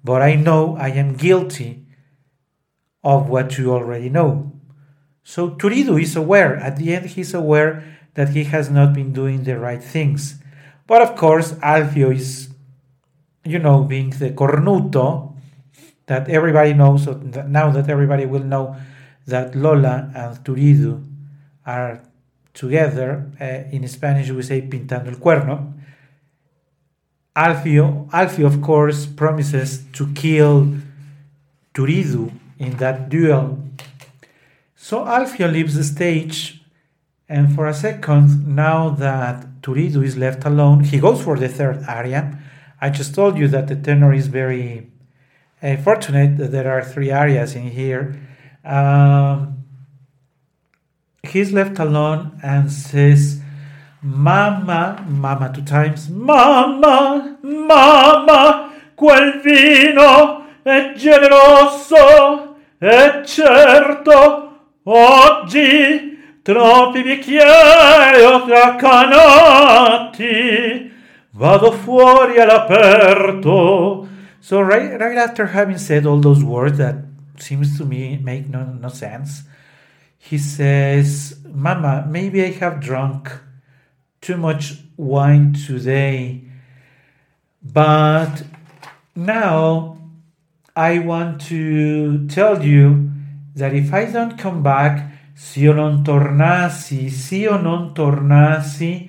but 0.06 0.22
I 0.22 0.36
know 0.36 0.78
I 0.78 0.90
am 0.90 1.16
guilty 1.16 1.86
of 3.04 3.28
what 3.28 3.58
you 3.58 3.74
already 3.74 4.10
know. 4.10 4.54
So 5.24 5.50
Turiddu 5.50 6.00
is 6.00 6.16
aware, 6.16 6.56
at 6.58 6.78
the 6.78 6.94
end, 6.94 7.08
he's 7.08 7.34
aware 7.34 7.84
that 8.14 8.30
he 8.30 8.44
has 8.46 8.70
not 8.70 8.94
been 8.94 9.12
doing 9.12 9.44
the 9.44 9.58
right 9.58 9.84
things. 9.84 10.36
But 10.86 11.02
of 11.02 11.16
course, 11.16 11.54
Alfio 11.54 12.14
is, 12.14 12.50
you 13.44 13.58
know, 13.58 13.84
being 13.84 14.12
the 14.12 14.30
cornuto 14.30 15.36
that 16.06 16.30
everybody 16.30 16.74
knows, 16.74 17.08
now 17.08 17.72
that 17.72 17.90
everybody 17.90 18.28
will 18.28 18.44
know 18.44 18.78
that 19.26 19.56
Lola 19.56 20.12
and 20.14 20.38
Turiddu 20.46 21.04
are 21.66 22.04
together. 22.54 23.32
Uh, 23.42 23.70
in 23.76 23.88
Spanish, 23.88 24.30
we 24.30 24.44
say 24.44 24.62
pintando 24.62 25.10
el 25.10 25.18
cuerno. 25.18 25.74
Alfio, 27.36 28.08
Alfio, 28.14 28.46
of 28.46 28.62
course, 28.62 29.06
promises 29.06 29.84
to 29.94 30.08
kill 30.14 30.78
Turiddu 31.74 32.32
in 32.60 32.78
that 32.78 33.10
duel. 33.10 33.60
So 34.76 35.04
Alfio 35.04 35.52
leaves 35.52 35.76
the 35.76 35.84
stage, 35.84 36.62
and 37.28 37.54
for 37.54 37.68
a 37.68 37.74
second, 37.74 38.56
now 38.56 38.90
that 38.92 39.62
Turiddu 39.62 40.04
is 40.04 40.16
left 40.16 40.46
alone, 40.46 40.84
he 40.84 41.00
goes 41.00 41.22
for 41.22 41.38
the 41.38 41.50
third 41.50 41.84
aria. 41.88 42.40
I 42.80 42.90
just 42.90 43.14
told 43.16 43.38
you 43.38 43.48
that 43.50 43.68
the 43.68 43.76
tenor 43.76 44.14
is 44.14 44.28
very 44.28 44.92
uh, 45.62 45.76
fortunate 45.78 46.38
that 46.38 46.52
there 46.52 46.72
are 46.72 46.84
three 46.84 47.12
arias 47.12 47.56
in 47.56 47.72
here. 47.72 48.16
Um, 48.64 49.66
he's 51.24 51.52
left 51.52 51.80
alone 51.80 52.40
and 52.44 52.72
says, 52.72 53.42
Mamma, 54.06 55.04
mamma 55.08 55.52
two 55.52 55.64
times. 55.64 56.10
Mamma, 56.10 57.40
mamma, 57.42 58.70
quel 58.94 59.42
vino 59.42 60.46
è 60.62 60.94
generoso 60.96 62.56
e 62.78 63.24
certo 63.26 64.60
oggi 64.84 66.20
troppi 66.44 67.02
bicchieri 67.02 68.22
ho 68.22 68.46
tracanati. 68.46 69.74
Vado 71.32 71.72
fuori 71.72 72.40
all'aperto. 72.40 74.08
So 74.38 74.62
right, 74.62 75.00
right 75.00 75.18
after 75.18 75.48
having 75.48 75.80
said 75.80 76.06
all 76.06 76.20
those 76.20 76.44
words 76.44 76.78
that 76.78 76.98
seems 77.38 77.76
to 77.80 77.86
me 77.86 78.20
make 78.24 78.48
no, 78.48 78.66
no 78.80 78.90
sense, 78.90 79.46
he 80.20 80.38
says, 80.38 81.40
Mama, 81.52 82.06
maybe 82.08 82.44
I 82.44 82.52
have 82.60 82.80
drunk 82.80 83.42
too 84.26 84.38
much 84.38 84.74
wine 84.98 85.54
today, 85.54 86.42
but 87.62 88.42
now 89.16 89.98
I 90.76 90.98
want 90.98 91.48
to 91.50 92.26
tell 92.26 92.66
you 92.66 93.12
that 93.56 93.74
if 93.74 93.94
I 93.94 94.06
don't 94.06 94.36
come 94.36 94.64
back, 94.64 95.12
se 95.36 95.60
io 95.60 95.74
non 95.74 96.02
tornassi, 96.04 97.10
se 97.12 97.36
io 97.36 97.58
non 97.58 97.94
tornassi, 97.94 99.08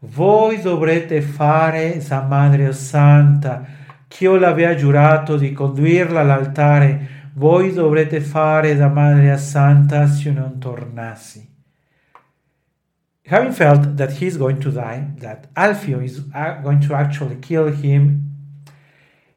voi 0.00 0.60
dovrete 0.60 1.22
fare 1.22 2.00
sa 2.02 2.20
Madre 2.20 2.74
Santa, 2.74 3.64
che 4.06 4.24
io 4.24 4.36
l'aveva 4.36 4.74
giurato 4.74 5.38
di 5.38 5.52
condurla 5.52 6.20
all'altare, 6.20 7.30
voi 7.34 7.72
dovrete 7.72 8.20
fare 8.20 8.76
da 8.76 8.88
Madre 8.88 9.34
Santa 9.38 10.06
se 10.06 10.28
io 10.28 10.34
non 10.34 10.58
tornassi. 10.58 11.56
Having 13.28 13.52
felt 13.52 13.96
that 13.98 14.12
he's 14.14 14.38
going 14.38 14.58
to 14.60 14.70
die, 14.70 15.06
that 15.18 15.52
Alfio 15.54 16.02
is 16.02 16.20
going 16.20 16.80
to 16.80 16.94
actually 16.94 17.36
kill 17.36 17.68
him, 17.68 18.28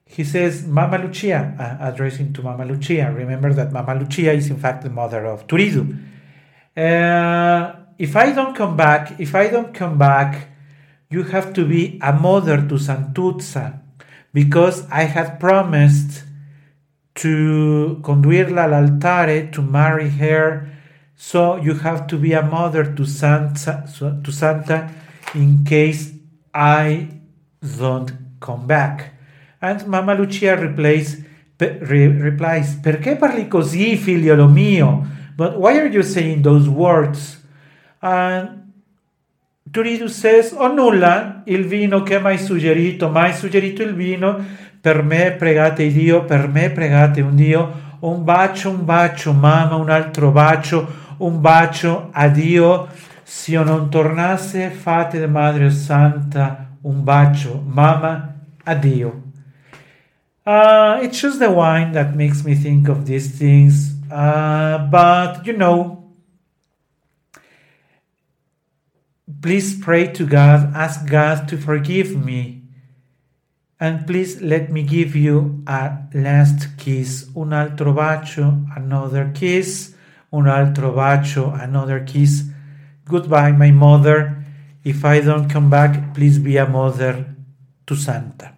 he 0.06 0.24
says, 0.24 0.66
Mama 0.66 0.98
Lucia, 0.98 1.56
uh, 1.60 1.90
addressing 1.90 2.32
to 2.34 2.42
Mama 2.42 2.66
Lucia. 2.66 3.12
Remember 3.12 3.54
that 3.54 3.74
Mama 3.74 3.96
Lucia 3.96 4.32
is 4.32 4.50
in 4.50 4.58
fact 4.58 4.84
the 4.84 4.90
mother 4.90 5.26
of 5.26 5.46
Turiddu. 5.46 5.98
Uh, 6.76 7.76
if 7.98 8.16
I 8.16 8.32
don't 8.32 8.56
come 8.56 8.78
back, 8.78 9.20
if 9.20 9.36
I 9.36 9.50
don't 9.50 9.74
come 9.74 9.98
back, 9.98 10.48
you 11.10 11.24
have 11.24 11.52
to 11.54 11.66
be 11.66 12.00
a 12.02 12.14
mother 12.14 12.58
to 12.58 12.76
Santuzza 12.76 13.82
because 14.34 14.88
I 14.90 15.04
had 15.04 15.38
promised 15.38 16.24
to 17.16 18.00
conduirla 18.04 18.72
al 18.72 18.74
altare 18.74 19.52
to 19.52 19.62
marry 19.62 20.10
her. 20.10 20.71
So 21.24 21.56
you 21.56 21.76
have 21.76 22.08
to 22.08 22.18
be 22.18 22.34
a 22.34 22.42
mother 22.42 22.84
to 22.96 23.06
Santa, 23.06 23.86
to 24.24 24.32
Santa 24.32 24.90
in 25.36 25.64
case 25.64 26.14
I 26.52 27.10
don't 27.62 28.12
come 28.40 28.66
back. 28.66 29.14
And 29.62 29.86
Mamma 29.86 30.16
Lucia 30.16 30.56
replies, 30.56 31.24
re, 31.60 32.08
replies, 32.08 32.80
Perché 32.82 33.18
parli 33.18 33.48
così, 33.48 33.96
figliolo 33.98 34.48
mio? 34.48 35.06
But 35.38 35.58
why 35.58 35.78
are 35.78 35.90
you 35.90 36.02
saying 36.02 36.42
those 36.42 36.68
words? 36.68 37.38
And 38.02 38.74
Turidu 39.70 40.10
says, 40.10 40.56
Oh 40.58 40.74
nulla, 40.74 41.44
il 41.46 41.66
vino 41.68 42.02
che 42.02 42.18
mai 42.18 42.40
suggerito, 42.40 43.10
mai 43.10 43.34
suggerito 43.36 43.84
il 43.84 43.94
vino, 43.94 44.44
per 44.82 45.04
me 45.04 45.34
pregate 45.34 45.88
Dio, 45.92 46.26
per 46.26 46.48
me 46.48 46.72
pregate 46.72 47.22
un 47.22 47.36
Dio, 47.36 47.90
un 48.00 48.24
bacio, 48.24 48.72
un 48.72 48.84
bacio, 48.84 49.34
mamma, 49.34 49.76
un 49.76 49.92
altro 49.92 50.32
bacio, 50.32 51.01
un 51.22 51.42
bacio 51.42 52.10
a 52.12 52.28
Dio. 52.28 52.88
Se 53.24 53.52
io 53.52 53.64
non 53.64 53.90
tornasse, 53.90 54.70
fate 54.70 55.26
Madre 55.28 55.72
Santa 55.72 56.72
un 56.84 57.04
bacio, 57.04 57.62
mamma, 57.62 58.36
a 58.66 58.76
Dio. 58.76 59.24
Uh, 60.46 61.00
it's 61.04 61.20
just 61.20 61.40
the 61.40 61.50
wine 61.50 61.92
that 61.92 62.16
makes 62.16 62.44
me 62.44 62.56
think 62.56 62.88
of 62.88 63.06
these 63.06 63.38
things. 63.38 63.94
Uh, 64.12 64.80
but 64.90 65.46
you 65.46 65.54
know, 65.54 66.12
please 69.42 69.78
pray 69.78 70.08
to 70.08 70.26
God, 70.26 70.74
ask 70.76 71.08
God 71.08 71.48
to 71.50 71.58
forgive 71.58 72.16
me. 72.16 72.58
And 73.80 74.06
please 74.06 74.42
let 74.42 74.72
me 74.72 74.84
give 74.84 75.16
you 75.16 75.64
a 75.66 75.98
last 76.14 76.78
kiss. 76.78 77.30
Un 77.36 77.52
altro 77.54 77.94
bacio, 77.94 78.66
another 78.76 79.32
kiss. 79.34 79.91
Un 80.34 80.48
altro 80.48 80.94
bacio, 80.94 81.52
another 81.52 82.00
kiss. 82.06 82.44
Goodbye, 83.06 83.52
my 83.52 83.72
mother. 83.72 84.46
If 84.84 85.04
I 85.04 85.20
don't 85.20 85.50
come 85.50 85.70
back, 85.70 86.14
please 86.14 86.40
be 86.40 86.56
a 86.56 86.66
mother 86.66 87.26
to 87.86 87.96
Santa. 87.96 88.58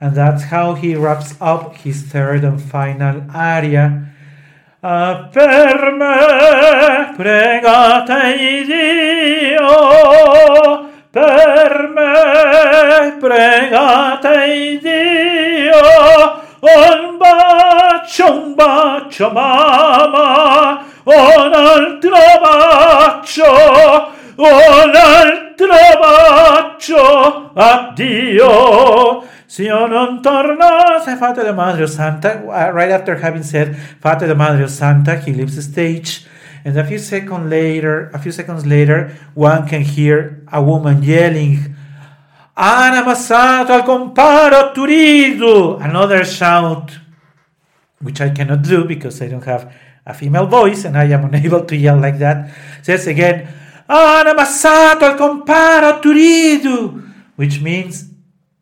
And 0.00 0.14
that's 0.14 0.44
how 0.44 0.74
he 0.74 0.94
wraps 0.94 1.34
up 1.40 1.76
his 1.76 2.02
third 2.04 2.42
and 2.42 2.60
final 2.60 3.22
aria. 3.34 4.14
Uh, 4.82 5.28
per 5.28 5.90
me 5.92 7.16
pregate 7.16 8.64
Dio, 8.64 9.68
per 11.10 11.88
me 11.96 13.18
pregate 13.20 14.80
Dio, 14.80 15.82
un 16.60 17.18
bacio, 17.18 18.32
un 18.32 18.54
bacio 18.54 18.87
mamma, 19.32 20.84
un 21.04 21.54
altro 21.54 22.20
bacio, 22.42 23.44
un 24.36 24.92
altro 24.94 25.76
bacio, 26.00 27.50
addio. 27.54 29.26
Se 29.46 29.62
io 29.62 29.86
non 29.86 30.20
tornasse, 30.20 31.16
fate 31.16 31.42
the 31.42 31.52
Madre 31.52 31.86
Santa. 31.86 32.42
Uh, 32.44 32.70
right 32.70 32.90
after 32.90 33.16
having 33.16 33.42
said 33.42 33.74
Fate 33.98 34.26
the 34.26 34.34
Madre 34.34 34.68
Santa, 34.68 35.16
he 35.16 35.32
leaves 35.32 35.56
the 35.56 35.62
stage. 35.62 36.26
And 36.66 36.76
a 36.76 36.84
few 36.84 36.98
seconds 36.98 37.48
later, 37.48 38.10
a 38.12 38.18
few 38.18 38.30
seconds 38.30 38.66
later, 38.66 39.16
one 39.32 39.66
can 39.66 39.80
hear 39.80 40.42
a 40.52 40.60
woman 40.60 41.02
yelling, 41.02 41.74
"Han 42.56 42.92
amassato 42.92 43.72
al 43.72 43.84
comparo 43.84 44.72
Turiddu!" 44.72 45.78
Another 45.80 46.26
shout, 46.26 47.00
which 48.00 48.20
I 48.20 48.30
cannot 48.30 48.62
do 48.62 48.84
because 48.84 49.20
I 49.22 49.28
don't 49.28 49.44
have 49.44 49.72
a 50.06 50.14
female 50.14 50.46
voice 50.46 50.84
and 50.84 50.96
I 50.96 51.04
am 51.04 51.24
unable 51.32 51.64
to 51.64 51.76
yell 51.76 51.98
like 51.98 52.18
that. 52.18 52.50
Says 52.82 53.06
again, 53.06 53.48
"Han 53.88 54.26
amassato 54.26 55.02
al 55.02 55.16
comparo 55.16 56.00
Turiddu!" 56.02 57.04
Which 57.36 57.60
means 57.60 58.10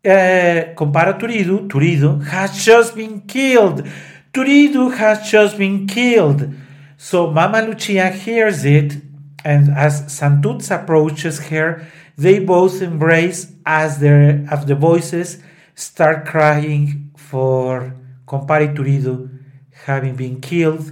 uh, 0.06 0.74
Turiddu, 0.76 1.68
Turiddu 1.68 2.24
has 2.26 2.64
just 2.64 2.94
been 2.94 3.22
killed. 3.22 3.86
Turiddu 4.32 4.94
has 4.96 5.30
just 5.30 5.58
been 5.58 5.86
killed. 5.86 6.52
So 6.96 7.30
Mama 7.30 7.62
Lucia 7.62 8.10
hears 8.10 8.64
it, 8.64 8.96
and 9.44 9.70
as 9.76 10.02
Santuz 10.02 10.70
approaches 10.70 11.48
her, 11.48 11.86
they 12.16 12.38
both 12.38 12.80
embrace 12.80 13.52
as, 13.66 13.98
their, 13.98 14.46
as 14.50 14.64
the 14.64 14.74
voices 14.74 15.42
start 15.74 16.24
crying 16.26 17.10
for 17.16 17.94
Compari 18.26 18.74
Turiddu 18.74 19.30
having 19.84 20.16
been 20.16 20.40
killed. 20.40 20.90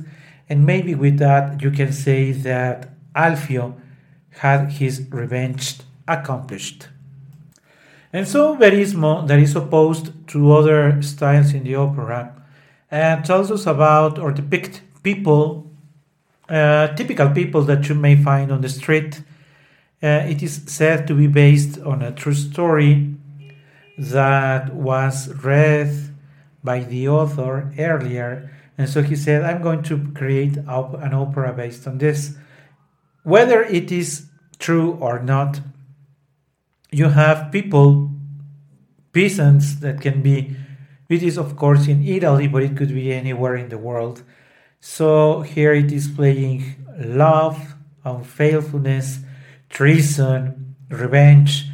And 0.49 0.67
maybe 0.67 0.95
with 0.95 1.19
that, 1.19 1.63
you 1.63 1.71
can 1.71 1.93
say 1.93 2.33
that 2.33 2.91
Alfio 3.15 3.75
had 4.39 4.73
his 4.73 5.07
revenge 5.11 5.79
accomplished. 6.07 6.89
And 8.13 8.29
so 8.29 8.57
Verismo, 8.57 9.27
that 9.27 9.39
is 9.39 9.57
opposed 9.57 10.13
to 10.29 10.53
other 10.53 11.03
styles 11.03 11.53
in 11.53 11.65
the 11.65 11.75
opera, 11.75 12.33
uh, 12.93 13.17
tells 13.23 13.51
us 13.51 13.67
about 13.67 14.19
or 14.19 14.31
depict 14.31 14.83
people, 15.03 15.69
uh, 16.49 16.89
typical 16.95 17.31
people 17.31 17.63
that 17.63 17.89
you 17.89 17.95
may 17.95 18.17
find 18.17 18.53
on 18.53 18.61
the 18.61 18.69
street. 18.69 19.23
Uh, 20.03 20.07
it 20.29 20.43
is 20.43 20.63
said 20.67 21.07
to 21.09 21.15
be 21.15 21.27
based 21.27 21.81
on 21.81 22.03
a 22.03 22.13
true 22.13 22.35
story 22.35 23.15
that 23.99 24.73
was 24.75 25.29
read 25.43 26.14
by 26.65 26.81
the 26.81 27.09
author 27.09 27.73
earlier. 27.79 28.51
And 28.77 28.89
so 28.89 29.03
he 29.03 29.15
said, 29.15 29.45
I'm 29.45 29.63
going 29.63 29.83
to 29.85 30.11
create 30.15 30.57
an 30.57 31.15
opera 31.15 31.53
based 31.53 31.87
on 31.87 31.99
this. 31.99 32.37
Whether 33.23 33.63
it 33.63 33.93
is 33.93 34.27
true 34.59 34.99
or 35.01 35.23
not, 35.23 35.61
you 36.91 37.11
have 37.11 37.53
people, 37.53 38.11
peasants 39.13 39.77
that 39.77 40.01
can 40.01 40.23
be, 40.23 40.57
it 41.09 41.23
is 41.23 41.39
of 41.39 41.57
course 41.57 41.87
in 41.87 42.05
Italy, 42.07 42.49
but 42.49 42.63
it 42.63 42.77
could 42.77 42.89
be 42.89 43.13
anywhere 43.13 43.57
in 43.57 43.69
the 43.69 43.79
world. 43.79 44.23
So 44.81 45.43
here 45.43 45.73
it 45.73 45.93
is 45.93 46.09
playing 46.09 46.77
love, 46.99 47.75
unfaithfulness, 48.05 49.21
treason, 49.69 50.77
revenge, 50.89 51.67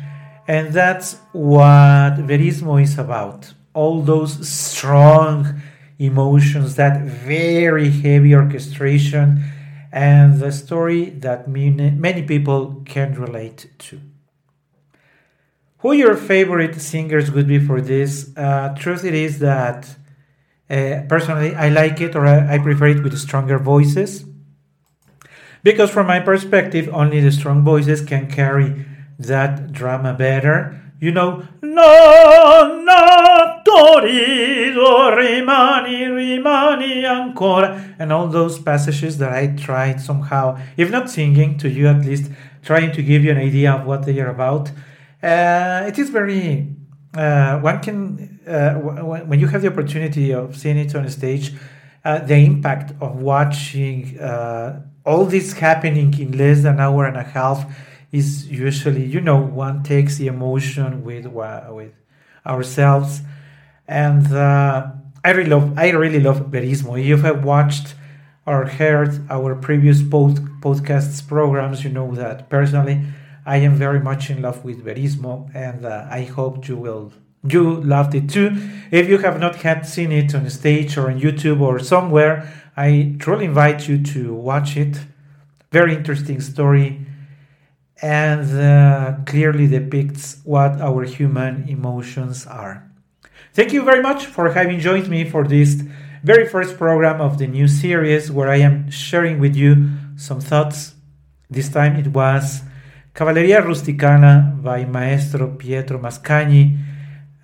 and 0.46 0.72
that's 0.72 1.16
what 1.32 2.18
Verismo 2.26 2.82
is 2.82 2.98
about. 2.98 3.54
All 3.74 4.02
those 4.02 4.48
strong 4.48 5.60
emotions, 5.98 6.76
that 6.76 7.02
very 7.02 7.90
heavy 7.90 8.34
orchestration, 8.34 9.44
and 9.92 10.38
the 10.40 10.52
story 10.52 11.10
that 11.10 11.48
many, 11.48 12.22
people 12.22 12.82
can 12.86 13.14
relate 13.14 13.70
to. 13.78 14.00
who 15.78 15.92
your 15.92 16.16
favorite 16.16 16.80
singers 16.80 17.30
would 17.30 17.46
be 17.46 17.58
for 17.58 17.80
this. 17.80 18.30
Uh, 18.36 18.74
truth 18.78 19.04
it 19.04 19.14
is 19.14 19.38
that 19.38 19.96
uh, 20.68 21.02
personally 21.08 21.54
I 21.54 21.68
like 21.68 22.00
it 22.00 22.14
or 22.14 22.26
I, 22.26 22.54
I 22.54 22.58
prefer 22.58 22.88
it 22.88 23.02
with 23.02 23.18
stronger 23.18 23.58
voices 23.58 24.24
because 25.62 25.90
from 25.90 26.06
my 26.06 26.20
perspective 26.20 26.88
only 26.92 27.20
the 27.20 27.32
strong 27.32 27.62
voices 27.64 28.00
can 28.02 28.30
carry 28.30 28.84
that 29.18 29.72
drama 29.72 30.14
better 30.14 30.80
you 31.00 31.12
know 31.12 31.46
no 31.62 32.82
no 32.84 33.49
Turiddu 33.70 35.16
rimani 35.16 35.98
rimani 36.16 37.04
ancora. 37.04 37.94
And 37.98 38.12
all 38.12 38.26
those 38.28 38.58
passages 38.58 39.18
that 39.18 39.32
i 39.32 39.46
tried 39.48 40.00
somehow 40.00 40.58
if 40.76 40.90
not 40.90 41.08
singing 41.08 41.56
to 41.58 41.68
you 41.68 41.86
at 41.86 42.04
least 42.04 42.30
trying 42.62 42.92
to 42.92 43.02
give 43.02 43.22
you 43.24 43.30
an 43.30 43.38
idea 43.38 43.72
of 43.72 43.86
what 43.86 44.04
they 44.04 44.18
are 44.20 44.30
about. 44.30 44.70
Uh, 45.22 45.84
it 45.86 45.98
is 45.98 46.10
very 46.10 46.74
uh, 47.14 47.58
one 47.60 47.80
can 47.80 48.40
uh, 48.46 48.74
when 48.74 49.38
you 49.38 49.46
have 49.46 49.62
the 49.62 49.68
opportunity 49.68 50.32
of 50.32 50.56
seeing 50.56 50.78
it 50.78 50.94
on 50.94 51.08
stage 51.08 51.52
uh, 52.04 52.18
the 52.18 52.34
impact 52.34 52.92
of 53.00 53.20
watching 53.20 54.18
uh, 54.18 54.80
all 55.04 55.24
this 55.24 55.52
happening 55.52 56.12
in 56.18 56.36
less 56.36 56.62
than 56.62 56.74
an 56.74 56.80
hour 56.80 57.06
and 57.06 57.16
a 57.16 57.22
half 57.22 57.58
is 58.10 58.48
usually 58.48 59.04
you 59.04 59.20
know 59.20 59.40
one 59.40 59.82
takes 59.82 60.16
the 60.16 60.26
emotion 60.26 61.04
with 61.04 61.26
with 61.26 61.92
ourselves 62.46 63.20
and 63.90 64.32
uh, 64.32 64.86
I 65.24 65.30
really 65.32 65.50
love 65.50 65.78
I 65.78 65.90
really 65.90 66.20
love 66.20 66.40
Verismo. 66.50 66.98
If 66.98 67.06
you 67.06 67.16
have 67.18 67.44
watched 67.44 67.94
or 68.46 68.66
heard 68.66 69.12
our 69.28 69.54
previous 69.56 70.00
pod- 70.02 70.60
podcasts 70.62 71.26
programs, 71.26 71.84
you 71.84 71.90
know 71.90 72.14
that 72.14 72.48
personally 72.48 73.02
I 73.44 73.56
am 73.58 73.74
very 73.74 74.00
much 74.00 74.30
in 74.30 74.42
love 74.42 74.64
with 74.64 74.84
Verismo, 74.84 75.50
and 75.54 75.84
uh, 75.84 76.06
I 76.10 76.22
hope 76.22 76.68
you 76.68 76.76
will 76.76 77.12
you 77.42 77.80
loved 77.82 78.14
it 78.14 78.30
too. 78.30 78.50
If 78.90 79.08
you 79.08 79.18
have 79.18 79.40
not 79.40 79.56
had 79.56 79.86
seen 79.86 80.12
it 80.12 80.34
on 80.34 80.48
stage 80.50 80.96
or 80.96 81.10
on 81.10 81.20
YouTube 81.20 81.60
or 81.60 81.80
somewhere, 81.80 82.48
I 82.76 83.16
truly 83.18 83.46
invite 83.46 83.88
you 83.88 84.02
to 84.14 84.34
watch 84.34 84.76
it. 84.76 85.00
Very 85.72 85.94
interesting 85.94 86.40
story 86.40 87.06
and 88.02 88.60
uh, 88.60 89.14
clearly 89.26 89.66
depicts 89.66 90.40
what 90.44 90.80
our 90.80 91.04
human 91.04 91.68
emotions 91.68 92.46
are. 92.46 92.89
Thank 93.52 93.72
you 93.72 93.82
very 93.82 94.00
much 94.00 94.26
for 94.26 94.50
having 94.50 94.78
joined 94.78 95.08
me 95.08 95.24
for 95.24 95.42
this 95.42 95.82
very 96.22 96.46
first 96.46 96.78
program 96.78 97.20
of 97.20 97.38
the 97.38 97.48
new 97.48 97.66
series 97.66 98.30
where 98.30 98.48
I 98.48 98.58
am 98.58 98.90
sharing 98.90 99.40
with 99.40 99.56
you 99.56 99.90
some 100.16 100.40
thoughts. 100.40 100.94
This 101.50 101.68
time 101.68 101.96
it 101.96 102.06
was 102.08 102.62
Cavalleria 103.12 103.60
Rusticana 103.60 104.62
by 104.62 104.84
Maestro 104.84 105.48
Pietro 105.56 105.98
Mascagni. 105.98 106.78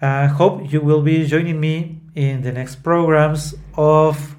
I 0.01 0.27
uh, 0.27 0.29
hope 0.29 0.73
you 0.73 0.81
will 0.81 1.03
be 1.03 1.27
joining 1.27 1.59
me 1.59 2.01
in 2.15 2.43
the 2.43 2.53
next 2.53 2.85
programs 2.85 3.57
of 3.75 4.37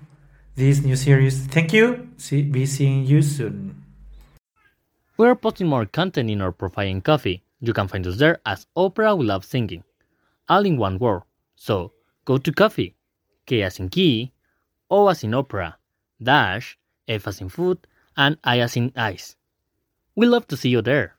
this 0.55 0.81
new 0.81 0.95
series. 0.95 1.45
Thank 1.47 1.73
you. 1.73 2.07
See, 2.15 2.43
be 2.43 2.65
seeing 2.65 3.05
you 3.05 3.21
soon. 3.21 3.83
We're 5.17 5.35
posting 5.35 5.67
more 5.67 5.85
content 5.85 6.29
in 6.29 6.41
our 6.41 6.53
profile 6.53 6.87
in 6.87 7.01
Ko-fi. 7.01 7.41
You 7.59 7.73
can 7.73 7.89
find 7.89 8.07
us 8.07 8.17
there 8.17 8.39
as 8.45 8.67
Opera 8.75 9.15
We 9.15 9.25
Love 9.25 9.43
Singing, 9.43 9.83
all 10.47 10.65
in 10.65 10.77
one 10.77 10.97
word. 10.97 11.26
So 11.59 11.91
go 12.23 12.37
to 12.37 12.53
Ko-fi, 12.53 12.95
K 13.47 13.63
as 13.63 13.79
in 13.79 13.89
key, 13.89 14.31
O 14.89 15.09
as 15.09 15.23
in 15.23 15.33
opera, 15.33 15.77
dash, 16.21 16.77
F 17.07 17.27
as 17.27 17.41
in 17.41 17.49
food, 17.49 17.85
and 18.15 18.37
I 18.43 18.59
as 18.59 18.77
in 18.77 18.93
ice. 18.95 19.35
We 20.15 20.27
love 20.27 20.47
to 20.47 20.57
see 20.57 20.69
you 20.69 20.81
there. 20.81 21.16